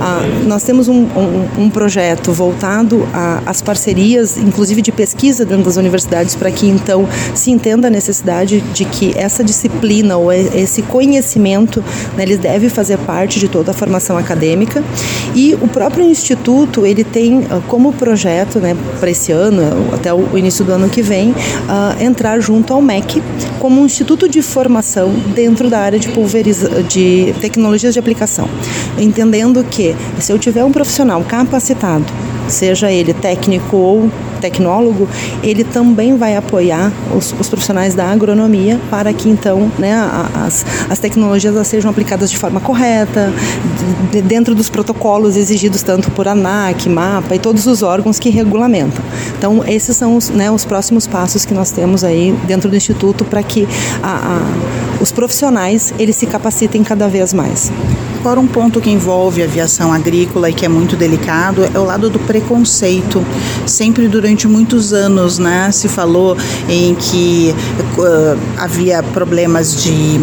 Ah, 0.00 0.20
nós 0.46 0.62
temos 0.62 0.88
um, 0.88 1.04
um, 1.04 1.48
um 1.58 1.70
projeto 1.70 2.32
voltado 2.32 3.06
às 3.46 3.62
parcerias, 3.62 4.36
inclusive 4.36 4.82
de 4.82 4.92
pesquisa 4.92 5.44
dentro 5.44 5.64
das 5.64 5.76
universidades, 5.76 6.34
para 6.34 6.50
que 6.50 6.66
então 6.66 7.08
se 7.34 7.50
entenda 7.62 7.86
a 7.86 7.90
necessidade 7.90 8.60
de 8.60 8.84
que 8.84 9.16
essa 9.16 9.44
disciplina 9.44 10.16
ou 10.16 10.32
esse 10.32 10.82
conhecimento, 10.82 11.82
né, 12.16 12.24
eles 12.24 12.38
deve 12.38 12.68
fazer 12.68 12.98
parte 12.98 13.38
de 13.38 13.46
toda 13.46 13.70
a 13.70 13.74
formação 13.74 14.18
acadêmica. 14.18 14.82
E 15.32 15.54
o 15.54 15.68
próprio 15.68 16.04
instituto 16.04 16.84
ele 16.84 17.04
tem 17.04 17.46
ah, 17.48 17.60
como 17.68 17.92
projeto, 17.92 18.58
né, 18.58 18.76
para 18.98 19.08
esse 19.08 19.30
ano 19.30 19.62
até 19.94 20.12
o 20.12 20.36
início 20.36 20.64
do 20.64 20.72
ano 20.72 20.88
que 20.88 21.02
vem, 21.02 21.30
uh, 21.30 22.02
entrar 22.02 22.40
junto 22.40 22.74
ao 22.74 22.82
MEC 22.82 23.22
como 23.60 23.80
um 23.80 23.86
instituto 23.86 24.28
de 24.28 24.42
formação 24.42 25.12
dentro 25.32 25.70
da 25.70 25.78
área 25.78 26.00
de 26.00 26.08
pulveriza 26.08 26.82
de 26.82 27.32
tecnologias 27.40 27.94
de 27.94 28.00
aplicação, 28.00 28.48
entendendo 28.98 29.62
que 29.62 29.94
se 30.18 30.32
eu 30.32 30.38
tiver 30.38 30.64
um 30.64 30.72
profissional 30.72 31.22
capacitado 31.22 32.06
seja 32.48 32.90
ele 32.90 33.14
técnico 33.14 33.76
ou 33.76 34.10
tecnólogo, 34.40 35.08
ele 35.42 35.64
também 35.64 36.16
vai 36.16 36.36
apoiar 36.36 36.92
os, 37.16 37.34
os 37.38 37.48
profissionais 37.52 37.94
da 37.94 38.06
agronomia 38.06 38.80
para 38.88 39.12
que 39.12 39.28
então 39.28 39.70
né, 39.78 39.92
as, 40.42 40.64
as 40.88 40.98
tecnologias 40.98 41.66
sejam 41.66 41.90
aplicadas 41.90 42.30
de 42.30 42.38
forma 42.38 42.60
correta, 42.60 43.30
de, 44.10 44.22
dentro 44.22 44.54
dos 44.54 44.70
protocolos 44.70 45.36
exigidos 45.36 45.82
tanto 45.82 46.10
por 46.12 46.26
ANAC, 46.26 46.88
MAPA 46.88 47.34
e 47.34 47.38
todos 47.38 47.66
os 47.66 47.82
órgãos 47.82 48.18
que 48.18 48.30
regulamentam. 48.30 49.04
Então, 49.36 49.62
esses 49.66 49.94
são 49.94 50.16
os, 50.16 50.30
né, 50.30 50.50
os 50.50 50.64
próximos 50.64 51.06
passos 51.06 51.44
que 51.44 51.52
nós 51.52 51.70
temos 51.70 52.02
aí 52.02 52.34
dentro 52.46 52.70
do 52.70 52.76
Instituto 52.76 53.22
para 53.22 53.42
que 53.42 53.68
a, 54.02 54.38
a, 54.38 55.02
os 55.02 55.12
profissionais 55.12 55.92
eles 55.98 56.16
se 56.16 56.24
capacitem 56.24 56.82
cada 56.82 57.06
vez 57.06 57.34
mais. 57.34 57.70
Agora, 58.22 58.38
um 58.38 58.46
ponto 58.46 58.80
que 58.80 58.88
envolve 58.88 59.42
a 59.42 59.46
aviação 59.46 59.92
agrícola 59.92 60.48
e 60.48 60.54
que 60.54 60.64
é 60.64 60.68
muito 60.68 60.94
delicado 60.94 61.64
é 61.64 61.76
o 61.76 61.84
lado 61.84 62.08
do 62.08 62.20
preconceito. 62.20 63.20
Sempre 63.66 64.06
durante 64.06 64.46
muitos 64.46 64.92
anos 64.92 65.40
né, 65.40 65.72
se 65.72 65.88
falou 65.88 66.36
em 66.68 66.94
que 66.94 67.52
uh, 67.98 68.38
havia 68.56 69.02
problemas 69.02 69.82
de 69.82 70.20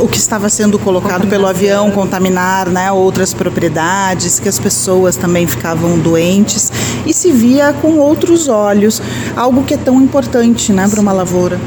o 0.00 0.08
que 0.08 0.18
estava 0.18 0.48
sendo 0.48 0.78
colocado 0.78 1.26
pelo 1.26 1.46
avião 1.46 1.90
contaminar 1.90 2.68
né, 2.68 2.90
outras 2.90 3.34
propriedades, 3.34 4.38
que 4.38 4.48
as 4.48 4.58
pessoas 4.58 5.16
também 5.16 5.46
ficavam 5.46 5.98
doentes 5.98 6.70
e 7.06 7.12
se 7.12 7.30
via 7.32 7.72
com 7.72 7.98
outros 7.98 8.48
olhos, 8.48 9.02
algo 9.36 9.64
que 9.64 9.74
é 9.74 9.76
tão 9.76 10.00
importante 10.00 10.72
né, 10.72 10.86
para 10.88 11.00
uma 11.00 11.12
lavoura. 11.12 11.58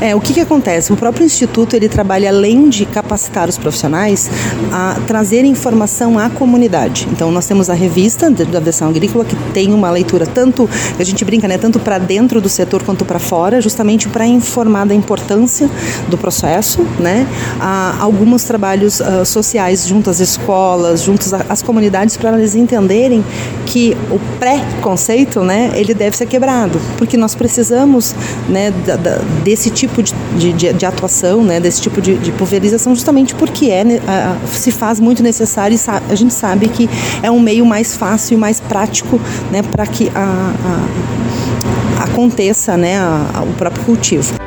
É, 0.00 0.14
o 0.14 0.20
que, 0.20 0.32
que 0.32 0.40
acontece? 0.40 0.92
O 0.92 0.96
próprio 0.96 1.24
Instituto 1.24 1.74
ele 1.74 1.88
trabalha, 1.88 2.28
além 2.28 2.68
de 2.68 2.86
capacitar 2.86 3.48
os 3.48 3.58
profissionais, 3.58 4.30
a 4.72 4.96
trazer 5.06 5.44
informação 5.44 6.18
à 6.18 6.30
comunidade. 6.30 7.08
Então, 7.10 7.30
nós 7.30 7.46
temos 7.46 7.68
a 7.68 7.74
revista 7.74 8.30
da 8.30 8.58
aviação 8.58 8.88
agrícola, 8.88 9.24
que 9.24 9.36
tem 9.52 9.72
uma 9.72 9.90
leitura 9.90 10.26
tanto, 10.26 10.68
a 10.98 11.04
gente 11.04 11.24
brinca, 11.24 11.48
né, 11.48 11.58
tanto 11.58 11.78
para 11.78 11.98
dentro 11.98 12.40
do 12.40 12.48
setor 12.48 12.82
quanto 12.82 13.04
para 13.04 13.18
fora, 13.18 13.60
justamente 13.60 14.08
para 14.08 14.26
informar 14.26 14.86
da 14.86 14.94
importância 14.94 15.68
do 16.08 16.16
processo, 16.16 16.86
né? 16.98 17.26
A, 17.60 17.73
alguns 18.00 18.44
trabalhos 18.44 19.00
uh, 19.00 19.24
sociais 19.24 19.86
junto 19.86 20.10
às 20.10 20.20
escolas, 20.20 21.02
junto 21.02 21.24
às 21.48 21.62
comunidades, 21.62 22.16
para 22.16 22.36
eles 22.38 22.54
entenderem 22.54 23.24
que 23.66 23.96
o 24.10 24.18
pré-conceito, 24.38 25.40
né, 25.42 25.72
ele 25.74 25.94
deve 25.94 26.16
ser 26.16 26.26
quebrado, 26.26 26.80
porque 26.98 27.16
nós 27.16 27.34
precisamos, 27.34 28.14
né, 28.48 28.70
da, 28.86 28.96
da, 28.96 29.18
desse 29.42 29.70
tipo 29.70 30.02
de, 30.02 30.12
de, 30.52 30.72
de, 30.72 30.86
atuação, 30.86 31.42
né, 31.42 31.60
desse 31.60 31.80
tipo 31.80 32.00
de, 32.00 32.16
de 32.16 32.32
pulverização, 32.32 32.94
justamente 32.94 33.34
porque 33.34 33.70
é, 33.70 33.82
uh, 33.82 34.48
se 34.48 34.70
faz 34.70 35.00
muito 35.00 35.22
necessário 35.22 35.76
e 35.76 36.12
a 36.12 36.14
gente 36.14 36.34
sabe 36.34 36.68
que 36.68 36.88
é 37.22 37.30
um 37.30 37.40
meio 37.40 37.64
mais 37.64 37.96
fácil 37.96 38.34
e 38.34 38.36
mais 38.36 38.60
prático, 38.60 39.20
né, 39.50 39.62
para 39.62 39.86
que 39.86 40.10
a, 40.14 40.52
a, 42.00 42.04
aconteça, 42.04 42.76
né, 42.76 42.98
a, 42.98 43.42
o 43.42 43.52
próprio 43.54 43.84
cultivo. 43.84 44.43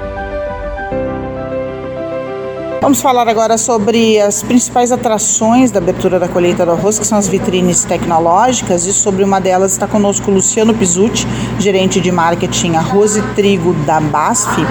Vamos 2.81 3.01
falar 3.01 3.27
agora 3.27 3.57
sobre 3.57 4.19
as 4.21 4.43
principais 4.43 4.91
atrações 4.91 5.71
da 5.71 5.79
abertura 5.79 6.19
da 6.19 6.27
colheita 6.27 6.65
do 6.65 6.71
arroz, 6.71 6.99
que 6.99 7.05
são 7.05 7.17
as 7.17 7.27
vitrines 7.27 7.83
tecnológicas, 7.83 8.85
e 8.85 8.93
sobre 8.93 9.23
uma 9.23 9.41
delas 9.41 9.71
está 9.71 9.87
conosco 9.87 10.29
Luciano 10.29 10.73
Pizzuti, 10.73 11.27
gerente 11.59 11.99
de 11.99 12.11
marketing 12.11 12.75
arroz 12.75 13.17
e 13.17 13.21
trigo 13.33 13.73
da 13.85 13.99
BASF, 13.99 14.61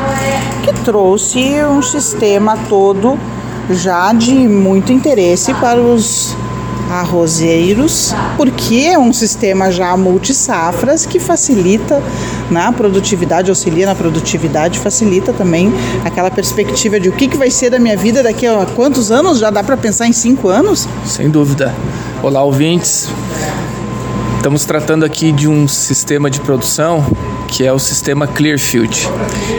que 0.65 0.73
trouxe 0.85 1.65
um 1.65 1.83
sistema 1.83 2.57
todo 2.69 3.19
já 3.71 4.13
de 4.13 4.33
muito 4.33 4.93
interesse 4.93 5.53
para 5.55 5.81
os 5.81 6.37
arrozeiros, 6.91 8.15
porque 8.37 8.77
é 8.77 8.99
um 8.99 9.13
sistema 9.13 9.71
já 9.71 9.97
multisafras 9.97 11.07
que 11.07 11.19
facilita 11.19 12.03
na 12.51 12.73
produtividade, 12.73 13.51
auxilia 13.51 13.87
na 13.87 13.95
produtividade, 13.95 14.79
facilita 14.79 15.33
também 15.33 15.73
aquela 16.05 16.31
perspectiva 16.31 17.01
de 17.01 17.09
o 17.09 17.13
que, 17.13 17.29
que 17.29 17.37
vai 17.37 17.51
ser 17.51 17.71
da 17.71 17.79
minha 17.79 17.97
vida 17.97 18.23
daqui 18.23 18.47
a 18.47 18.67
quantos 18.75 19.11
anos? 19.11 19.39
Já 19.39 19.51
dá 19.51 19.63
para 19.63 19.77
pensar 19.77 20.07
em 20.07 20.13
cinco 20.13 20.49
anos? 20.49 20.89
Sem 21.05 21.29
dúvida. 21.31 21.75
Olá, 22.23 22.43
ouvintes. 22.43 23.09
Estamos 24.47 24.65
tratando 24.65 25.05
aqui 25.05 25.33
de 25.33 25.49
um 25.49 25.67
sistema 25.67 26.31
de 26.31 26.41
produção 26.41 27.05
que 27.47 27.65
é 27.65 27.73
o 27.73 27.79
sistema 27.79 28.27
Clearfield. 28.27 29.09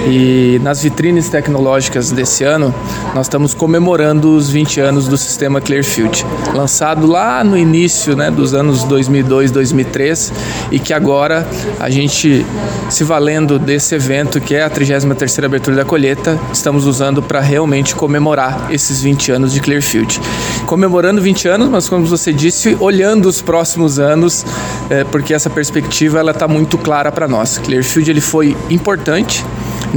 E 0.07 0.59
nas 0.61 0.83
vitrines 0.83 1.29
tecnológicas 1.29 2.11
desse 2.11 2.43
ano, 2.43 2.73
nós 3.15 3.25
estamos 3.25 3.53
comemorando 3.53 4.35
os 4.35 4.49
20 4.49 4.79
anos 4.79 5.07
do 5.07 5.17
sistema 5.17 5.59
Clearfield, 5.59 6.25
lançado 6.53 7.07
lá 7.07 7.43
no 7.43 7.57
início 7.57 8.15
né, 8.15 8.29
dos 8.29 8.53
anos 8.53 8.83
2002, 8.83 9.51
2003, 9.51 10.33
e 10.71 10.79
que 10.79 10.93
agora 10.93 11.47
a 11.79 11.89
gente, 11.89 12.45
se 12.89 13.03
valendo 13.03 13.57
desse 13.57 13.95
evento, 13.95 14.39
que 14.39 14.55
é 14.55 14.63
a 14.63 14.69
33ª 14.69 15.45
abertura 15.45 15.77
da 15.77 15.85
colheita, 15.85 16.39
estamos 16.53 16.85
usando 16.85 17.21
para 17.21 17.39
realmente 17.39 17.95
comemorar 17.95 18.67
esses 18.71 19.01
20 19.01 19.31
anos 19.31 19.53
de 19.53 19.59
Clearfield. 19.59 20.19
Comemorando 20.65 21.21
20 21.21 21.47
anos, 21.47 21.69
mas 21.69 21.89
como 21.89 22.05
você 22.05 22.31
disse, 22.31 22.77
olhando 22.79 23.27
os 23.27 23.41
próximos 23.41 23.99
anos, 23.99 24.45
é, 24.89 25.03
porque 25.03 25.33
essa 25.33 25.49
perspectiva 25.49 26.19
ela 26.19 26.31
está 26.31 26.47
muito 26.47 26.77
clara 26.77 27.11
para 27.11 27.27
nós. 27.27 27.57
Clearfield 27.57 28.09
ele 28.09 28.21
foi 28.21 28.55
importante 28.69 29.43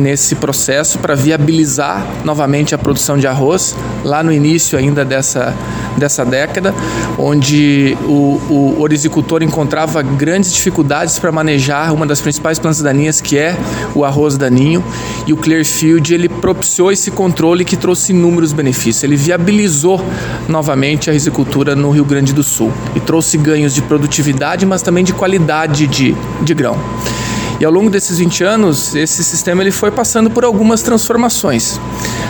nesse 0.01 0.35
processo 0.35 0.99
para 0.99 1.15
viabilizar 1.15 2.07
novamente 2.25 2.75
a 2.75 2.79
produção 2.79 3.19
de 3.19 3.27
arroz 3.27 3.77
lá 4.05 4.23
no 4.23 4.33
início 4.33 4.79
ainda 4.79 5.05
dessa, 5.05 5.55
dessa 5.97 6.25
década, 6.25 6.75
onde 7.19 7.97
o, 8.05 8.41
o 8.49 8.81
orizicultor 8.81 9.43
encontrava 9.43 10.03
grandes 10.03 10.53
dificuldades 10.53 11.19
para 11.19 11.31
manejar 11.31 11.93
uma 11.93 12.07
das 12.07 12.21
principais 12.21 12.59
plantas 12.59 12.81
daninhas 12.83 13.21
que 13.21 13.39
é 13.39 13.57
o 13.95 14.05
arroz 14.05 14.37
daninho 14.37 14.83
e 15.27 15.33
o 15.33 15.37
Clearfield 15.37 16.13
ele 16.13 16.29
propiciou 16.29 16.91
esse 16.91 17.11
controle 17.11 17.65
que 17.65 17.77
trouxe 17.77 18.13
inúmeros 18.13 18.53
benefícios. 18.53 19.05
Ele 19.05 19.17
viabilizou 19.17 20.01
novamente 20.49 21.11
a 21.11 21.13
risicultura 21.13 21.77
no 21.77 21.91
Rio 21.91 22.05
Grande 22.05 22.33
do 22.33 22.43
Sul 22.43 22.73
e 22.97 23.01
trouxe 23.01 23.37
ganhos 23.37 23.75
de 23.75 23.83
produtividade, 23.83 24.65
mas 24.65 24.83
também 24.83 25.05
de 25.05 25.13
qualidade 25.13 25.87
de, 25.87 26.17
de 26.43 26.55
grão. 26.55 26.79
E 27.61 27.65
ao 27.65 27.71
longo 27.71 27.91
desses 27.91 28.17
20 28.17 28.43
anos, 28.43 28.95
esse 28.95 29.23
sistema 29.23 29.63
ele 29.63 29.71
foi 29.71 29.91
passando 29.91 30.31
por 30.31 30.47
algumas 30.47 30.81
transformações. 30.81 31.79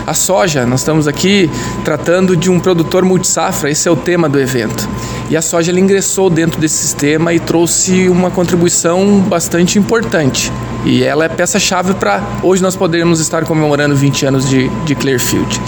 A 0.05 0.13
soja, 0.13 0.65
nós 0.65 0.81
estamos 0.81 1.07
aqui 1.07 1.49
tratando 1.85 2.35
de 2.35 2.51
um 2.51 2.59
produtor 2.59 3.05
multisafra, 3.05 3.71
esse 3.71 3.87
é 3.87 3.91
o 3.91 3.95
tema 3.95 4.27
do 4.27 4.37
evento. 4.37 4.89
E 5.29 5.37
a 5.37 5.41
soja 5.41 5.71
ingressou 5.71 6.29
dentro 6.29 6.59
desse 6.59 6.75
sistema 6.75 7.33
e 7.33 7.39
trouxe 7.39 8.09
uma 8.09 8.29
contribuição 8.29 9.19
bastante 9.21 9.79
importante. 9.79 10.51
E 10.83 11.01
ela 11.01 11.23
é 11.23 11.29
peça-chave 11.29 11.93
para 11.93 12.21
hoje 12.43 12.61
nós 12.61 12.75
podermos 12.75 13.21
estar 13.21 13.45
comemorando 13.45 13.95
20 13.95 14.25
anos 14.25 14.49
de, 14.49 14.67
de 14.83 14.95
Clearfield. 14.95 15.61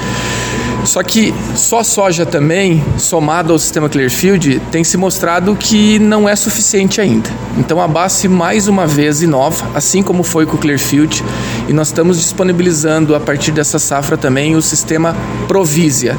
Só 0.86 1.02
que 1.02 1.34
só 1.56 1.84
soja 1.84 2.26
também, 2.26 2.84
somado 2.98 3.54
ao 3.54 3.60
sistema 3.60 3.90
Clearfield, 3.90 4.62
tem 4.72 4.84
se 4.84 4.98
mostrado 4.98 5.56
que 5.56 5.98
não 6.00 6.28
é 6.28 6.36
suficiente 6.36 7.00
ainda. 7.00 7.30
Então 7.58 7.82
a 7.82 7.88
base 7.88 8.28
mais 8.28 8.68
uma 8.68 8.86
vez 8.86 9.22
inova, 9.22 9.66
assim 9.74 10.04
como 10.04 10.24
foi 10.24 10.46
com 10.46 10.56
o 10.56 10.60
Clearfield, 10.60 11.24
e 11.68 11.74
nós 11.74 11.88
estamos 11.88 12.20
disponibilizando 12.20 13.16
a 13.16 13.20
partir 13.20 13.52
dessa 13.52 13.80
safra 13.80 14.18
também 14.18 14.56
o 14.56 14.62
sistema 14.62 15.16
Provisia 15.48 16.18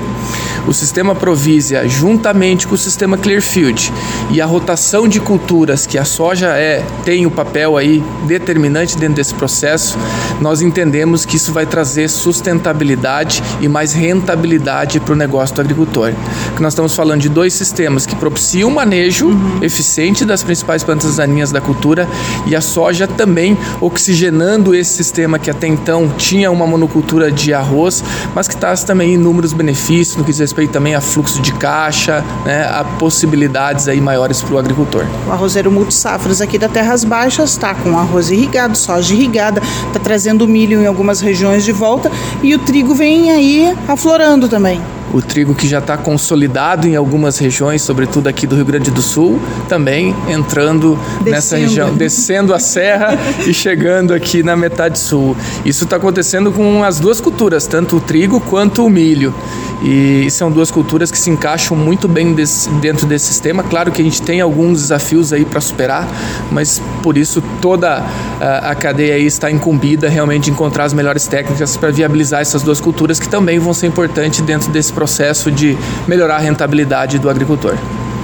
o 0.67 0.73
sistema 0.73 1.15
Provisia, 1.15 1.87
juntamente 1.87 2.67
com 2.67 2.75
o 2.75 2.79
sistema 2.79 3.19
Clearfield 3.19 3.93
e 4.31 4.41
a 4.41 4.47
rotação 4.47 5.07
de 5.07 5.21
culturas 5.21 5.87
que 5.87 5.99
a 5.99 6.07
soja 6.07 6.49
é 6.57 6.83
tem 7.05 7.27
o 7.27 7.31
papel 7.31 7.77
aí 7.77 8.03
determinante 8.27 8.97
dentro 8.97 9.17
desse 9.17 9.35
processo, 9.35 9.99
nós 10.41 10.63
entendemos 10.63 11.27
que 11.27 11.37
isso 11.37 11.53
vai 11.53 11.67
trazer 11.67 12.09
sustentabilidade 12.09 13.43
e 13.61 13.69
mais 13.69 13.93
rentabilidade 13.93 14.54
para 14.59 15.13
o 15.13 15.17
negócio 15.17 15.55
do 15.55 15.61
agricultor. 15.61 16.13
Que 16.55 16.63
nós 16.63 16.73
estamos 16.73 16.95
falando 16.95 17.21
de 17.21 17.29
dois 17.29 17.53
sistemas 17.55 18.07
que 18.07 18.15
propiciam 18.17 18.69
o 18.69 18.75
manejo 18.75 19.27
uhum. 19.27 19.59
eficiente 19.63 20.25
das 20.25 20.43
principais 20.43 20.83
plantas 20.83 21.17
daninhas 21.17 21.53
da 21.53 21.61
cultura 21.61 22.09
e 22.47 22.55
a 22.55 22.61
soja 22.61 23.07
também 23.07 23.57
oxigenando 23.81 24.75
esse 24.75 24.93
sistema 24.93 25.39
que 25.39 25.51
até 25.51 25.67
então 25.67 26.09
tinha 26.17 26.51
uma 26.51 26.67
monocultura 26.67 27.31
de 27.31 27.53
arroz, 27.53 28.03
mas 28.35 28.49
que 28.49 28.57
traz 28.57 28.85
também 28.85 29.15
inúmeros 29.15 29.53
benefícios 29.53 30.17
no 30.17 30.25
que 30.25 30.31
diz 30.31 30.41
respeito 30.41 30.73
também 30.73 30.95
a 30.95 31.01
fluxo 31.01 31.41
de 31.41 31.53
caixa, 31.53 32.25
né, 32.45 32.65
a 32.65 32.85
possibilidades 32.99 33.89
aí 33.89 34.01
maiores 34.01 34.43
para 34.43 34.55
o 34.55 34.59
agricultor. 34.59 35.05
O 35.27 35.33
arrozeiro 35.33 35.71
multisafras 35.71 36.41
aqui 36.41 36.59
da 36.59 36.69
Terras 36.69 37.05
Baixas 37.05 37.51
está 37.51 37.75
com 37.75 37.99
arroz 37.99 38.31
irrigado, 38.31 38.77
soja 38.77 39.15
irrigada, 39.15 39.61
está 39.87 40.01
trazendo 40.01 40.47
milho 40.47 40.81
em 40.81 40.87
algumas 40.87 41.21
regiões 41.21 41.65
de 41.65 41.73
volta 41.73 42.11
e 42.43 42.55
o 42.55 42.59
trigo 42.59 42.95
vem 42.95 43.31
aí 43.31 43.75
aflorando 43.87 44.44
também 44.49 44.81
o 45.13 45.21
trigo 45.21 45.55
que 45.55 45.69
já 45.69 45.79
está 45.79 45.97
consolidado 45.97 46.89
em 46.89 46.97
algumas 46.97 47.39
regiões, 47.39 47.83
sobretudo 47.83 48.29
aqui 48.29 48.47
do 48.47 48.57
Rio 48.57 48.65
Grande 48.65 48.91
do 48.91 49.03
Sul, 49.03 49.41
também 49.69 50.15
entrando 50.29 50.97
descendo. 50.97 51.31
nessa 51.31 51.57
região, 51.57 51.95
descendo 51.95 52.55
a 52.55 52.59
serra 52.59 53.19
e 53.47 53.53
chegando 53.53 54.13
aqui 54.15 54.43
na 54.43 54.57
metade 54.57 54.99
sul. 54.99 55.37
Isso 55.65 55.85
está 55.85 55.97
acontecendo 55.97 56.51
com 56.51 56.83
as 56.83 56.99
duas 56.99 57.21
culturas, 57.21 57.67
tanto 57.67 57.97
o 57.97 58.01
trigo 58.01 58.41
quanto 58.41 58.85
o 58.85 58.91
milho. 58.91 59.35
E 59.83 60.31
são 60.31 60.51
duas 60.51 60.71
culturas 60.71 61.11
que 61.11 61.19
se 61.19 61.29
encaixam 61.29 61.77
muito 61.77 62.09
bem 62.09 62.33
desse, 62.33 62.71
dentro 62.71 63.07
desse 63.07 63.27
sistema. 63.27 63.63
Claro 63.63 63.93
que 63.93 64.01
a 64.01 64.05
gente 64.05 64.23
tem 64.23 64.41
alguns 64.41 64.81
desafios 64.81 65.31
aí 65.31 65.45
para 65.45 65.61
superar, 65.61 66.09
mas 66.51 66.81
por 67.03 67.19
isso 67.19 67.43
toda 67.61 68.03
a, 68.41 68.71
a 68.71 68.75
cadeia 68.75 69.15
aí 69.15 69.27
está 69.27 69.51
incumbida 69.51 70.09
realmente 70.09 70.45
de 70.45 70.51
encontrar 70.53 70.85
as 70.85 70.95
melhores 70.95 71.27
técnicas 71.27 71.77
para 71.77 71.91
viabilizar 71.91 72.41
essas 72.41 72.63
duas 72.63 72.81
culturas 72.81 73.21
que 73.21 73.29
também 73.29 73.59
vão 73.59 73.75
ser 73.75 73.87
importantes 73.87 74.41
dentro 74.41 74.71
desse 74.71 74.93
processo 74.95 75.51
de 75.51 75.77
melhorar 76.07 76.37
a 76.37 76.39
rentabilidade 76.39 77.19
do 77.19 77.29
agricultor. 77.29 77.77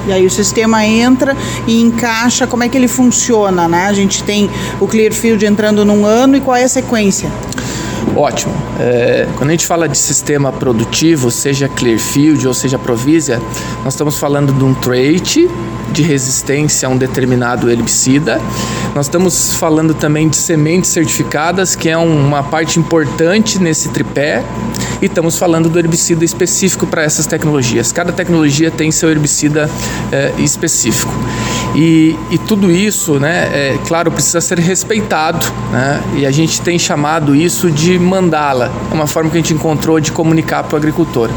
E 0.07 0.13
aí 0.13 0.25
o 0.25 0.31
sistema 0.31 0.85
entra 0.87 1.37
e 1.67 1.81
encaixa, 1.81 2.47
como 2.47 2.65
é 2.65 2.69
que 2.69 2.77
ele 2.77 2.89
funciona, 2.89 3.69
né? 3.69 3.87
A 3.87 3.93
gente 3.93 4.25
tem 4.25 4.49
o 4.81 4.87
Clearfield 4.87 5.45
entrando 5.45 5.85
num 5.85 6.07
ano 6.07 6.37
e 6.37 6.41
qual 6.41 6.57
é 6.57 6.65
a 6.65 6.69
sequência? 6.69 7.31
Ótimo. 8.17 8.53
É, 8.79 9.29
quando 9.37 9.51
a 9.51 9.53
gente 9.53 9.67
fala 9.67 9.89
de 9.89 9.97
sistema 9.97 10.51
produtivo, 10.51 11.31
seja 11.31 11.69
Clearfield 11.69 12.47
ou 12.47 12.55
seja 12.55 12.79
Provisia, 12.79 13.41
nós 13.85 13.93
estamos 13.93 14.19
falando 14.19 14.53
de 14.53 14.65
um 14.65 14.75
trait 14.75 15.49
de 15.93 16.03
resistência 16.03 16.89
a 16.89 16.91
um 16.91 16.97
determinado 16.97 17.71
herbicida. 17.71 18.41
Nós 18.95 19.07
estamos 19.07 19.55
falando 19.55 19.95
também 19.95 20.29
de 20.29 20.37
sementes 20.37 20.91
certificadas, 20.91 21.77
que 21.77 21.89
é 21.89 21.97
uma 21.97 22.43
parte 22.43 22.79
importante 22.79 23.59
nesse 23.59 23.89
tripé. 23.91 24.45
E 25.01 25.07
estamos 25.07 25.39
falando 25.39 25.69
do 25.69 25.79
herbicida 25.79 26.25
específico 26.25 26.87
para 26.87 27.03
essas 27.03 27.27
tecnologias. 27.27 27.91
Cada 27.91 28.13
tecnologia 28.13 28.71
tem 28.71 28.91
seu 28.91 29.11
herbicida 29.11 29.71
é, 30.13 30.33
específico. 30.39 31.13
E, 31.75 32.17
e, 32.31 32.39
tudo 32.39 32.71
isso, 32.71 33.19
né, 33.19 33.49
é, 33.53 33.79
claro, 33.87 34.11
precisa 34.11 34.41
ser 34.41 34.59
respeitado. 34.59 35.47
Né? 35.71 36.03
E 36.17 36.27
a 36.27 36.31
gente 36.31 36.61
tem 36.61 36.79
chamado 36.79 37.35
isso 37.35 37.71
de 37.71 37.99
mandala, 37.99 38.71
uma 38.93 39.07
forma 39.07 39.31
que 39.31 39.37
a 39.37 39.41
gente 39.41 39.55
encontrou 39.55 40.01
de 40.01 40.13
comunicar 40.13 40.65
para 40.65 40.75
o 40.75 40.77
agricultor. 40.77 41.31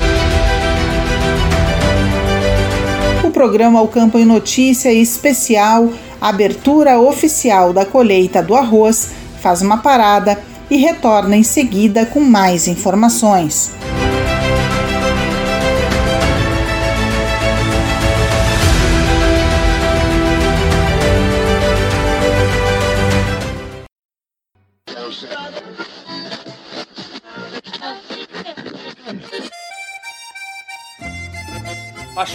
Programa 3.43 3.81
O 3.81 3.89
Campo 3.89 4.17
em 4.17 4.23
Notícia 4.23 4.89
especial, 4.93 5.91
abertura 6.21 6.97
oficial 6.97 7.73
da 7.73 7.85
colheita 7.85 8.41
do 8.41 8.55
arroz, 8.55 9.09
faz 9.41 9.61
uma 9.61 9.79
parada 9.79 10.39
e 10.71 10.77
retorna 10.77 11.35
em 11.35 11.43
seguida 11.43 12.05
com 12.05 12.21
mais 12.21 12.69
informações. 12.69 13.69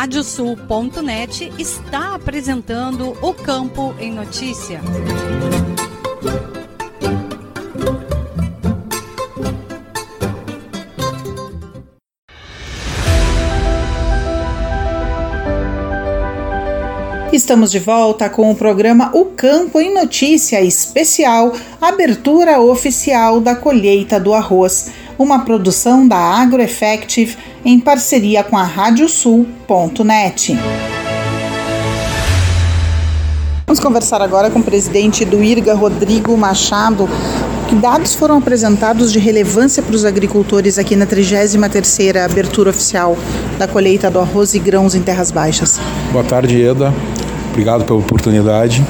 Radiosul.net 0.00 1.52
está 1.58 2.14
apresentando 2.14 3.18
o 3.20 3.34
Campo 3.34 3.96
em 3.98 4.12
Notícia. 4.12 4.80
Estamos 17.32 17.72
de 17.72 17.80
volta 17.80 18.30
com 18.30 18.52
o 18.52 18.54
programa 18.54 19.10
O 19.12 19.24
Campo 19.24 19.80
em 19.80 19.92
Notícia 19.92 20.62
especial, 20.62 21.52
abertura 21.80 22.60
oficial 22.60 23.40
da 23.40 23.56
colheita 23.56 24.20
do 24.20 24.32
arroz 24.32 24.92
uma 25.18 25.40
produção 25.40 26.06
da 26.06 26.16
AgroEffective 26.16 27.36
em 27.64 27.80
parceria 27.80 28.44
com 28.44 28.56
a 28.56 28.62
Radiosul.net. 28.62 30.56
Vamos 33.66 33.80
conversar 33.80 34.22
agora 34.22 34.48
com 34.48 34.60
o 34.60 34.62
presidente 34.62 35.24
do 35.24 35.42
IRGA, 35.42 35.74
Rodrigo 35.74 36.34
Machado. 36.36 37.08
Que 37.68 37.74
dados 37.74 38.14
foram 38.14 38.38
apresentados 38.38 39.12
de 39.12 39.18
relevância 39.18 39.82
para 39.82 39.94
os 39.94 40.06
agricultores 40.06 40.78
aqui 40.78 40.96
na 40.96 41.06
33ª 41.06 42.24
abertura 42.24 42.70
oficial 42.70 43.14
da 43.58 43.68
colheita 43.68 44.10
do 44.10 44.18
arroz 44.18 44.54
e 44.54 44.58
grãos 44.58 44.94
em 44.94 45.02
terras 45.02 45.30
baixas? 45.30 45.78
Boa 46.10 46.24
tarde, 46.24 46.62
Eda. 46.62 46.94
Obrigado 47.50 47.84
pela 47.84 47.98
oportunidade. 47.98 48.82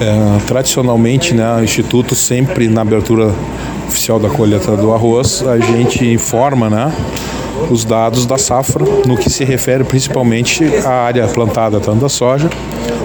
É, 0.00 0.46
tradicionalmente, 0.46 1.34
né, 1.34 1.56
o 1.56 1.62
Instituto 1.62 2.14
sempre 2.14 2.68
na 2.68 2.80
abertura 2.80 3.34
oficial 3.86 4.18
da 4.18 4.28
colheita 4.28 4.76
do 4.76 4.92
arroz, 4.92 5.44
a 5.46 5.58
gente 5.58 6.04
informa 6.06 6.68
né, 6.68 6.92
os 7.70 7.84
dados 7.84 8.26
da 8.26 8.38
safra 8.38 8.84
no 9.06 9.16
que 9.16 9.30
se 9.30 9.44
refere 9.44 9.84
principalmente 9.84 10.64
à 10.84 10.90
área 10.90 11.26
plantada, 11.28 11.80
tanto 11.80 12.00
da 12.00 12.08
soja, 12.08 12.50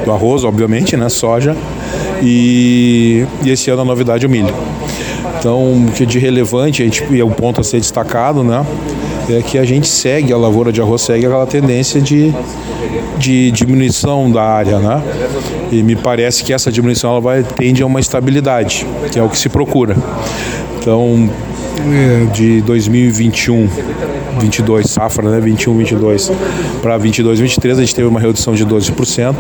do 0.04 0.12
arroz, 0.12 0.44
obviamente, 0.44 0.98
né, 0.98 1.10
soja, 1.10 1.56
e, 2.22 3.26
e 3.44 3.50
esse 3.50 3.70
ano 3.70 3.82
a 3.82 3.86
novidade 3.86 4.26
é 4.26 4.28
o 4.28 4.32
milho. 4.32 4.54
Então, 5.40 5.86
o 5.86 5.92
que 5.92 6.04
é 6.04 6.06
de 6.06 6.20
relevante, 6.20 6.82
a 6.82 6.86
gente, 6.86 7.04
e 7.10 7.20
é 7.20 7.26
um 7.26 7.32
ponto 7.32 7.62
a 7.62 7.64
ser 7.64 7.80
destacado, 7.80 8.44
né, 8.44 8.66
é 9.30 9.42
que 9.42 9.58
a 9.58 9.64
gente 9.64 9.88
segue, 9.88 10.34
a 10.34 10.38
lavoura 10.38 10.72
de 10.72 10.82
arroz 10.82 11.02
segue 11.02 11.26
aquela 11.26 11.46
tendência 11.46 12.02
de, 12.02 12.34
de 13.18 13.52
diminuição 13.52 14.32
da 14.32 14.44
área, 14.44 14.80
né? 14.80 15.02
E 15.72 15.84
me 15.84 15.96
parece 15.96 16.44
que 16.44 16.52
essa 16.52 16.72
diminuição 16.72 17.12
ela 17.12 17.22
vai 17.22 17.44
tende 17.44 17.82
a 17.82 17.86
uma 17.86 18.00
estabilidade, 18.00 18.86
que 19.12 19.20
é 19.20 19.24
o 19.24 19.30
que 19.30 19.38
se 19.38 19.48
procura. 19.48 19.96
Então, 20.82 21.30
é, 21.94 22.26
de 22.34 22.60
2021, 22.62 23.70
22 24.40 24.90
safra, 24.90 25.30
né, 25.30 25.40
21, 25.40 25.78
22 25.78 26.32
para 26.82 26.98
22, 26.98 27.40
23 27.40 27.78
a 27.78 27.82
gente 27.82 27.94
teve 27.94 28.08
uma 28.08 28.20
redução 28.20 28.56
de 28.56 28.66
12%. 28.66 29.36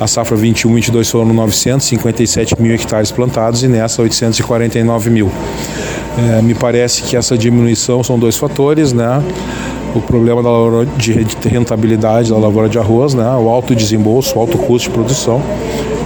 A 0.00 0.06
safra 0.06 0.34
21, 0.34 0.72
22 0.72 1.10
foram 1.10 1.34
957 1.34 2.54
mil 2.58 2.74
hectares 2.74 3.12
plantados 3.12 3.62
e 3.62 3.68
nessa 3.68 4.00
849 4.00 5.10
mil. 5.10 5.30
É, 6.16 6.40
me 6.40 6.54
parece 6.54 7.02
que 7.02 7.18
essa 7.18 7.36
diminuição 7.36 8.02
são 8.02 8.18
dois 8.18 8.38
fatores, 8.38 8.94
né? 8.94 9.22
O 9.94 10.00
problema 10.00 10.42
da 10.42 10.48
lavoura 10.48 10.86
de 10.96 11.12
rentabilidade 11.46 12.30
da 12.30 12.38
lavoura 12.38 12.70
de 12.70 12.78
arroz, 12.78 13.12
né? 13.12 13.28
O 13.36 13.50
alto 13.50 13.76
desembolso, 13.76 14.38
o 14.38 14.40
alto 14.40 14.56
custo 14.56 14.88
de 14.88 14.94
produção 14.94 15.42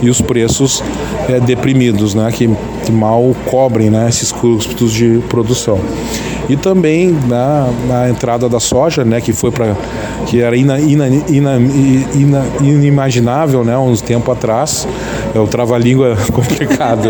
e 0.03 0.11
os 0.11 0.21
preços 0.21 0.83
é, 1.29 1.41
deprimidos, 1.41 2.15
né, 2.15 2.31
que, 2.33 2.49
que, 2.85 2.93
mal 2.93 3.35
cobrem 3.47 3.91
né, 3.91 4.09
esses 4.09 4.33
custos 4.33 4.93
de 4.93 5.21
produção. 5.29 5.79
E 6.49 6.57
também 6.57 7.11
na, 7.27 7.69
na 7.89 8.09
entrada 8.09 8.49
da 8.49 8.61
soja, 8.61 9.05
né, 9.05 9.21
que 9.21 9.33
foi 9.33 9.51
para 9.51 9.75
que 10.27 10.41
era 10.41 10.57
ina, 10.57 10.79
ina, 10.79 11.09
ina, 11.09 11.59
inimaginável, 12.61 13.65
né, 13.65 13.77
uns 13.77 14.01
tempo 14.01 14.31
atrás. 14.31 14.87
É 15.35 15.39
o 15.39 15.47
trava-língua 15.47 16.17
complicado. 16.33 17.09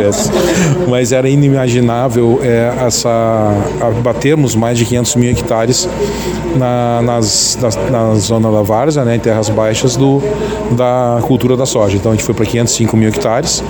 Mas 0.88 1.12
era 1.12 1.28
inimaginável 1.28 2.40
é, 2.42 2.72
essa 2.86 3.54
batermos 4.02 4.54
mais 4.54 4.78
de 4.78 4.84
500 4.84 5.16
mil 5.16 5.30
hectares 5.30 5.88
na, 6.56 7.02
nas, 7.02 7.58
na, 7.60 7.90
na 7.90 8.14
zona 8.16 8.50
da 8.50 8.62
várzea, 8.62 9.04
né, 9.04 9.16
em 9.16 9.20
terras 9.20 9.48
baixas 9.48 9.96
do, 9.96 10.22
da 10.72 11.18
cultura 11.22 11.56
da 11.56 11.66
soja. 11.66 11.96
Então 11.96 12.12
a 12.12 12.14
gente 12.14 12.24
foi 12.24 12.34
para 12.34 12.46
505 12.46 12.96
mil 12.96 13.08
hectares 13.08 13.62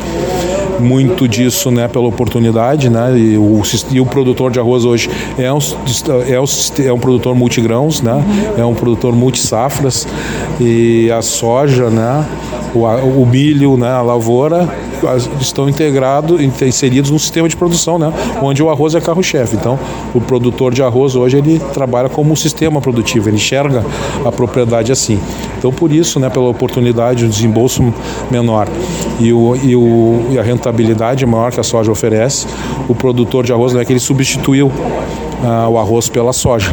muito 0.80 1.26
disso 1.28 1.70
né, 1.70 1.88
pela 1.88 2.06
oportunidade, 2.06 2.88
né? 2.88 3.16
E 3.18 3.36
o, 3.36 3.62
e 3.90 4.00
o 4.00 4.06
produtor 4.06 4.50
de 4.50 4.58
arroz 4.58 4.84
hoje 4.84 5.10
é 5.38 5.52
um, 5.52 5.58
é 6.28 6.40
um, 6.40 6.44
é 6.84 6.92
um 6.92 6.98
produtor 6.98 7.34
multigrãos, 7.34 8.00
né? 8.00 8.22
É 8.56 8.64
um 8.64 8.74
produtor 8.74 9.14
multisafras 9.14 10.06
e 10.60 11.10
a 11.10 11.22
soja, 11.22 11.90
né? 11.90 12.24
O, 12.74 12.80
o 12.80 13.26
milho, 13.26 13.76
né? 13.76 13.90
A 13.90 14.02
lavoura 14.02 14.68
estão 15.40 15.68
integrados, 15.68 16.40
inseridos 16.40 17.10
no 17.10 17.18
sistema 17.18 17.48
de 17.48 17.56
produção, 17.56 17.98
né? 17.98 18.12
Onde 18.42 18.62
o 18.62 18.70
arroz 18.70 18.94
é 18.94 19.00
carro-chefe. 19.00 19.56
Então, 19.56 19.78
o 20.14 20.20
produtor 20.20 20.72
de 20.72 20.82
arroz 20.82 21.14
hoje 21.14 21.38
ele 21.38 21.60
trabalha 21.72 22.08
como 22.08 22.32
um 22.32 22.36
sistema 22.36 22.80
produtivo, 22.80 23.28
ele 23.28 23.36
enxerga 23.36 23.84
a 24.24 24.32
propriedade 24.32 24.92
assim. 24.92 25.20
Então, 25.58 25.72
por 25.72 25.92
isso, 25.92 26.18
né? 26.18 26.28
Pela 26.30 26.48
oportunidade, 26.48 27.24
o 27.24 27.28
desembolso 27.28 27.82
menor 28.30 28.68
e, 29.18 29.32
o, 29.32 29.56
e, 29.56 29.74
o, 29.74 30.26
e 30.30 30.38
a 30.38 30.42
rentabilidade 30.42 31.24
maior 31.26 31.50
que 31.52 31.60
a 31.60 31.62
soja 31.62 31.90
oferece, 31.90 32.46
o 32.88 32.94
produtor 32.94 33.44
de 33.44 33.52
arroz 33.52 33.72
não 33.72 33.80
é 33.80 33.84
que 33.84 33.92
ele 33.92 34.00
substituiu 34.00 34.70
o 35.70 35.78
arroz 35.78 36.08
pela 36.08 36.32
soja. 36.32 36.72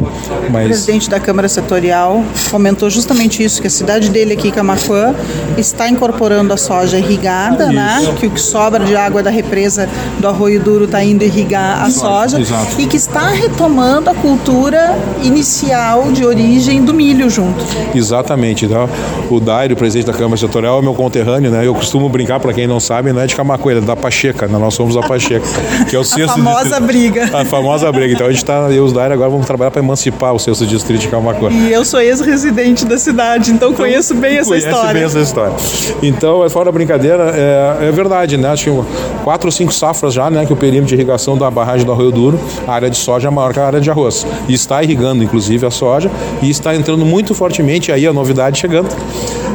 Mas... 0.52 0.66
O 0.66 0.68
presidente 0.68 1.10
da 1.10 1.20
Câmara 1.20 1.48
Setorial 1.48 2.24
comentou 2.50 2.90
justamente 2.90 3.44
isso, 3.44 3.62
que 3.62 3.68
a 3.68 3.70
cidade 3.70 4.10
dele 4.10 4.34
aqui, 4.34 4.52
Camacuã, 4.52 5.14
está 5.58 5.88
incorporando 5.88 6.54
a 6.54 6.58
soja 6.58 6.98
irrigada, 6.98 7.68
né? 7.68 7.98
isso. 8.00 8.12
né? 8.12 8.18
Que 8.20 8.28
o 8.28 8.32
que 8.32 8.42
sobra 8.42 8.84
de 8.84 8.96
água 8.96 9.22
da 9.22 9.30
represa 9.30 9.90
do 10.20 10.28
Arroio 10.28 10.60
Duro 10.62 10.86
está 10.86 11.04
indo 11.04 11.24
irrigar 11.24 11.84
a 11.84 11.90
soja 11.90 12.40
Exato. 12.40 12.80
e 12.80 12.86
que 12.86 12.98
está 12.98 13.30
retomando 13.30 14.10
a 14.10 14.16
cultura 14.16 14.98
inicial 15.22 16.12
de 16.12 16.26
origem 16.26 16.84
do 16.84 16.94
milho 16.94 17.30
junto. 17.30 17.64
Exatamente. 17.94 18.66
Então, 18.66 18.90
o 19.30 19.40
Dário, 19.40 19.76
presidente 19.76 20.08
da 20.08 20.14
Câmara 20.14 20.38
Setorial, 20.38 20.80
é 20.80 20.82
meu 20.82 20.94
conterrâneo, 20.94 21.52
né? 21.52 21.66
Eu 21.66 21.74
costumo 21.74 22.08
brincar, 22.10 22.40
para 22.40 22.54
quem 22.54 22.68
não 22.68 22.80
sabe, 22.80 23.12
não 23.12 23.22
é 23.22 23.28
de 23.28 23.36
Camacuã, 23.36 23.74
é 23.74 23.82
da 23.82 23.96
Pacheca, 23.96 24.48
né? 24.48 24.58
Nós 24.58 24.74
somos 24.74 24.96
da 24.96 25.02
Pacheca, 25.02 25.46
que 25.90 25.96
é 25.96 26.00
o 26.00 26.04
sexto... 26.06 26.32
a 26.32 26.34
famosa 26.34 26.80
briga. 26.80 27.30
A 27.34 27.46
famosa 27.46 27.92
briga. 27.92 28.14
Então 28.14 28.28
a 28.28 28.30
gente 28.30 28.44
está 28.44 28.53
tá, 28.62 28.72
eu 28.72 28.76
e 28.76 28.80
os 28.80 28.94
Daire 28.94 29.14
agora 29.14 29.30
vamos 29.30 29.46
trabalhar 29.46 29.72
para 29.72 29.82
emancipar 29.82 30.34
o 30.34 30.40
sexto 30.40 30.66
distrito 30.66 31.02
de 31.02 31.08
Camacuã. 31.08 31.50
E 31.52 31.72
eu 31.72 31.84
sou 31.84 32.00
ex-residente 32.00 32.86
da 32.86 32.98
cidade, 32.98 33.52
então, 33.52 33.72
então 33.72 33.84
conheço 33.84 34.14
bem 34.16 34.38
essa 34.38 34.50
conhece 34.50 34.68
história. 34.68 34.94
bem 34.94 35.04
essa 35.04 35.20
história. 35.20 35.54
Então, 36.02 36.44
é 36.44 36.50
fora 36.50 36.72
brincadeira, 36.72 37.32
é, 37.36 37.88
é, 37.88 37.92
verdade, 37.92 38.38
né? 38.38 38.50
Acho 38.50 38.66
que 38.66 39.24
quatro 39.24 39.48
ou 39.48 39.52
cinco 39.52 39.74
safras 39.74 40.14
já, 40.14 40.30
né? 40.30 40.46
Que 40.46 40.54
o 40.54 40.56
perímetro 40.56 40.88
de 40.88 40.96
irrigação 40.96 41.38
da 41.38 41.50
barragem 41.50 41.86
do 41.86 41.92
Arroio 41.92 42.12
Duro, 42.12 42.40
a 42.68 42.74
área 42.74 42.90
de 42.90 42.98
soja 42.98 43.28
é 43.28 43.32
maior 43.32 43.54
que 43.54 43.60
a 43.60 43.66
área 43.66 43.82
de 43.82 43.90
arroz. 43.90 44.26
E 44.48 44.54
está 44.54 44.84
irrigando, 44.84 45.24
inclusive, 45.24 45.66
a 45.66 45.72
soja 45.72 46.10
e 46.42 46.50
está 46.50 46.76
entrando 46.76 47.06
muito 47.06 47.34
fortemente, 47.34 47.92
aí 47.92 48.06
a 48.06 48.14
novidade 48.14 48.60
chegando, 48.60 48.90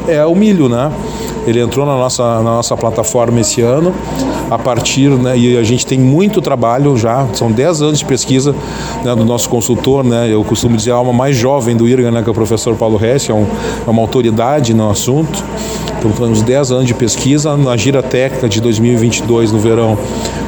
é 0.07 0.25
o 0.25 0.35
milho, 0.35 0.69
né? 0.69 0.91
Ele 1.47 1.61
entrou 1.61 1.87
na 1.87 1.97
nossa, 1.97 2.23
na 2.37 2.43
nossa 2.43 2.77
plataforma 2.77 3.41
esse 3.41 3.63
ano, 3.63 3.95
a 4.51 4.59
partir, 4.59 5.11
né, 5.11 5.37
e 5.37 5.57
a 5.57 5.63
gente 5.63 5.87
tem 5.87 5.99
muito 5.99 6.41
trabalho 6.41 6.97
já, 6.97 7.27
são 7.35 7.51
10 7.51 7.83
anos 7.83 7.99
de 7.99 8.05
pesquisa 8.05 8.55
né, 9.05 9.15
do 9.15 9.25
nosso 9.25 9.49
consultor, 9.49 10.05
né, 10.05 10.29
eu 10.31 10.43
costumo 10.45 10.77
dizer 10.77 10.93
a 10.93 10.95
alma 10.95 11.13
mais 11.13 11.37
jovem 11.37 11.77
do 11.77 11.87
IRGA, 11.87 12.11
né, 12.11 12.23
que 12.23 12.29
é 12.29 12.33
o 12.33 12.35
professor 12.35 12.75
Paulo 12.77 13.03
Hess, 13.03 13.29
é, 13.29 13.35
um, 13.35 13.47
é 13.87 13.91
uma 13.91 14.03
autoridade 14.03 14.73
no 14.75 14.91
assunto. 14.91 15.45
Então, 15.99 16.13
temos 16.13 16.43
10 16.43 16.71
anos 16.71 16.87
de 16.87 16.95
pesquisa. 16.95 17.57
Na 17.57 17.77
gira 17.77 18.01
técnica 18.01 18.49
de 18.49 18.61
2022, 18.61 19.51
no 19.51 19.59
verão, 19.59 19.99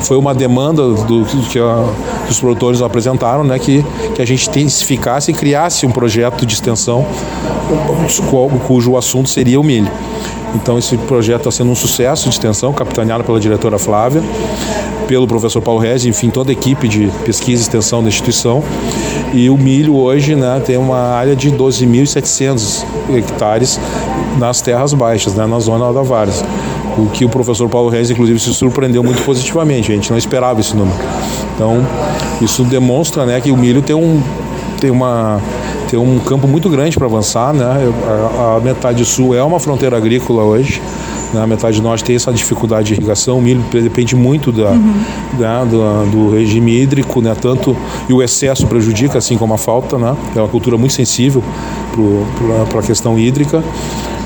foi 0.00 0.16
uma 0.16 0.32
demanda 0.32 0.80
do, 0.90 1.24
que, 1.50 1.58
a, 1.58 1.88
que 2.24 2.30
os 2.30 2.38
produtores 2.38 2.80
apresentaram, 2.80 3.42
né, 3.42 3.58
que, 3.58 3.84
que 4.14 4.22
a 4.22 4.24
gente 4.24 4.48
intensificasse 4.48 5.32
e 5.32 5.34
criasse 5.34 5.84
um 5.84 5.90
projeto 5.90 6.46
de 6.46 6.54
extensão 6.54 7.04
cujo 8.66 8.96
assunto 8.96 9.28
seria 9.28 9.60
o 9.60 9.64
milho. 9.64 9.90
Então 10.54 10.78
esse 10.78 10.96
projeto 10.96 11.40
está 11.40 11.50
sendo 11.50 11.70
um 11.70 11.74
sucesso 11.74 12.24
de 12.24 12.30
extensão, 12.30 12.72
capitaneado 12.72 13.24
pela 13.24 13.38
diretora 13.38 13.78
Flávia, 13.78 14.22
pelo 15.06 15.26
professor 15.26 15.60
Paulo 15.60 15.80
Rez, 15.80 16.04
enfim, 16.04 16.30
toda 16.30 16.50
a 16.50 16.52
equipe 16.52 16.86
de 16.86 17.08
pesquisa 17.24 17.62
e 17.62 17.64
extensão 17.64 18.02
da 18.02 18.08
instituição. 18.08 18.62
E 19.32 19.50
o 19.50 19.56
milho 19.56 19.96
hoje 19.96 20.34
né, 20.34 20.60
tem 20.64 20.76
uma 20.76 20.98
área 20.98 21.34
de 21.34 21.50
12.700 21.50 22.84
hectares 23.14 23.78
nas 24.38 24.60
terras 24.60 24.92
baixas, 24.94 25.34
né, 25.34 25.46
na 25.46 25.58
zona 25.58 25.92
da 25.92 26.02
Várzea. 26.02 26.46
O 26.98 27.06
que 27.06 27.24
o 27.24 27.28
professor 27.28 27.68
Paulo 27.68 27.88
Reis, 27.88 28.10
inclusive, 28.10 28.38
se 28.38 28.52
surpreendeu 28.52 29.02
muito 29.02 29.22
positivamente. 29.22 29.90
A 29.90 29.94
gente 29.94 30.10
não 30.10 30.18
esperava 30.18 30.60
esse 30.60 30.76
número. 30.76 30.96
Então, 31.54 31.84
isso 32.40 32.64
demonstra 32.64 33.24
né, 33.24 33.40
que 33.40 33.50
o 33.50 33.56
milho 33.56 33.82
tem, 33.82 33.94
um, 33.94 34.22
tem 34.80 34.90
uma 34.90 35.40
tem 35.90 35.98
um 35.98 36.20
campo 36.20 36.46
muito 36.46 36.70
grande 36.70 36.96
para 36.96 37.06
avançar, 37.06 37.52
né? 37.52 37.64
A, 38.38 38.56
a, 38.56 38.60
metade 38.60 39.04
sul 39.04 39.34
é 39.34 39.42
uma 39.42 39.58
fronteira 39.58 39.96
agrícola 39.96 40.44
hoje, 40.44 40.80
né? 41.34 41.42
a 41.42 41.46
metade 41.46 41.82
norte 41.82 42.04
tem 42.04 42.14
essa 42.14 42.32
dificuldade 42.32 42.88
de 42.88 42.94
irrigação, 42.94 43.38
o 43.38 43.42
milho 43.42 43.64
depende 43.72 44.14
muito 44.14 44.52
da, 44.52 44.70
uhum. 44.70 45.02
da 45.36 45.64
do, 45.64 46.10
do, 46.10 46.30
regime 46.30 46.80
hídrico, 46.80 47.20
né? 47.20 47.34
Tanto 47.34 47.76
e 48.08 48.12
o 48.12 48.22
excesso 48.22 48.68
prejudica, 48.68 49.18
assim 49.18 49.36
como 49.36 49.52
a 49.52 49.58
falta, 49.58 49.98
né? 49.98 50.16
É 50.36 50.38
uma 50.38 50.48
cultura 50.48 50.78
muito 50.78 50.94
sensível 50.94 51.42
para 52.70 52.78
a 52.78 52.82
questão 52.82 53.18
hídrica 53.18 53.62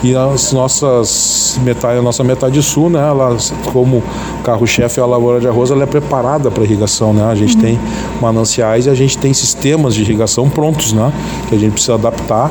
e 0.04 0.14
as 0.14 0.52
nossas 0.52 1.58
metade, 1.62 1.98
a 1.98 2.02
nossa 2.02 2.22
metade 2.22 2.62
sul, 2.62 2.90
né, 2.90 3.00
ela, 3.00 3.34
como 3.72 4.02
carro-chefe 4.44 5.00
a 5.00 5.06
lavoura 5.06 5.40
de 5.40 5.48
arroz, 5.48 5.70
ela 5.70 5.82
é 5.82 5.86
preparada 5.86 6.50
para 6.50 6.62
irrigação, 6.62 7.14
né? 7.14 7.24
A 7.24 7.34
gente 7.34 7.56
uhum. 7.56 7.62
tem 7.62 7.80
mananciais 8.20 8.84
e 8.84 8.90
a 8.90 8.94
gente 8.94 9.16
tem 9.16 9.32
sistemas 9.32 9.94
de 9.94 10.02
irrigação 10.02 10.50
prontos, 10.50 10.92
né, 10.92 11.10
que 11.48 11.54
a 11.54 11.58
gente 11.58 11.72
precisa 11.72 11.94
adaptar 11.94 12.50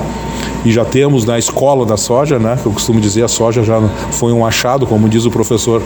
e 0.66 0.72
já 0.72 0.84
temos 0.84 1.26
na 1.26 1.38
escola 1.38 1.86
da 1.86 1.96
soja, 1.96 2.40
né, 2.40 2.58
que 2.60 2.66
eu 2.66 2.72
costumo 2.72 3.00
dizer, 3.00 3.24
a 3.24 3.28
soja 3.28 3.64
já 3.64 3.80
foi 4.12 4.34
um 4.34 4.44
achado, 4.44 4.88
como 4.88 5.08
diz 5.08 5.26
o 5.26 5.30
professor 5.30 5.80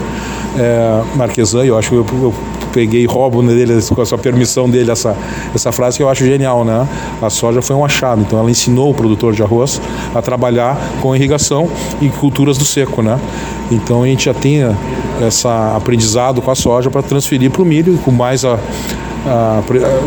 é, 0.56 1.02
Marquesan, 1.16 1.66
eu 1.66 1.76
acho 1.76 1.90
que 1.90 1.96
eu, 1.96 2.06
eu 2.22 2.34
peguei 2.78 3.02
e 3.02 3.06
roubo 3.06 3.42
dele, 3.42 3.82
com 3.92 4.00
a 4.00 4.06
sua 4.06 4.18
permissão 4.18 4.70
dele, 4.70 4.92
essa, 4.92 5.16
essa 5.52 5.72
frase 5.72 5.96
que 5.96 6.02
eu 6.04 6.08
acho 6.08 6.24
genial, 6.24 6.64
né? 6.64 6.86
A 7.20 7.28
soja 7.28 7.60
foi 7.60 7.74
um 7.74 7.84
achado, 7.84 8.20
então 8.20 8.38
ela 8.38 8.48
ensinou 8.48 8.92
o 8.92 8.94
produtor 8.94 9.32
de 9.34 9.42
arroz 9.42 9.80
a 10.14 10.22
trabalhar 10.22 10.78
com 11.02 11.14
irrigação 11.16 11.68
e 12.00 12.08
culturas 12.08 12.56
do 12.56 12.64
seco, 12.64 13.02
né? 13.02 13.18
Então 13.68 14.04
a 14.04 14.06
gente 14.06 14.26
já 14.26 14.34
tem 14.34 14.60
esse 15.26 15.48
aprendizado 15.48 16.40
com 16.40 16.52
a 16.52 16.54
soja 16.54 16.88
para 16.88 17.02
transferir 17.02 17.50
para 17.50 17.62
o 17.62 17.64
milho 17.64 17.96
e 17.96 17.98
com 17.98 18.12
mais 18.12 18.44
a, 18.44 18.56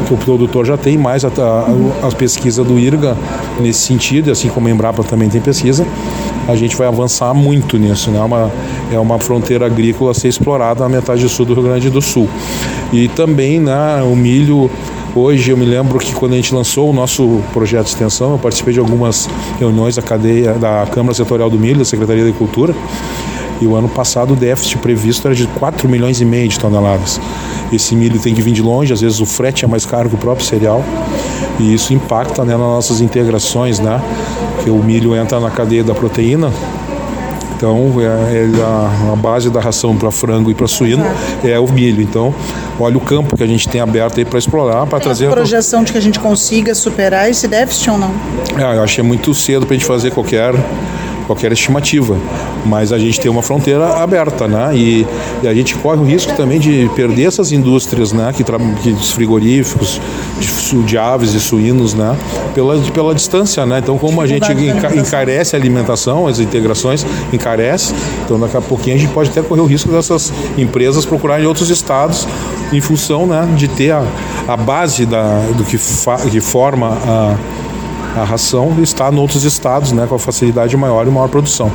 que 0.08 0.14
o 0.14 0.18
produtor 0.18 0.66
já 0.66 0.78
tem 0.78 0.98
mais 0.98 1.26
a, 1.26 1.28
a, 1.28 2.16
pesquisa 2.16 2.64
do 2.64 2.80
IRGA 2.80 3.18
nesse 3.60 3.82
sentido, 3.82 4.32
assim 4.32 4.48
como 4.48 4.70
a 4.70 4.72
Embrapa 4.72 5.04
também 5.04 5.28
tem 5.30 5.42
pesquisa, 5.42 5.86
a 6.52 6.56
gente 6.56 6.76
vai 6.76 6.88
avançar 6.88 7.34
muito 7.34 7.78
nisso. 7.78 8.12
Né? 8.12 8.20
É, 8.20 8.24
uma, 8.24 8.52
é 8.94 9.00
uma 9.00 9.20
fronteira 9.20 9.66
agrícola 9.66 10.12
a 10.12 10.14
ser 10.14 10.28
explorada 10.28 10.82
na 10.82 10.90
metade 10.90 11.28
sul 11.30 11.46
do 11.46 11.54
Rio 11.54 11.64
Grande 11.64 11.90
do 11.90 12.02
Sul. 12.02 12.30
E 12.92 13.08
também 13.10 13.60
né, 13.60 14.04
o 14.04 14.16
milho. 14.16 14.70
Hoje 15.14 15.52
eu 15.52 15.58
me 15.58 15.66
lembro 15.66 16.00
que 16.00 16.14
quando 16.14 16.34
a 16.34 16.36
gente 16.38 16.56
lançou 16.56 16.90
o 16.90 16.94
nosso 16.94 17.42
projeto 17.52 17.84
de 17.84 17.90
extensão, 17.90 18.32
eu 18.32 18.40
participei 18.40 18.74
de 18.74 18.80
algumas 18.80 19.28
reuniões 19.60 19.98
da 19.98 20.02
cadeia 20.02 20.54
da 20.54 20.88
Câmara 20.90 21.14
Setorial 21.14 21.50
do 21.50 21.60
Milho, 21.60 21.80
da 21.80 21.86
Secretaria 21.86 22.24
da 22.24 22.30
Agricultura, 22.30 22.74
e 23.60 23.68
o 23.68 23.76
ano 23.76 23.90
passado 23.90 24.32
o 24.32 24.36
déficit 24.38 24.78
previsto 24.78 25.28
era 25.28 25.36
de 25.36 25.48
4 25.48 25.90
milhões 25.90 26.22
e 26.22 26.26
meio 26.26 26.48
de 26.48 26.58
toneladas. 26.58 27.20
Esse 27.74 27.94
milho 27.94 28.20
tem 28.22 28.34
que 28.34 28.42
vir 28.42 28.54
de 28.54 28.62
longe, 28.62 28.94
às 28.94 29.02
vezes 29.02 29.20
o 29.20 29.26
frete 29.26 29.66
é 29.66 29.68
mais 29.68 29.86
caro 29.86 30.08
que 30.08 30.16
o 30.16 30.18
próprio 30.18 30.46
cereal. 30.46 30.82
E 31.60 31.74
isso 31.74 31.94
impacta 31.94 32.44
né, 32.44 32.54
nas 32.54 32.62
nossas 32.62 33.02
integrações, 33.02 33.80
né? 33.80 34.02
Que 34.64 34.70
o 34.70 34.78
milho 34.78 35.16
entra 35.16 35.40
na 35.40 35.50
cadeia 35.50 35.84
da 35.84 35.94
proteína, 35.94 36.52
então, 37.62 37.94
é, 38.00 38.06
é 38.06 38.64
a, 38.64 39.14
a, 39.14 39.16
base 39.16 39.48
da 39.52 39.60
ração 39.60 39.96
para 39.96 40.10
frango 40.10 40.50
e 40.50 40.56
para 40.56 40.68
suíno 40.68 41.06
é 41.44 41.60
o 41.60 41.72
milho. 41.72 42.02
Então, 42.02 42.34
olha 42.80 42.98
o 42.98 43.00
campo 43.00 43.38
que 43.38 43.44
a 43.44 43.46
gente 43.46 43.70
tem 43.70 43.80
aberto 43.80 44.18
aí 44.18 44.26
para 44.26 44.40
explorar, 44.40 44.88
para 44.88 45.00
trazer. 45.00 45.28
a 45.28 45.30
projeção 45.30 45.84
de 45.84 45.92
que 45.92 45.98
a 46.00 46.02
gente 46.02 46.20
consiga 46.20 46.74
superar 46.74 47.30
esse 47.30 47.48
déficit 47.48 47.92
ou 47.92 48.00
não? 48.00 48.12
É, 48.58 48.78
eu 48.78 48.82
acho 48.82 48.96
que 48.96 49.02
é 49.02 49.04
muito 49.04 49.32
cedo 49.36 49.68
para 49.68 49.76
a 49.76 49.78
gente 49.78 49.88
fazer 49.88 50.10
qualquer 50.10 50.56
qualquer 51.32 51.52
estimativa. 51.54 52.18
Mas 52.66 52.92
a 52.92 53.00
gente 53.00 53.20
tem 53.20 53.32
uma 53.32 53.42
fronteira 53.42 54.02
aberta, 54.02 54.48
né? 54.48 54.76
E, 54.76 55.08
e 55.42 55.48
a 55.48 55.54
gente 55.54 55.76
corre 55.76 56.00
o 56.00 56.04
risco 56.04 56.34
também 56.36 56.60
de 56.60 56.90
perder 56.96 57.24
essas 57.24 57.52
indústrias, 57.52 58.12
né? 58.12 58.34
Que, 58.36 58.44
que 58.44 58.94
frigoríficos, 59.14 60.02
de, 60.40 60.84
de, 60.84 60.98
aves 60.98 61.34
e 61.34 61.40
suínos, 61.40 61.94
né? 61.94 62.16
Pela, 62.54 62.78
pela 62.92 63.16
distância, 63.16 63.66
né? 63.66 63.80
Então, 63.80 63.98
como 63.98 64.22
a 64.22 64.28
gente 64.28 64.48
encarece 64.96 65.56
a 65.56 65.60
alimentação, 65.60 66.28
as 66.28 66.40
integrações 66.40 67.06
encarece, 67.32 67.94
então 68.26 68.40
daqui 68.40 68.58
a 68.58 68.62
pouquinho 68.62 68.96
a 68.96 69.00
gente 69.00 69.14
pode 69.14 69.30
até 69.30 69.42
correr 69.42 69.62
o 69.62 69.66
risco 69.66 69.90
dessas 69.90 70.32
empresas 70.58 71.06
procurarem 71.06 71.46
outros 71.46 71.70
estados 71.70 72.28
em 72.74 72.82
função, 72.82 73.26
né? 73.26 73.48
De 73.56 73.68
ter 73.68 73.92
a, 73.92 74.04
a 74.48 74.58
base 74.58 75.06
da, 75.06 75.40
do 75.56 75.64
que, 75.64 75.78
fa, 75.78 76.18
que 76.18 76.42
forma 76.42 76.98
a 77.06 77.36
a 78.16 78.24
ração 78.24 78.76
está 78.82 79.12
em 79.12 79.18
outros 79.18 79.44
estados, 79.44 79.92
né, 79.92 80.06
com 80.08 80.16
a 80.16 80.20
facilidade 80.20 80.76
maior 80.76 81.08
e 81.08 81.10
maior 81.10 81.30
produção. 81.30 81.72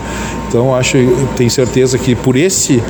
Então, 0.48 0.74
acho, 0.74 0.96
tenho 1.36 1.50
certeza 1.50 1.98
que 1.98 2.14
por 2.14 2.36
esse 2.36 2.82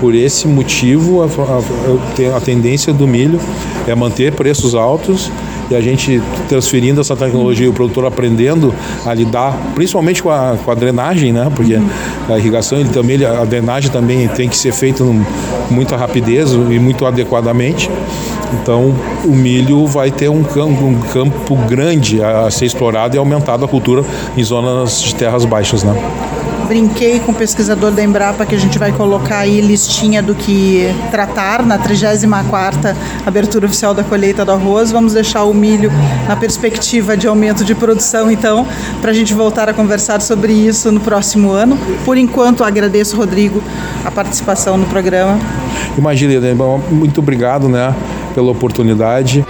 por 0.00 0.14
esse 0.14 0.46
motivo, 0.46 1.22
a, 1.22 1.26
a, 1.26 2.36
a, 2.36 2.40
tendência 2.40 2.92
do 2.92 3.06
milho 3.06 3.40
é 3.86 3.94
manter 3.94 4.30
preços 4.32 4.74
altos 4.74 5.30
e 5.70 5.74
a 5.74 5.80
gente 5.80 6.20
transferindo 6.48 7.00
essa 7.00 7.16
tecnologia 7.16 7.68
o 7.68 7.72
produtor 7.72 8.04
aprendendo 8.04 8.74
a 9.04 9.12
lidar, 9.12 9.56
principalmente 9.74 10.22
com 10.22 10.30
a, 10.30 10.56
com 10.64 10.70
a 10.70 10.74
drenagem, 10.74 11.32
né? 11.32 11.50
Porque 11.54 11.78
a 12.28 12.38
irrigação, 12.38 12.78
ele 12.78 12.90
também, 12.90 13.24
a 13.24 13.44
drenagem 13.44 13.90
também 13.90 14.28
tem 14.28 14.48
que 14.48 14.56
ser 14.56 14.72
feita 14.72 15.02
com 15.02 15.24
muita 15.70 15.96
rapidez 15.96 16.52
e 16.52 16.78
muito 16.78 17.04
adequadamente. 17.04 17.90
Então, 18.52 18.94
o 19.24 19.34
milho 19.34 19.86
vai 19.86 20.10
ter 20.10 20.28
um 20.28 20.42
campo, 20.42 20.84
um 20.84 21.00
campo 21.12 21.56
grande 21.68 22.22
a 22.22 22.50
ser 22.50 22.66
explorado 22.66 23.16
e 23.16 23.18
aumentado 23.18 23.64
a 23.64 23.68
cultura 23.68 24.04
em 24.36 24.42
zonas 24.42 25.02
de 25.02 25.14
terras 25.14 25.44
baixas, 25.44 25.82
né? 25.82 25.94
brinquei 26.66 27.20
com 27.20 27.30
o 27.30 27.34
pesquisador 27.34 27.92
da 27.92 28.02
Embrapa 28.02 28.44
que 28.44 28.54
a 28.54 28.58
gente 28.58 28.78
vai 28.78 28.90
colocar 28.92 29.38
aí 29.38 29.60
listinha 29.60 30.22
do 30.22 30.34
que 30.34 30.92
tratar 31.10 31.64
na 31.64 31.78
34ª 31.78 32.94
abertura 33.24 33.66
oficial 33.66 33.94
da 33.94 34.02
colheita 34.02 34.44
do 34.44 34.52
arroz. 34.52 34.90
Vamos 34.90 35.12
deixar 35.12 35.44
o 35.44 35.54
milho 35.54 35.90
na 36.26 36.34
perspectiva 36.34 37.16
de 37.16 37.26
aumento 37.26 37.64
de 37.64 37.74
produção, 37.74 38.30
então, 38.30 38.66
para 39.00 39.12
a 39.12 39.14
gente 39.14 39.32
voltar 39.32 39.68
a 39.68 39.74
conversar 39.74 40.20
sobre 40.20 40.52
isso 40.52 40.90
no 40.90 41.00
próximo 41.00 41.52
ano. 41.52 41.78
Por 42.04 42.18
enquanto, 42.18 42.64
agradeço, 42.64 43.16
Rodrigo, 43.16 43.62
a 44.04 44.10
participação 44.10 44.76
no 44.76 44.86
programa. 44.86 45.38
Imagina, 45.96 46.34
muito 46.90 47.20
obrigado 47.20 47.68
né, 47.68 47.94
pela 48.36 48.52
oportunidade. 48.52 49.44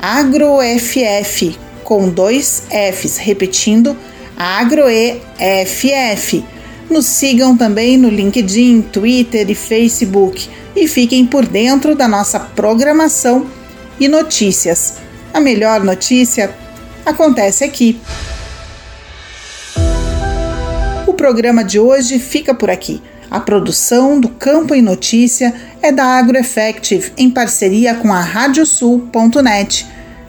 agroeff 0.00 1.58
com 1.84 2.08
dois 2.08 2.62
Fs, 2.70 3.16
repetindo 3.18 3.96
agroeff. 4.36 5.12
Nos 6.88 7.06
sigam 7.06 7.56
também 7.56 7.96
no 7.96 8.08
LinkedIn, 8.08 8.82
Twitter 8.82 9.48
e 9.50 9.54
Facebook 9.54 10.48
e 10.74 10.88
fiquem 10.88 11.26
por 11.26 11.46
dentro 11.46 11.94
da 11.94 12.08
nossa 12.08 12.40
programação 12.40 13.46
e 13.98 14.08
notícias. 14.08 14.94
A 15.32 15.40
melhor 15.40 15.84
notícia 15.84 16.50
acontece 17.04 17.62
aqui. 17.64 18.00
O 21.06 21.14
programa 21.14 21.62
de 21.62 21.78
hoje 21.78 22.18
fica 22.18 22.54
por 22.54 22.70
aqui. 22.70 23.02
A 23.30 23.38
produção 23.38 24.18
do 24.18 24.28
Campo 24.28 24.74
e 24.74 24.82
Notícia 24.82 25.54
é 25.82 25.92
da 25.92 26.04
AgroEffective 26.04 27.12
em 27.16 27.30
parceria 27.30 27.94
com 27.94 28.12
a 28.12 28.20
Radiosul.net. 28.20 29.86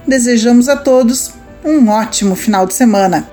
Desejamos 0.07 0.67
a 0.67 0.75
todos 0.75 1.33
um 1.63 1.89
ótimo 1.89 2.35
final 2.35 2.65
de 2.65 2.73
semana. 2.73 3.27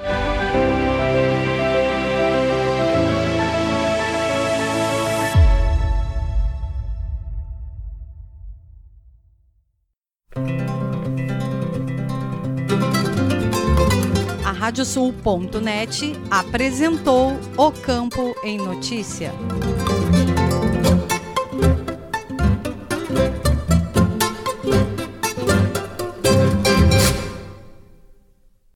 Radiosul.net 14.69 16.13
apresentou 16.31 17.39
O 17.57 17.73
Campo 17.73 18.35
em 18.45 18.59
Notícia. 18.59 19.33